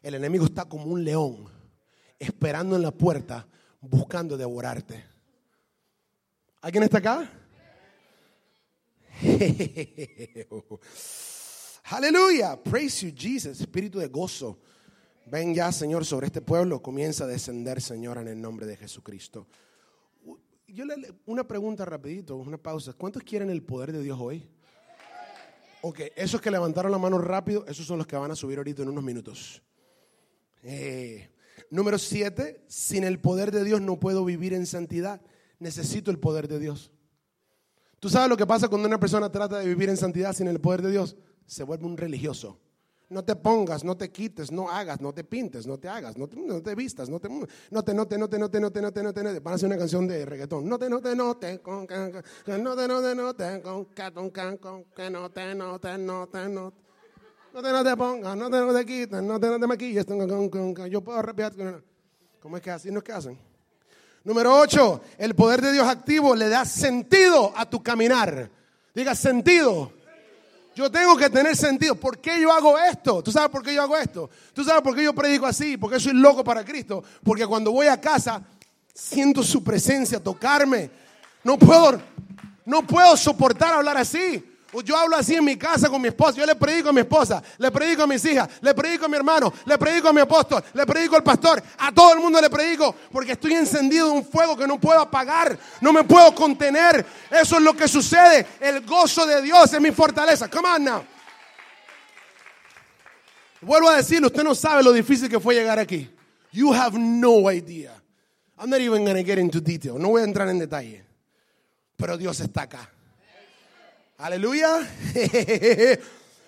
El 0.02 0.16
enemigo 0.16 0.46
está 0.46 0.66
como 0.66 0.86
un 0.86 1.04
león 1.04 1.50
esperando 2.20 2.76
en 2.76 2.82
la 2.82 2.92
puerta 2.92 3.48
buscando 3.82 4.38
devorarte. 4.38 5.04
¿Alguien 6.62 6.84
está 6.84 6.98
acá? 6.98 7.32
Aleluya. 11.84 12.62
Praise 12.62 13.06
you, 13.06 13.14
Jesus. 13.16 13.62
Espíritu 13.62 14.00
de 14.00 14.08
gozo. 14.08 14.60
Ven 15.26 15.54
ya, 15.54 15.72
Señor, 15.72 16.06
sobre 16.06 16.28
este 16.28 16.42
pueblo. 16.42 16.82
Comienza 16.82 17.26
a 17.26 17.28
descender, 17.28 17.82
Señor, 17.82 18.18
en 18.18 18.28
el 18.28 18.42
nombre 18.42 18.66
de 18.66 18.78
Jesucristo. 18.78 19.48
Yo 20.68 20.86
le 20.86 20.96
una 21.26 21.48
pregunta 21.48 21.86
rapidito, 21.86 22.36
una 22.36 22.58
pausa. 22.58 22.94
¿Cuántos 22.94 23.24
quieren 23.24 23.50
el 23.50 23.64
poder 23.64 23.92
de 23.94 24.02
Dios 24.02 24.18
hoy? 24.20 24.50
Ok, 25.82 26.02
esos 26.16 26.42
que 26.42 26.52
levantaron 26.52 26.92
la 26.92 26.98
mano 26.98 27.18
rápido, 27.20 27.66
esos 27.68 27.86
son 27.86 28.00
los 28.00 28.08
que 28.08 28.16
van 28.16 28.32
a 28.32 28.36
subir 28.36 28.58
ahorita 28.58 28.82
en 28.82 28.90
unos 28.90 29.04
minutos. 29.04 29.62
Eh, 30.64 31.30
Número 31.70 31.98
siete, 31.98 32.64
sin 32.68 33.04
el 33.04 33.20
poder 33.20 33.52
de 33.52 33.64
Dios 33.64 33.82
no 33.82 34.00
puedo 34.00 34.24
vivir 34.24 34.54
en 34.54 34.66
santidad. 34.66 35.22
Necesito 35.60 36.12
el 36.12 36.20
poder 36.20 36.48
de 36.48 36.60
Dios. 36.60 36.92
¿Tú 38.00 38.10
sabes 38.10 38.30
lo 38.30 38.38
que 38.38 38.46
pasa 38.46 38.68
cuando 38.68 38.88
una 38.88 39.00
persona 39.00 39.32
trata 39.32 39.60
de 39.60 39.68
vivir 39.68 39.90
en 39.90 39.98
santidad 39.98 40.34
sin 40.34 40.48
el 40.48 40.62
poder 40.62 40.82
de 40.82 40.92
Dios? 40.92 41.18
Se 41.46 41.64
vuelve 41.64 41.86
un 41.86 41.98
religioso. 41.98 42.60
No 43.10 43.24
te 43.24 43.36
pongas, 43.38 43.86
no 43.86 43.96
te 43.96 44.12
quites, 44.12 44.52
no 44.52 44.70
hagas, 44.70 45.00
no 45.00 45.14
te 45.14 45.24
pintes, 45.24 45.66
no 45.66 45.78
te 45.78 45.88
hagas, 45.88 46.18
no 46.18 46.28
te, 46.28 46.76
vistas, 46.76 47.08
no 47.10 47.22
te, 47.22 47.30
no 47.30 47.84
te, 47.84 47.94
no 47.94 48.06
te, 48.06 48.18
no 48.18 48.30
te, 48.30 48.38
no 48.38 48.50
te, 48.50 48.60
no 48.60 48.72
te, 48.72 48.82
no 48.82 48.92
te, 48.92 49.04
no 49.04 49.14
te. 49.14 49.40
Van 49.40 49.54
a 49.54 49.56
hacer 49.56 49.68
una 49.68 49.78
canción 49.78 50.08
de 50.08 50.26
reggaetón. 50.26 50.68
No 50.68 50.78
te, 50.78 50.90
no 50.90 51.00
te, 51.00 51.16
no 51.16 51.38
te, 51.38 51.60
con, 51.60 51.88
no 51.88 52.76
te, 52.76 52.88
no 52.88 53.02
te, 53.02 53.16
no 53.16 53.34
te, 53.34 53.62
con, 53.62 53.86
con, 53.86 54.84
que 54.94 55.10
no 55.10 55.32
te, 55.32 55.56
no 55.56 55.80
te, 55.80 55.98
no 55.98 56.28
te, 56.28 56.50
no 56.50 56.72
te. 56.72 56.87
No 57.58 57.64
te, 57.64 57.72
no 57.72 57.84
te 57.84 57.98
pongas, 57.98 58.38
no 58.38 58.52
te, 58.52 58.58
no 58.58 58.72
te 58.72 58.86
quites, 58.86 59.24
no 59.24 59.40
te, 59.40 59.48
no 59.48 59.60
te 59.60 59.66
maquilles. 59.66 60.06
Yo 60.92 61.02
puedo 61.02 61.20
rapear. 61.24 61.52
¿Cómo 62.40 62.56
es 62.56 62.62
que 62.62 62.70
así 62.70 62.92
no 62.92 63.00
es 63.00 63.04
que 63.04 63.12
hacen? 63.12 63.36
Número 64.24 64.56
8, 64.60 65.02
el 65.18 65.34
poder 65.34 65.64
de 65.64 65.72
Dios 65.72 65.88
activo 65.88 66.36
le 66.36 66.50
da 66.50 66.66
sentido 66.66 67.52
a 67.56 67.68
tu 67.68 67.82
caminar. 67.82 68.48
Diga 68.94 69.16
sentido. 69.16 69.92
Yo 70.76 70.92
tengo 70.92 71.18
que 71.18 71.32
tener 71.32 71.58
sentido. 71.58 71.96
¿Por 71.96 72.20
qué 72.20 72.40
yo 72.40 72.54
hago 72.54 72.78
esto? 72.78 73.24
¿Tú 73.24 73.32
sabes 73.32 73.50
por 73.50 73.64
qué 73.64 73.74
yo 73.74 73.82
hago 73.82 73.98
esto? 73.98 74.30
¿Tú 74.54 74.64
sabes 74.64 74.84
por 74.84 74.96
qué 74.96 75.04
yo 75.04 75.16
predico 75.16 75.48
así? 75.48 75.78
Porque 75.78 76.00
soy 76.00 76.14
loco 76.14 76.44
para 76.44 76.64
Cristo. 76.64 77.04
Porque 77.24 77.48
cuando 77.48 77.72
voy 77.72 77.88
a 77.88 78.00
casa 78.00 78.40
siento 78.94 79.42
su 79.42 79.64
presencia 79.64 80.24
tocarme. 80.24 80.92
No 81.44 81.58
puedo, 81.58 82.00
no 82.66 82.86
puedo 82.86 83.18
soportar 83.18 83.74
hablar 83.74 83.98
así. 83.98 84.57
Pues 84.78 84.86
yo 84.86 84.96
hablo 84.96 85.16
así 85.16 85.34
en 85.34 85.44
mi 85.44 85.58
casa 85.58 85.90
con 85.90 86.00
mi 86.00 86.10
esposa. 86.10 86.38
Yo 86.38 86.46
le 86.46 86.54
predico 86.54 86.90
a 86.90 86.94
mi 86.94 87.00
esposa, 87.00 87.42
le 87.58 87.72
predico 87.72 88.04
a 88.04 88.06
mis 88.06 88.24
hijas, 88.26 88.48
le 88.62 88.76
predico 88.76 89.06
a 89.06 89.08
mi 89.08 89.18
hermano, 89.18 89.52
le 89.66 89.76
predico 89.76 90.10
a 90.10 90.14
mi 90.14 90.22
apóstol, 90.22 90.64
le 90.72 90.86
predico 90.86 91.16
al 91.16 91.24
pastor. 91.24 91.64
A 91.80 91.92
todo 91.92 92.14
el 92.14 92.20
mundo 92.20 92.40
le 92.40 92.48
predico 92.48 92.94
porque 93.12 93.32
estoy 93.32 93.54
encendido 93.54 94.06
de 94.06 94.12
un 94.12 94.24
fuego 94.24 94.56
que 94.56 94.68
no 94.68 94.80
puedo 94.80 95.00
apagar, 95.00 95.58
no 95.82 95.92
me 95.92 96.04
puedo 96.04 96.32
contener. 96.36 97.04
Eso 97.32 97.58
es 97.58 97.64
lo 97.64 97.76
que 97.76 97.88
sucede. 97.88 98.46
El 98.60 98.86
gozo 98.86 99.26
de 99.26 99.42
Dios 99.42 99.74
es 99.74 99.82
mi 99.82 99.90
fortaleza. 99.90 100.48
Come 100.48 100.70
on 100.70 100.84
now. 100.84 101.04
Vuelvo 103.62 103.90
a 103.90 103.96
decirle, 103.96 104.28
usted 104.28 104.44
no 104.44 104.54
sabe 104.54 104.84
lo 104.84 104.94
difícil 104.94 105.28
que 105.28 105.40
fue 105.40 105.56
llegar 105.56 105.80
aquí. 105.80 106.08
You 106.52 106.72
have 106.72 106.96
no 107.00 107.52
idea. 107.52 108.00
I'm 108.60 108.70
not 108.70 108.80
even 108.80 109.04
going 109.04 109.18
to 109.18 109.24
get 109.24 109.40
into 109.40 109.60
detail. 109.60 109.98
No 109.98 110.10
voy 110.10 110.22
a 110.22 110.26
entrar 110.26 110.48
en 110.50 110.60
detalle. 110.60 111.04
Pero 111.96 112.16
Dios 112.16 112.40
está 112.42 112.62
acá. 112.62 112.92
Aleluya. 114.18 114.80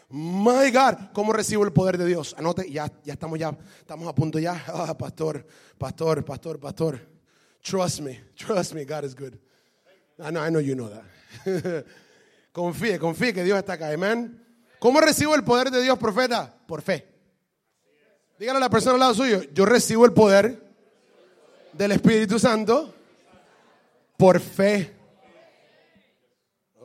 My 0.09 0.71
God, 0.71 1.11
¿cómo 1.13 1.31
recibo 1.31 1.63
el 1.63 1.71
poder 1.71 1.99
de 1.99 2.05
Dios? 2.07 2.33
Anote, 2.35 2.69
ya, 2.71 2.91
ya 3.03 3.13
estamos 3.13 3.37
ya, 3.37 3.55
estamos 3.79 4.07
a 4.07 4.15
punto 4.15 4.39
ya. 4.39 4.63
Ah, 4.67 4.97
pastor, 4.97 5.45
pastor, 5.77 6.25
pastor, 6.25 6.59
pastor. 6.59 6.99
Trust 7.61 7.99
me, 7.99 8.19
trust 8.35 8.73
me, 8.73 8.85
God 8.85 9.03
is 9.03 9.13
good. 9.13 9.37
I 10.17 10.31
know, 10.31 10.41
I 10.41 10.49
know 10.49 10.59
you 10.59 10.73
know 10.73 10.89
that. 10.89 11.85
confíe, 12.51 12.97
confíe 12.97 13.33
que 13.33 13.43
Dios 13.43 13.59
está 13.59 13.73
acá, 13.73 13.91
amén. 13.93 14.43
¿Cómo 14.79 14.99
recibo 14.99 15.35
el 15.35 15.43
poder 15.43 15.69
de 15.69 15.83
Dios, 15.83 15.99
profeta? 15.99 16.51
Por 16.65 16.81
fe. 16.81 17.05
Dígale 18.39 18.57
a 18.57 18.61
la 18.61 18.69
persona 18.69 18.95
al 18.95 18.99
lado 18.99 19.13
suyo, 19.13 19.43
yo 19.53 19.65
recibo 19.67 20.05
el 20.05 20.13
poder 20.13 20.59
del 21.73 21.91
Espíritu 21.91 22.39
Santo 22.39 22.95
por 24.17 24.39
fe. 24.39 24.98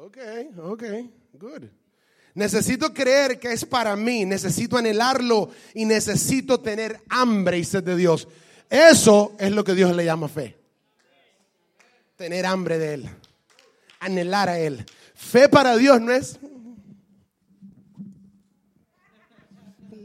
Ok, 0.05 0.19
ok, 0.59 0.83
good. 1.39 1.63
Necesito 2.35 2.93
creer 2.93 3.41
que 3.41 3.55
es 3.55 3.65
para 3.65 3.97
mí, 3.97 4.27
necesito 4.27 4.77
anhelarlo 4.77 5.49
y 5.73 5.87
necesito 5.87 6.61
tener 6.61 7.01
hambre 7.09 7.59
y 7.59 7.65
sed 7.65 7.83
de 7.83 7.97
Dios. 7.97 8.29
Eso 8.69 9.35
es 9.39 9.51
lo 9.51 9.65
que 9.65 9.75
Dios 9.75 9.97
le 9.97 10.05
llama 10.05 10.29
fe. 10.29 10.59
Tener 12.17 12.45
hambre 12.45 12.77
de 12.77 12.95
Él, 12.95 13.09
anhelar 13.99 14.51
a 14.51 14.59
Él. 14.59 14.85
Fe 15.15 15.49
para 15.49 15.75
Dios 15.77 15.99
no 16.03 16.13
es... 16.13 16.39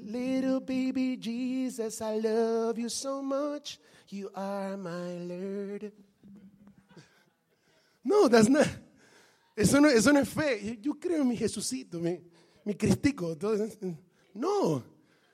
Little 0.05 0.61
baby 0.61 1.19
Jesus, 1.21 1.99
I 1.99 2.21
love 2.21 2.77
you 2.77 2.89
so 2.89 3.21
much. 3.21 3.77
You 4.07 4.31
are 4.33 4.77
my 4.77 5.25
Lord. 5.27 5.91
No, 8.05 8.29
that's 8.29 8.47
not. 8.47 8.65
Eso 9.59 9.81
no, 9.81 9.89
eso 9.89 10.13
no 10.13 10.19
es 10.19 10.29
fe. 10.29 10.79
Yo 10.81 10.93
creo 10.97 11.21
en 11.21 11.27
mi 11.27 11.35
Jesucito, 11.35 11.99
mi, 11.99 12.17
mi 12.63 12.75
Cristico. 12.75 13.37
No, 14.33 14.81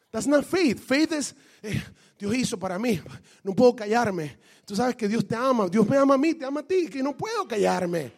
that's 0.09 0.26
not 0.26 0.43
faith. 0.43 0.80
Faith 0.80 1.11
es, 1.11 1.36
eh, 1.61 1.80
Dios 2.17 2.36
hizo 2.36 2.57
para 2.57 2.80
mí. 2.80 2.99
No 3.43 3.53
puedo 3.53 3.76
callarme. 3.76 4.39
Tú 4.65 4.76
sabes 4.76 4.95
que 4.95 5.07
Dios 5.07 5.28
te 5.28 5.36
ama. 5.36 5.67
Dios 5.67 5.88
me 5.88 5.95
ama 5.95 6.15
a 6.15 6.17
mí, 6.17 6.34
te 6.34 6.43
ama 6.43 6.61
a 6.61 6.63
ti, 6.63 6.88
que 6.88 7.03
no 7.03 7.15
puedo 7.15 7.47
callarme. 7.47 8.11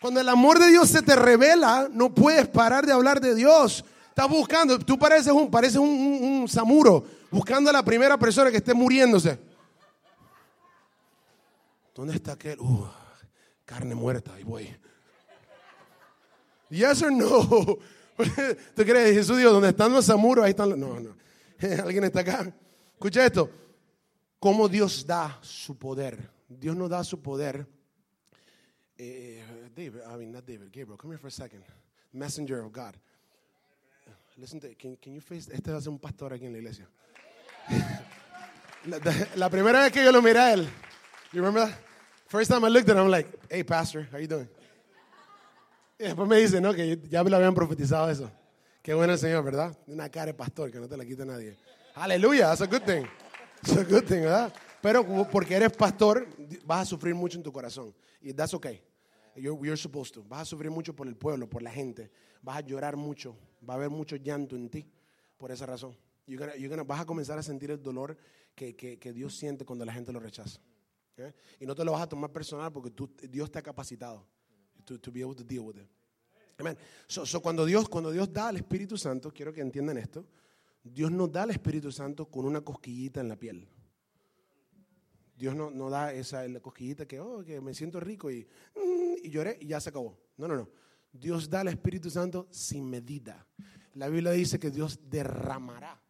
Cuando 0.00 0.18
el 0.18 0.28
amor 0.30 0.58
de 0.58 0.68
Dios 0.68 0.88
se 0.88 1.02
te 1.02 1.14
revela, 1.14 1.90
no 1.92 2.14
puedes 2.14 2.48
parar 2.48 2.86
de 2.86 2.92
hablar 2.92 3.20
de 3.20 3.34
Dios. 3.34 3.84
Estás 4.08 4.30
buscando, 4.30 4.78
tú 4.78 4.98
pareces 4.98 5.30
un, 5.30 5.50
pareces 5.50 5.76
un, 5.76 5.90
un, 5.90 6.48
samuro, 6.48 7.04
buscando 7.30 7.68
a 7.68 7.72
la 7.74 7.84
primera 7.84 8.18
persona 8.18 8.50
que 8.50 8.56
esté 8.56 8.72
muriéndose. 8.72 9.38
¿Dónde 11.94 12.14
está 12.14 12.32
aquel? 12.32 12.58
Uh 12.60 12.86
carne 13.68 13.94
muerta, 13.94 14.32
ahí 14.34 14.44
voy. 14.44 14.74
Yes 16.70 17.02
or 17.02 17.12
no? 17.12 17.78
¿Tú 18.74 18.82
crees? 18.82 19.14
Jesús 19.14 19.36
dijo, 19.36 19.50
donde 19.50 19.68
están 19.68 19.92
los 19.92 20.08
amuros, 20.08 20.44
ahí 20.44 20.50
están 20.50 20.70
los... 20.70 20.78
No, 20.78 20.98
no. 20.98 21.14
¿Alguien 21.84 22.04
está 22.04 22.20
acá? 22.20 22.50
Escucha 22.94 23.26
esto. 23.26 23.50
¿Cómo 24.40 24.68
Dios 24.68 25.06
da 25.06 25.38
su 25.42 25.76
poder? 25.76 26.30
Dios 26.48 26.74
no 26.74 26.88
da 26.88 27.04
su 27.04 27.20
poder. 27.20 27.66
Eh, 28.96 29.44
David, 29.76 30.00
I 30.02 30.16
mean, 30.16 30.32
not 30.32 30.46
David, 30.46 30.70
Gabriel, 30.72 30.96
come 30.96 31.12
here 31.12 31.18
for 31.18 31.28
a 31.28 31.30
second. 31.30 31.62
Messenger 32.12 32.60
of 32.60 32.72
God. 32.72 32.96
Listen 34.38 34.60
to, 34.60 34.74
can, 34.76 34.96
can 34.96 35.14
you 35.14 35.20
face, 35.20 35.48
este 35.52 35.70
va 35.70 35.78
a 35.78 35.80
ser 35.80 35.90
un 35.90 35.98
pastor 35.98 36.32
aquí 36.32 36.46
en 36.46 36.52
la 36.52 36.58
iglesia. 36.58 36.88
la, 39.36 39.50
primera 39.50 39.82
vez 39.82 39.92
que 39.92 40.02
yo 40.02 40.10
lo 40.10 40.22
miré 40.22 40.38
a 40.38 40.52
él, 40.54 40.68
you 41.32 41.42
remember 41.42 41.66
that? 41.68 41.87
First 42.28 42.50
time 42.50 42.62
I 42.62 42.68
looked 42.68 42.88
at 42.90 42.96
him, 42.96 43.04
I'm 43.04 43.10
like, 43.10 43.26
hey, 43.50 43.64
pastor, 43.64 44.06
how 44.12 44.18
you 44.18 44.26
doing? 44.26 44.48
Y 45.98 46.04
después 46.04 46.28
me 46.28 46.36
dice, 46.36 46.60
no, 46.60 46.74
que 46.74 46.98
ya 47.08 47.24
me 47.24 47.30
lo 47.30 47.38
habían 47.38 47.54
profetizado 47.54 48.10
eso. 48.10 48.30
Qué 48.82 48.92
bueno 48.92 49.14
el 49.14 49.18
Señor, 49.18 49.42
¿verdad? 49.42 49.76
Una 49.86 50.10
cara 50.10 50.26
de 50.26 50.34
pastor 50.34 50.70
que 50.70 50.78
no 50.78 50.86
te 50.86 50.96
la 50.96 51.06
quita 51.06 51.24
nadie. 51.24 51.56
Aleluya, 51.94 52.48
that's 52.48 52.60
a 52.60 52.66
good 52.66 52.82
thing. 52.82 53.06
It's 53.62 53.76
a 53.76 53.82
good 53.82 54.04
thing, 54.04 54.20
¿verdad? 54.20 54.52
Pero 54.82 55.02
porque 55.30 55.54
eres 55.54 55.72
pastor, 55.72 56.28
vas 56.66 56.82
a 56.82 56.84
sufrir 56.84 57.14
mucho 57.14 57.38
en 57.38 57.42
tu 57.42 57.50
corazón. 57.50 57.94
Y 58.20 58.34
that's 58.34 58.52
okay. 58.52 58.82
You're, 59.34 59.58
you're 59.64 59.76
supposed 59.78 60.12
to. 60.12 60.22
Vas 60.22 60.42
a 60.42 60.44
sufrir 60.44 60.70
mucho 60.70 60.94
por 60.94 61.08
el 61.08 61.16
pueblo, 61.16 61.48
por 61.48 61.62
la 61.62 61.70
gente. 61.70 62.10
Vas 62.42 62.58
a 62.58 62.60
llorar 62.60 62.96
mucho. 62.96 63.36
Va 63.66 63.72
a 63.72 63.76
haber 63.78 63.90
mucho 63.90 64.16
llanto 64.16 64.54
en 64.54 64.68
ti 64.68 64.86
por 65.38 65.50
esa 65.50 65.64
razón. 65.64 65.96
You're 66.26 66.44
gonna, 66.44 66.56
you're 66.56 66.68
gonna, 66.68 66.84
vas 66.84 67.00
a 67.00 67.06
comenzar 67.06 67.38
a 67.38 67.42
sentir 67.42 67.70
el 67.70 67.82
dolor 67.82 68.18
que, 68.54 68.76
que, 68.76 68.98
que 68.98 69.12
Dios 69.14 69.34
siente 69.34 69.64
cuando 69.64 69.86
la 69.86 69.94
gente 69.94 70.12
lo 70.12 70.20
rechaza. 70.20 70.60
¿Eh? 71.18 71.34
Y 71.60 71.66
no 71.66 71.74
te 71.74 71.84
lo 71.84 71.92
vas 71.92 72.02
a 72.02 72.08
tomar 72.08 72.32
personal 72.32 72.72
porque 72.72 72.90
tú, 72.90 73.10
Dios 73.28 73.50
ha 73.54 73.62
capacitado 73.62 74.26
to, 74.84 74.98
to 74.98 75.12
be 75.12 75.22
able 75.22 75.34
to 75.34 75.44
deal 75.44 75.60
with 75.60 75.76
it. 75.76 75.88
Amen. 76.58 76.76
So, 77.06 77.24
so 77.24 77.40
cuando, 77.40 77.64
Dios, 77.64 77.88
cuando 77.88 78.10
Dios 78.10 78.32
da 78.32 78.48
al 78.48 78.56
Espíritu 78.56 78.98
Santo, 78.98 79.32
quiero 79.32 79.52
que 79.52 79.60
entiendan 79.60 79.98
esto, 79.98 80.26
Dios 80.82 81.10
no 81.10 81.28
da 81.28 81.42
al 81.42 81.50
Espíritu 81.50 81.92
Santo 81.92 82.26
con 82.26 82.44
una 82.44 82.60
cosquillita 82.60 83.20
en 83.20 83.28
la 83.28 83.36
piel. 83.36 83.68
Dios 85.36 85.54
no, 85.54 85.70
no 85.70 85.88
da 85.88 86.12
esa 86.12 86.46
la 86.48 86.58
cosquillita 86.58 87.06
que, 87.06 87.20
oh, 87.20 87.44
que 87.44 87.60
me 87.60 87.72
siento 87.74 88.00
rico 88.00 88.28
y, 88.28 88.48
mm, 88.74 89.24
y 89.24 89.30
lloré 89.30 89.56
y 89.60 89.68
ya 89.68 89.80
se 89.80 89.90
acabó. 89.90 90.18
No, 90.36 90.48
no, 90.48 90.56
no. 90.56 90.68
Dios 91.12 91.48
da 91.48 91.60
al 91.60 91.68
Espíritu 91.68 92.10
Santo 92.10 92.48
sin 92.50 92.90
medida. 92.90 93.46
La 93.94 94.08
Biblia 94.08 94.32
dice 94.32 94.58
que 94.58 94.70
Dios 94.70 94.98
derramará 95.08 96.00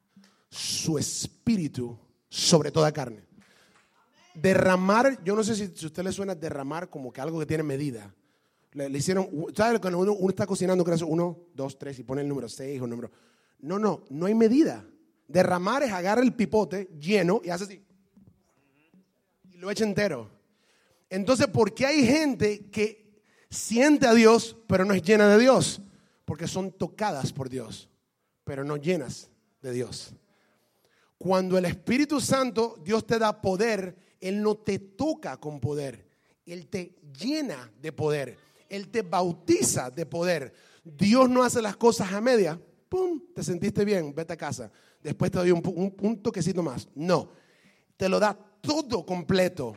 su 0.51 0.99
espíritu 0.99 1.99
sobre 2.29 2.71
toda 2.71 2.93
carne. 2.93 3.28
Derramar, 4.35 5.23
yo 5.25 5.35
no 5.35 5.43
sé 5.43 5.55
si, 5.55 5.69
si 5.75 5.85
a 5.85 5.89
usted 5.89 6.05
le 6.05 6.13
suena 6.13 6.35
derramar 6.35 6.89
como 6.89 7.13
que 7.13 7.21
algo 7.21 7.39
que 7.39 7.47
tiene 7.47 7.63
medida. 7.63 8.15
Le, 8.73 8.99
hicieron, 8.99 9.29
¿sabes? 9.57 9.81
Cuando 9.81 9.99
uno, 9.99 10.29
está 10.29 10.47
cocinando, 10.47 10.85
uno, 11.07 11.39
dos, 11.55 11.79
tres 11.79 11.99
y 11.99 12.05
pone 12.05 12.23
el 12.23 12.29
número 12.29 12.49
seis 12.49 12.81
o 12.81 12.85
el 12.85 12.91
número. 12.91 13.11
No, 13.61 13.79
no, 13.79 14.05
no 14.11 14.27
hay 14.27 14.35
medida. 14.35 14.85
Derramar 15.27 15.83
es 15.83 15.93
agarrar 15.93 16.25
el 16.25 16.35
pipote 16.35 16.91
lleno 16.99 17.41
y 17.45 17.51
hace 17.51 17.65
así. 17.65 17.83
Y 19.51 19.57
lo 19.57 19.71
echa 19.71 19.85
entero. 19.85 20.31
Entonces, 21.11 21.47
¿por 21.49 21.75
qué 21.75 21.87
hay 21.87 22.07
gente 22.07 22.71
que 22.71 23.23
siente 23.51 24.07
a 24.07 24.15
Dios, 24.15 24.57
pero 24.67 24.85
no 24.85 24.95
es 24.95 25.03
llena 25.03 25.29
de 25.29 25.39
Dios? 25.39 25.81
Porque 26.25 26.47
son 26.47 26.71
tocadas 26.73 27.33
por 27.33 27.49
Dios, 27.49 27.89
pero 28.45 28.65
no 28.65 28.77
llenas 28.77 29.31
de 29.63 29.73
Dios. 29.73 30.15
Cuando 31.17 31.57
el 31.57 31.65
Espíritu 31.65 32.21
Santo, 32.21 32.77
Dios 32.85 33.07
te 33.07 33.19
da 33.19 33.41
poder, 33.41 33.97
Él 34.21 34.43
no 34.43 34.57
te 34.57 34.79
toca 34.79 35.37
con 35.37 35.61
poder, 35.61 36.07
Él 36.47 36.67
te 36.69 36.97
llena 37.19 37.71
de 37.81 37.93
poder. 37.93 38.37
Él 38.69 38.89
te 38.89 39.03
bautiza 39.03 39.91
de 39.91 40.07
poder. 40.07 40.53
Dios 40.85 41.29
no 41.29 41.43
hace 41.43 41.63
las 41.63 41.77
cosas 41.77 42.13
a 42.13 42.21
media. 42.21 42.61
¡Pum! 42.89 43.21
Te 43.35 43.43
sentiste 43.43 43.85
bien, 43.85 44.15
vete 44.15 44.35
a 44.35 44.37
casa. 44.37 44.71
Después 45.03 45.31
te 45.31 45.39
doy 45.39 45.51
un, 45.51 45.95
un, 46.01 46.23
toquecito 46.23 46.63
más. 46.63 46.89
No, 46.95 47.31
te 47.97 48.09
lo 48.09 48.19
da 48.19 48.35
todo 48.61 49.05
completo. 49.05 49.77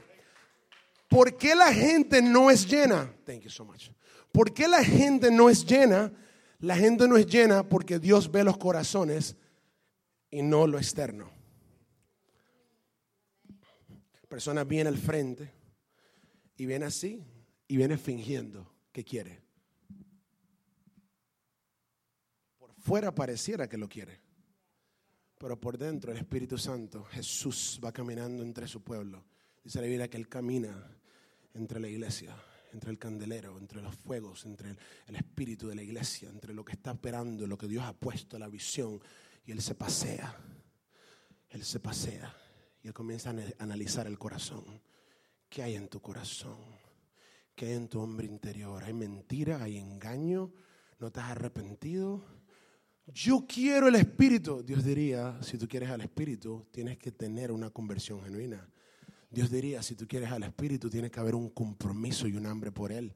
¿Por 1.08 1.38
qué 1.38 1.56
la 1.56 1.74
gente 1.74 2.22
no 2.22 2.50
es 2.50 2.66
llena? 2.66 3.14
Thank 3.26 3.42
you 3.42 3.50
so 3.50 3.66
much. 3.66 3.89
¿Por 4.32 4.54
qué 4.54 4.68
la 4.68 4.84
gente 4.84 5.30
no 5.30 5.50
es 5.50 5.66
llena? 5.66 6.12
La 6.60 6.76
gente 6.76 7.08
no 7.08 7.18
es 7.18 7.26
llena 7.26 7.68
porque 7.68 8.00
Dios 8.00 8.32
ve 8.32 8.44
los 8.44 8.58
corazones 8.58 9.36
y 10.30 10.42
no 10.42 10.68
lo 10.68 10.78
externo. 10.78 11.30
Persona 14.32 14.63
viene 14.63 14.88
al 14.88 14.97
frente 14.97 15.51
y 16.55 16.65
viene 16.65 16.86
así 16.86 17.21
y 17.67 17.75
viene 17.75 17.97
fingiendo 17.97 18.65
que 18.89 19.03
quiere. 19.03 19.41
Por 22.57 22.73
fuera 22.75 23.13
pareciera 23.13 23.67
que 23.67 23.75
lo 23.75 23.89
quiere, 23.89 24.21
pero 25.38 25.59
por 25.59 25.77
dentro 25.77 26.13
el 26.13 26.17
Espíritu 26.17 26.57
Santo, 26.57 27.03
Jesús 27.03 27.77
va 27.84 27.91
caminando 27.91 28.41
entre 28.41 28.69
su 28.69 28.82
pueblo. 28.82 29.25
Dice 29.65 29.82
la 29.82 29.88
Biblia 29.88 30.09
que 30.09 30.15
Él 30.15 30.29
camina 30.29 30.97
entre 31.53 31.82
la 31.82 31.89
iglesia, 31.89 32.34
entre 32.71 32.91
el 32.91 32.97
candelero, 32.97 33.57
entre 33.57 33.82
los 33.82 33.97
fuegos, 33.97 34.45
entre 34.45 34.77
el, 35.07 35.15
espíritu 35.17 35.67
de 35.67 35.75
la 35.75 35.84
iglesia, 35.84 36.29
entre 36.29 36.53
lo 36.53 36.63
que 36.63 36.71
está 36.71 36.91
esperando, 36.91 37.45
lo 37.45 37.57
que 37.57 37.67
Dios 37.67 37.84
ha 37.84 37.91
puesto, 37.91 38.39
la 38.39 38.47
visión, 38.47 38.97
y 39.45 39.51
Él 39.51 39.61
se 39.61 39.75
pasea. 39.75 40.34
Él 41.49 41.65
se 41.65 41.82
pasea 41.82 42.34
y 42.84 42.88
Él 42.88 42.93
comienza 42.93 43.32
a 43.32 43.36
analizar 43.63 44.07
el 44.07 44.17
corazón. 44.17 44.63
¿Qué 45.49 45.63
hay 45.63 45.75
en 45.75 45.88
tu 45.88 46.01
corazón? 46.01 46.82
que 47.55 47.67
hay 47.67 47.73
en 47.73 47.88
tu 47.88 47.99
hombre 47.99 48.27
interior. 48.27 48.84
Hay 48.84 48.93
mentira, 48.93 49.61
hay 49.61 49.77
engaño, 49.77 50.51
no 50.99 51.11
te 51.11 51.19
has 51.19 51.29
arrepentido. 51.29 52.23
Yo 53.05 53.45
quiero 53.47 53.88
el 53.88 53.95
Espíritu. 53.95 54.63
Dios 54.63 54.84
diría, 54.84 55.38
si 55.43 55.57
tú 55.57 55.67
quieres 55.67 55.89
al 55.89 56.01
Espíritu, 56.01 56.65
tienes 56.71 56.97
que 56.97 57.11
tener 57.11 57.51
una 57.51 57.69
conversión 57.69 58.21
genuina. 58.23 58.67
Dios 59.29 59.49
diría, 59.49 59.82
si 59.82 59.95
tú 59.95 60.07
quieres 60.07 60.32
al 60.32 60.43
Espíritu, 60.43 60.89
tienes 60.89 61.11
que 61.11 61.19
haber 61.19 61.36
un 61.36 61.49
compromiso 61.49 62.27
y 62.27 62.36
un 62.36 62.45
hambre 62.45 62.71
por 62.71 62.91
Él. 62.91 63.15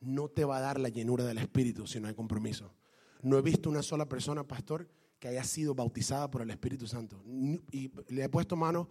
No 0.00 0.28
te 0.28 0.44
va 0.44 0.56
a 0.56 0.60
dar 0.60 0.80
la 0.80 0.88
llenura 0.88 1.24
del 1.24 1.38
Espíritu 1.38 1.86
si 1.86 2.00
no 2.00 2.08
hay 2.08 2.14
compromiso. 2.14 2.74
No 3.22 3.38
he 3.38 3.42
visto 3.42 3.70
una 3.70 3.82
sola 3.82 4.08
persona, 4.08 4.42
pastor, 4.44 4.88
que 5.22 5.28
haya 5.28 5.44
sido 5.44 5.72
bautizada 5.72 6.28
por 6.28 6.42
el 6.42 6.50
Espíritu 6.50 6.88
Santo. 6.88 7.22
Y 7.70 7.92
le 8.08 8.24
he 8.24 8.28
puesto 8.28 8.56
mano, 8.56 8.88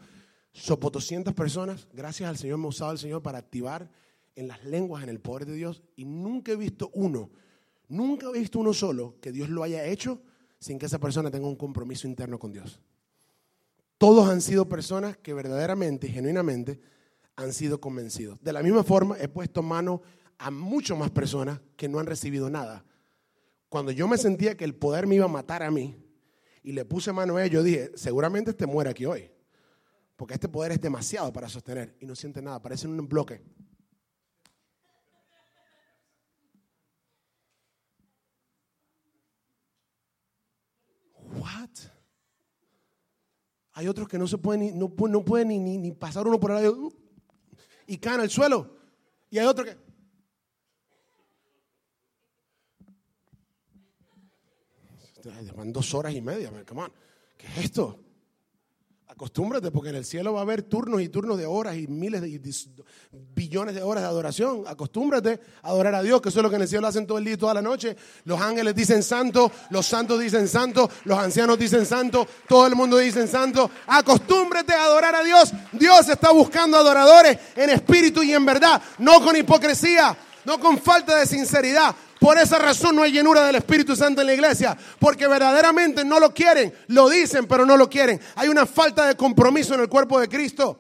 sopo 0.54 0.90
200 0.90 1.34
personas. 1.34 1.90
Gracias 1.92 2.30
al 2.30 2.38
Señor 2.38 2.58
me 2.58 2.68
ha 2.68 2.70
usado 2.70 2.94
el 2.94 3.00
Señor 3.00 3.22
para 3.22 3.38
activar 3.38 3.92
en 4.38 4.48
las 4.48 4.64
lenguas, 4.64 5.04
en 5.04 5.10
el 5.10 5.20
poder 5.20 5.46
de 5.46 5.56
Dios, 5.56 5.84
y 5.98 6.06
nunca 6.06 6.54
he 6.54 6.56
visto 6.56 6.90
uno, 6.94 7.32
nunca 7.90 8.28
he 8.28 8.40
visto 8.40 8.60
uno 8.60 8.72
solo 8.72 9.20
que 9.20 9.34
Dios 9.34 9.50
lo 9.50 9.62
haya 9.62 9.84
hecho 9.84 10.22
sin 10.58 10.80
que 10.80 10.86
esa 10.86 11.00
persona 11.00 11.30
tenga 11.30 11.50
un 11.50 11.58
compromiso 11.58 12.08
interno 12.08 12.40
con 12.40 12.54
Dios. 12.54 12.80
Todos 13.98 14.30
han 14.30 14.40
sido 14.40 14.70
personas 14.70 15.18
que 15.18 15.34
verdaderamente 15.34 16.08
y 16.08 16.12
genuinamente 16.12 16.80
han 17.36 17.52
sido 17.52 17.82
convencidos. 17.82 18.40
De 18.42 18.54
la 18.54 18.64
misma 18.64 18.86
forma, 18.86 19.18
he 19.20 19.28
puesto 19.28 19.62
mano 19.62 20.02
a 20.38 20.50
muchas 20.50 20.98
más 20.98 21.12
personas 21.12 21.60
que 21.76 21.90
no 21.90 22.00
han 22.00 22.06
recibido 22.06 22.50
nada. 22.50 22.86
Cuando 23.68 23.92
yo 23.92 24.08
me 24.08 24.18
sentía 24.18 24.56
que 24.56 24.64
el 24.64 24.76
poder 24.76 25.08
me 25.08 25.16
iba 25.16 25.26
a 25.26 25.28
matar 25.28 25.62
a 25.62 25.70
mí 25.72 26.01
y 26.64 26.72
le 26.72 26.86
puse 26.86 27.12
mano 27.12 27.38
a 27.38 27.43
ellos, 27.43 27.53
yo 27.53 27.64
dije, 27.64 27.91
seguramente 27.95 28.51
este 28.51 28.66
muere 28.66 28.89
aquí 28.89 29.05
hoy. 29.05 29.32
Porque 30.16 30.36
este 30.36 30.47
poder 30.47 30.74
es 30.74 30.82
demasiado 30.82 31.34
para 31.34 31.49
sostener 31.49 31.95
y 31.99 32.05
no 32.05 32.16
siente 32.16 32.41
nada, 32.41 32.62
parece 32.62 32.88
un 32.88 33.07
bloque. 33.07 33.41
What? 41.34 41.70
Hay 43.74 43.88
otros 43.88 44.07
que 44.07 44.20
no 44.20 44.28
se 44.28 44.38
pueden, 44.38 44.78
no, 44.78 44.93
no 44.95 45.26
pueden 45.26 45.47
ni, 45.47 45.59
ni, 45.59 45.91
pasar 45.91 46.28
uno 46.28 46.39
por 46.39 46.51
el 46.51 46.57
lado 46.57 46.93
y 47.88 47.97
caen 47.97 48.20
al 48.20 48.30
suelo. 48.30 48.78
Y 49.30 49.39
hay 49.39 49.47
otros 49.47 49.68
que. 49.68 49.91
Van 55.55 55.72
dos 55.72 55.93
horas 55.93 56.13
y 56.13 56.22
media. 56.22 56.51
Come 56.67 56.82
on. 56.82 56.91
¿Qué 57.38 57.47
es 57.47 57.65
esto? 57.65 57.99
Acostúmbrate 59.07 59.72
porque 59.72 59.89
en 59.89 59.97
el 59.97 60.05
cielo 60.05 60.32
va 60.32 60.39
a 60.39 60.43
haber 60.43 60.63
turnos 60.63 61.01
y 61.01 61.09
turnos 61.09 61.38
de 61.38 61.45
horas 61.45 61.76
y 61.76 61.86
miles 61.86 62.22
de 62.22 62.41
billones 63.36 63.76
de 63.76 63.84
horas 63.84 64.03
de 64.03 64.09
adoración. 64.09 64.63
Acostúmbrate 64.65 65.41
a 65.61 65.67
adorar 65.67 65.95
a 65.95 66.01
Dios, 66.01 66.22
que 66.22 66.30
eso 66.30 66.39
es 66.39 66.43
lo 66.43 66.49
que 66.49 66.55
en 66.55 66.61
el 66.61 66.67
cielo 66.69 66.88
hacen 66.88 67.05
todo 67.05 67.17
el 67.17 67.26
día 67.26 67.34
y 67.34 67.38
toda 67.38 67.53
la 67.53 67.61
noche. 67.61 67.97
Los 68.24 68.39
ángeles 68.39 68.74
dicen 68.74 69.03
santo, 69.03 69.51
los 69.69 69.86
santos 69.86 70.17
dicen 70.17 70.47
santo, 70.47 70.89
los 71.03 71.19
ancianos 71.19 71.59
dicen 71.59 71.86
santo, 71.86 72.26
todo 72.47 72.65
el 72.67 72.76
mundo 72.76 72.97
dice 72.97 73.28
santo. 73.28 73.69
Acostúmbrate 73.86 74.74
a 74.74 74.86
adorar 74.86 75.13
a 75.13 75.24
Dios. 75.24 75.51
Dios 75.74 76.07
está 76.07 76.32
buscando 76.32 76.78
adoradores 76.78 77.38
en 77.57 77.69
espíritu 77.69 78.24
y 78.24 78.32
en 78.32 78.45
verdad, 78.45 78.82
no 78.99 79.22
con 79.22 79.36
hipocresía, 79.36 80.17
no 80.45 80.57
con 80.57 80.78
falta 80.78 81.19
de 81.19 81.26
sinceridad, 81.26 81.93
por 82.22 82.38
esa 82.38 82.59
razón 82.59 82.95
no 82.95 83.01
hay 83.01 83.11
llenura 83.11 83.43
del 83.47 83.55
Espíritu 83.55 83.95
Santo 83.95 84.22
en 84.22 84.28
la 84.28 84.36
iglesia, 84.36 84.78
porque 84.99 85.26
verdaderamente 85.26 86.05
no 86.05 86.19
lo 86.19 86.32
quieren, 86.32 86.72
lo 86.86 87.09
dicen, 87.09 87.47
pero 87.47 87.65
no 87.65 87.76
lo 87.76 87.89
quieren. 87.89 88.22
Hay 88.36 88.47
una 88.47 88.67
falta 88.67 89.07
de 89.07 89.15
compromiso 89.15 89.74
en 89.74 89.80
el 89.80 89.89
cuerpo 89.89 90.19
de 90.19 90.30
Cristo. 90.30 90.80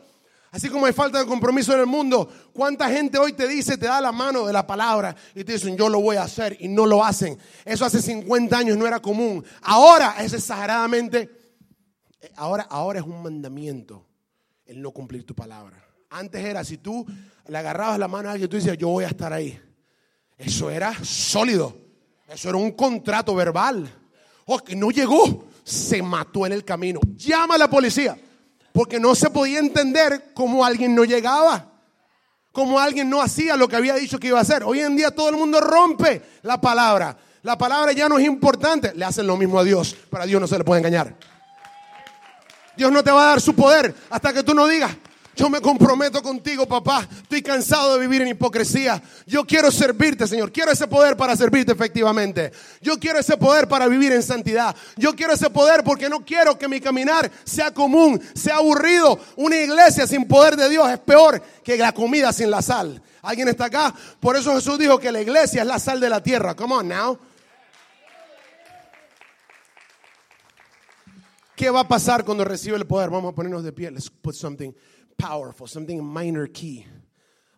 Así 0.51 0.69
como 0.69 0.85
hay 0.85 0.93
falta 0.93 1.17
de 1.17 1.25
compromiso 1.25 1.73
en 1.73 1.79
el 1.79 1.87
mundo, 1.87 2.29
¿cuánta 2.53 2.87
gente 2.91 3.17
hoy 3.17 3.33
te 3.33 3.47
dice, 3.47 3.75
te 3.75 3.87
da 3.87 3.99
la 3.99 4.11
mano 4.11 4.45
de 4.45 4.53
la 4.53 4.67
palabra 4.67 5.15
y 5.33 5.43
te 5.43 5.53
dicen, 5.53 5.75
yo 5.75 5.89
lo 5.89 5.99
voy 5.99 6.17
a 6.17 6.25
hacer 6.25 6.57
y 6.59 6.67
no 6.67 6.85
lo 6.85 7.03
hacen? 7.03 7.39
Eso 7.65 7.85
hace 7.85 8.03
50 8.03 8.55
años 8.55 8.77
no 8.77 8.85
era 8.85 8.99
común. 8.99 9.43
Ahora 9.63 10.17
es 10.19 10.33
exageradamente, 10.33 11.27
ahora, 12.35 12.67
ahora 12.69 12.99
es 12.99 13.05
un 13.07 13.23
mandamiento 13.23 14.05
el 14.67 14.79
no 14.79 14.91
cumplir 14.91 15.25
tu 15.25 15.33
palabra. 15.33 15.83
Antes 16.11 16.45
era, 16.45 16.63
si 16.63 16.77
tú 16.77 17.03
le 17.47 17.57
agarrabas 17.57 17.97
la 17.97 18.07
mano 18.07 18.29
a 18.29 18.33
alguien 18.33 18.47
tú 18.47 18.57
decías, 18.57 18.77
yo 18.77 18.89
voy 18.89 19.05
a 19.05 19.07
estar 19.07 19.33
ahí. 19.33 19.59
Eso 20.41 20.69
era 20.69 20.93
sólido. 21.03 21.77
Eso 22.27 22.49
era 22.49 22.57
un 22.57 22.71
contrato 22.71 23.35
verbal. 23.35 23.89
Oh, 24.45 24.59
que 24.59 24.75
no 24.75 24.89
llegó, 24.89 25.45
se 25.63 26.01
mató 26.01 26.45
en 26.45 26.53
el 26.53 26.65
camino. 26.65 26.99
Llama 27.15 27.55
a 27.55 27.57
la 27.57 27.69
policía. 27.69 28.17
Porque 28.73 28.99
no 28.99 29.13
se 29.15 29.29
podía 29.29 29.59
entender 29.59 30.31
cómo 30.33 30.65
alguien 30.65 30.95
no 30.95 31.03
llegaba. 31.03 31.67
Cómo 32.51 32.79
alguien 32.79 33.09
no 33.09 33.21
hacía 33.21 33.55
lo 33.55 33.67
que 33.67 33.75
había 33.75 33.95
dicho 33.95 34.19
que 34.19 34.27
iba 34.27 34.39
a 34.39 34.41
hacer. 34.41 34.63
Hoy 34.63 34.79
en 34.79 34.95
día 34.95 35.11
todo 35.11 35.29
el 35.29 35.35
mundo 35.35 35.61
rompe 35.61 36.21
la 36.41 36.59
palabra. 36.59 37.17
La 37.43 37.57
palabra 37.57 37.91
ya 37.91 38.09
no 38.09 38.17
es 38.17 38.25
importante. 38.25 38.93
Le 38.95 39.05
hacen 39.05 39.27
lo 39.27 39.37
mismo 39.37 39.59
a 39.59 39.63
Dios. 39.63 39.95
Pero 40.09 40.23
a 40.23 40.25
Dios 40.25 40.41
no 40.41 40.47
se 40.47 40.57
le 40.57 40.63
puede 40.63 40.79
engañar. 40.79 41.15
Dios 42.75 42.91
no 42.91 43.03
te 43.03 43.11
va 43.11 43.23
a 43.23 43.27
dar 43.27 43.41
su 43.41 43.53
poder 43.53 43.93
hasta 44.09 44.33
que 44.33 44.43
tú 44.43 44.53
no 44.53 44.65
digas, 44.65 44.95
yo 45.35 45.49
me 45.49 45.61
comprometo 45.61 46.21
contigo, 46.21 46.67
papá. 46.67 47.07
Estoy 47.09 47.41
cansado 47.41 47.93
de 47.93 47.99
vivir 48.01 48.21
en 48.21 48.29
hipocresía. 48.29 49.01
Yo 49.25 49.45
quiero 49.45 49.71
servirte, 49.71 50.27
Señor. 50.27 50.51
Quiero 50.51 50.71
ese 50.71 50.87
poder 50.87 51.15
para 51.15 51.37
servirte 51.37 51.71
efectivamente. 51.71 52.51
Yo 52.81 52.99
quiero 52.99 53.19
ese 53.19 53.37
poder 53.37 53.67
para 53.67 53.87
vivir 53.87 54.11
en 54.11 54.23
santidad. 54.23 54.75
Yo 54.97 55.15
quiero 55.15 55.33
ese 55.33 55.49
poder 55.49 55.83
porque 55.83 56.09
no 56.09 56.25
quiero 56.25 56.57
que 56.57 56.67
mi 56.67 56.81
caminar 56.81 57.31
sea 57.45 57.73
común, 57.73 58.21
sea 58.33 58.57
aburrido. 58.57 59.19
Una 59.37 59.55
iglesia 59.55 60.05
sin 60.05 60.27
poder 60.27 60.57
de 60.57 60.69
Dios 60.69 60.89
es 60.89 60.99
peor 60.99 61.41
que 61.63 61.77
la 61.77 61.93
comida 61.93 62.33
sin 62.33 62.51
la 62.51 62.61
sal. 62.61 63.01
¿Alguien 63.21 63.47
está 63.47 63.65
acá? 63.65 63.93
Por 64.19 64.35
eso 64.35 64.53
Jesús 64.55 64.77
dijo 64.79 64.99
que 64.99 65.11
la 65.11 65.21
iglesia 65.21 65.61
es 65.61 65.67
la 65.67 65.79
sal 65.79 66.01
de 66.01 66.09
la 66.09 66.21
tierra. 66.21 66.55
Come 66.55 66.75
on 66.75 66.87
now. 66.89 67.19
¿Qué 71.55 71.69
va 71.69 71.81
a 71.81 71.87
pasar 71.87 72.25
cuando 72.25 72.43
recibe 72.43 72.75
el 72.75 72.87
poder? 72.87 73.09
Vamos 73.09 73.31
a 73.31 73.35
ponernos 73.35 73.63
de 73.63 73.71
pie. 73.71 73.91
Let's 73.91 74.09
put 74.09 74.33
something 74.35 74.73
powerful, 75.17 75.67
something 75.67 76.03
minor 76.03 76.47
key, 76.47 76.85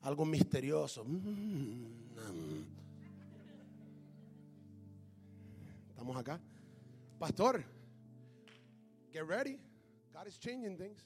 algo 0.06 0.26
misterioso. 0.26 1.04
Mm. 1.04 2.64
Estamos 5.89 6.18
acá. 6.18 6.39
Pastor, 7.20 7.64
get 9.14 9.26
ready. 9.26 9.58
God 10.14 10.28
is 10.28 10.38
changing 10.38 10.78
things. 10.78 10.99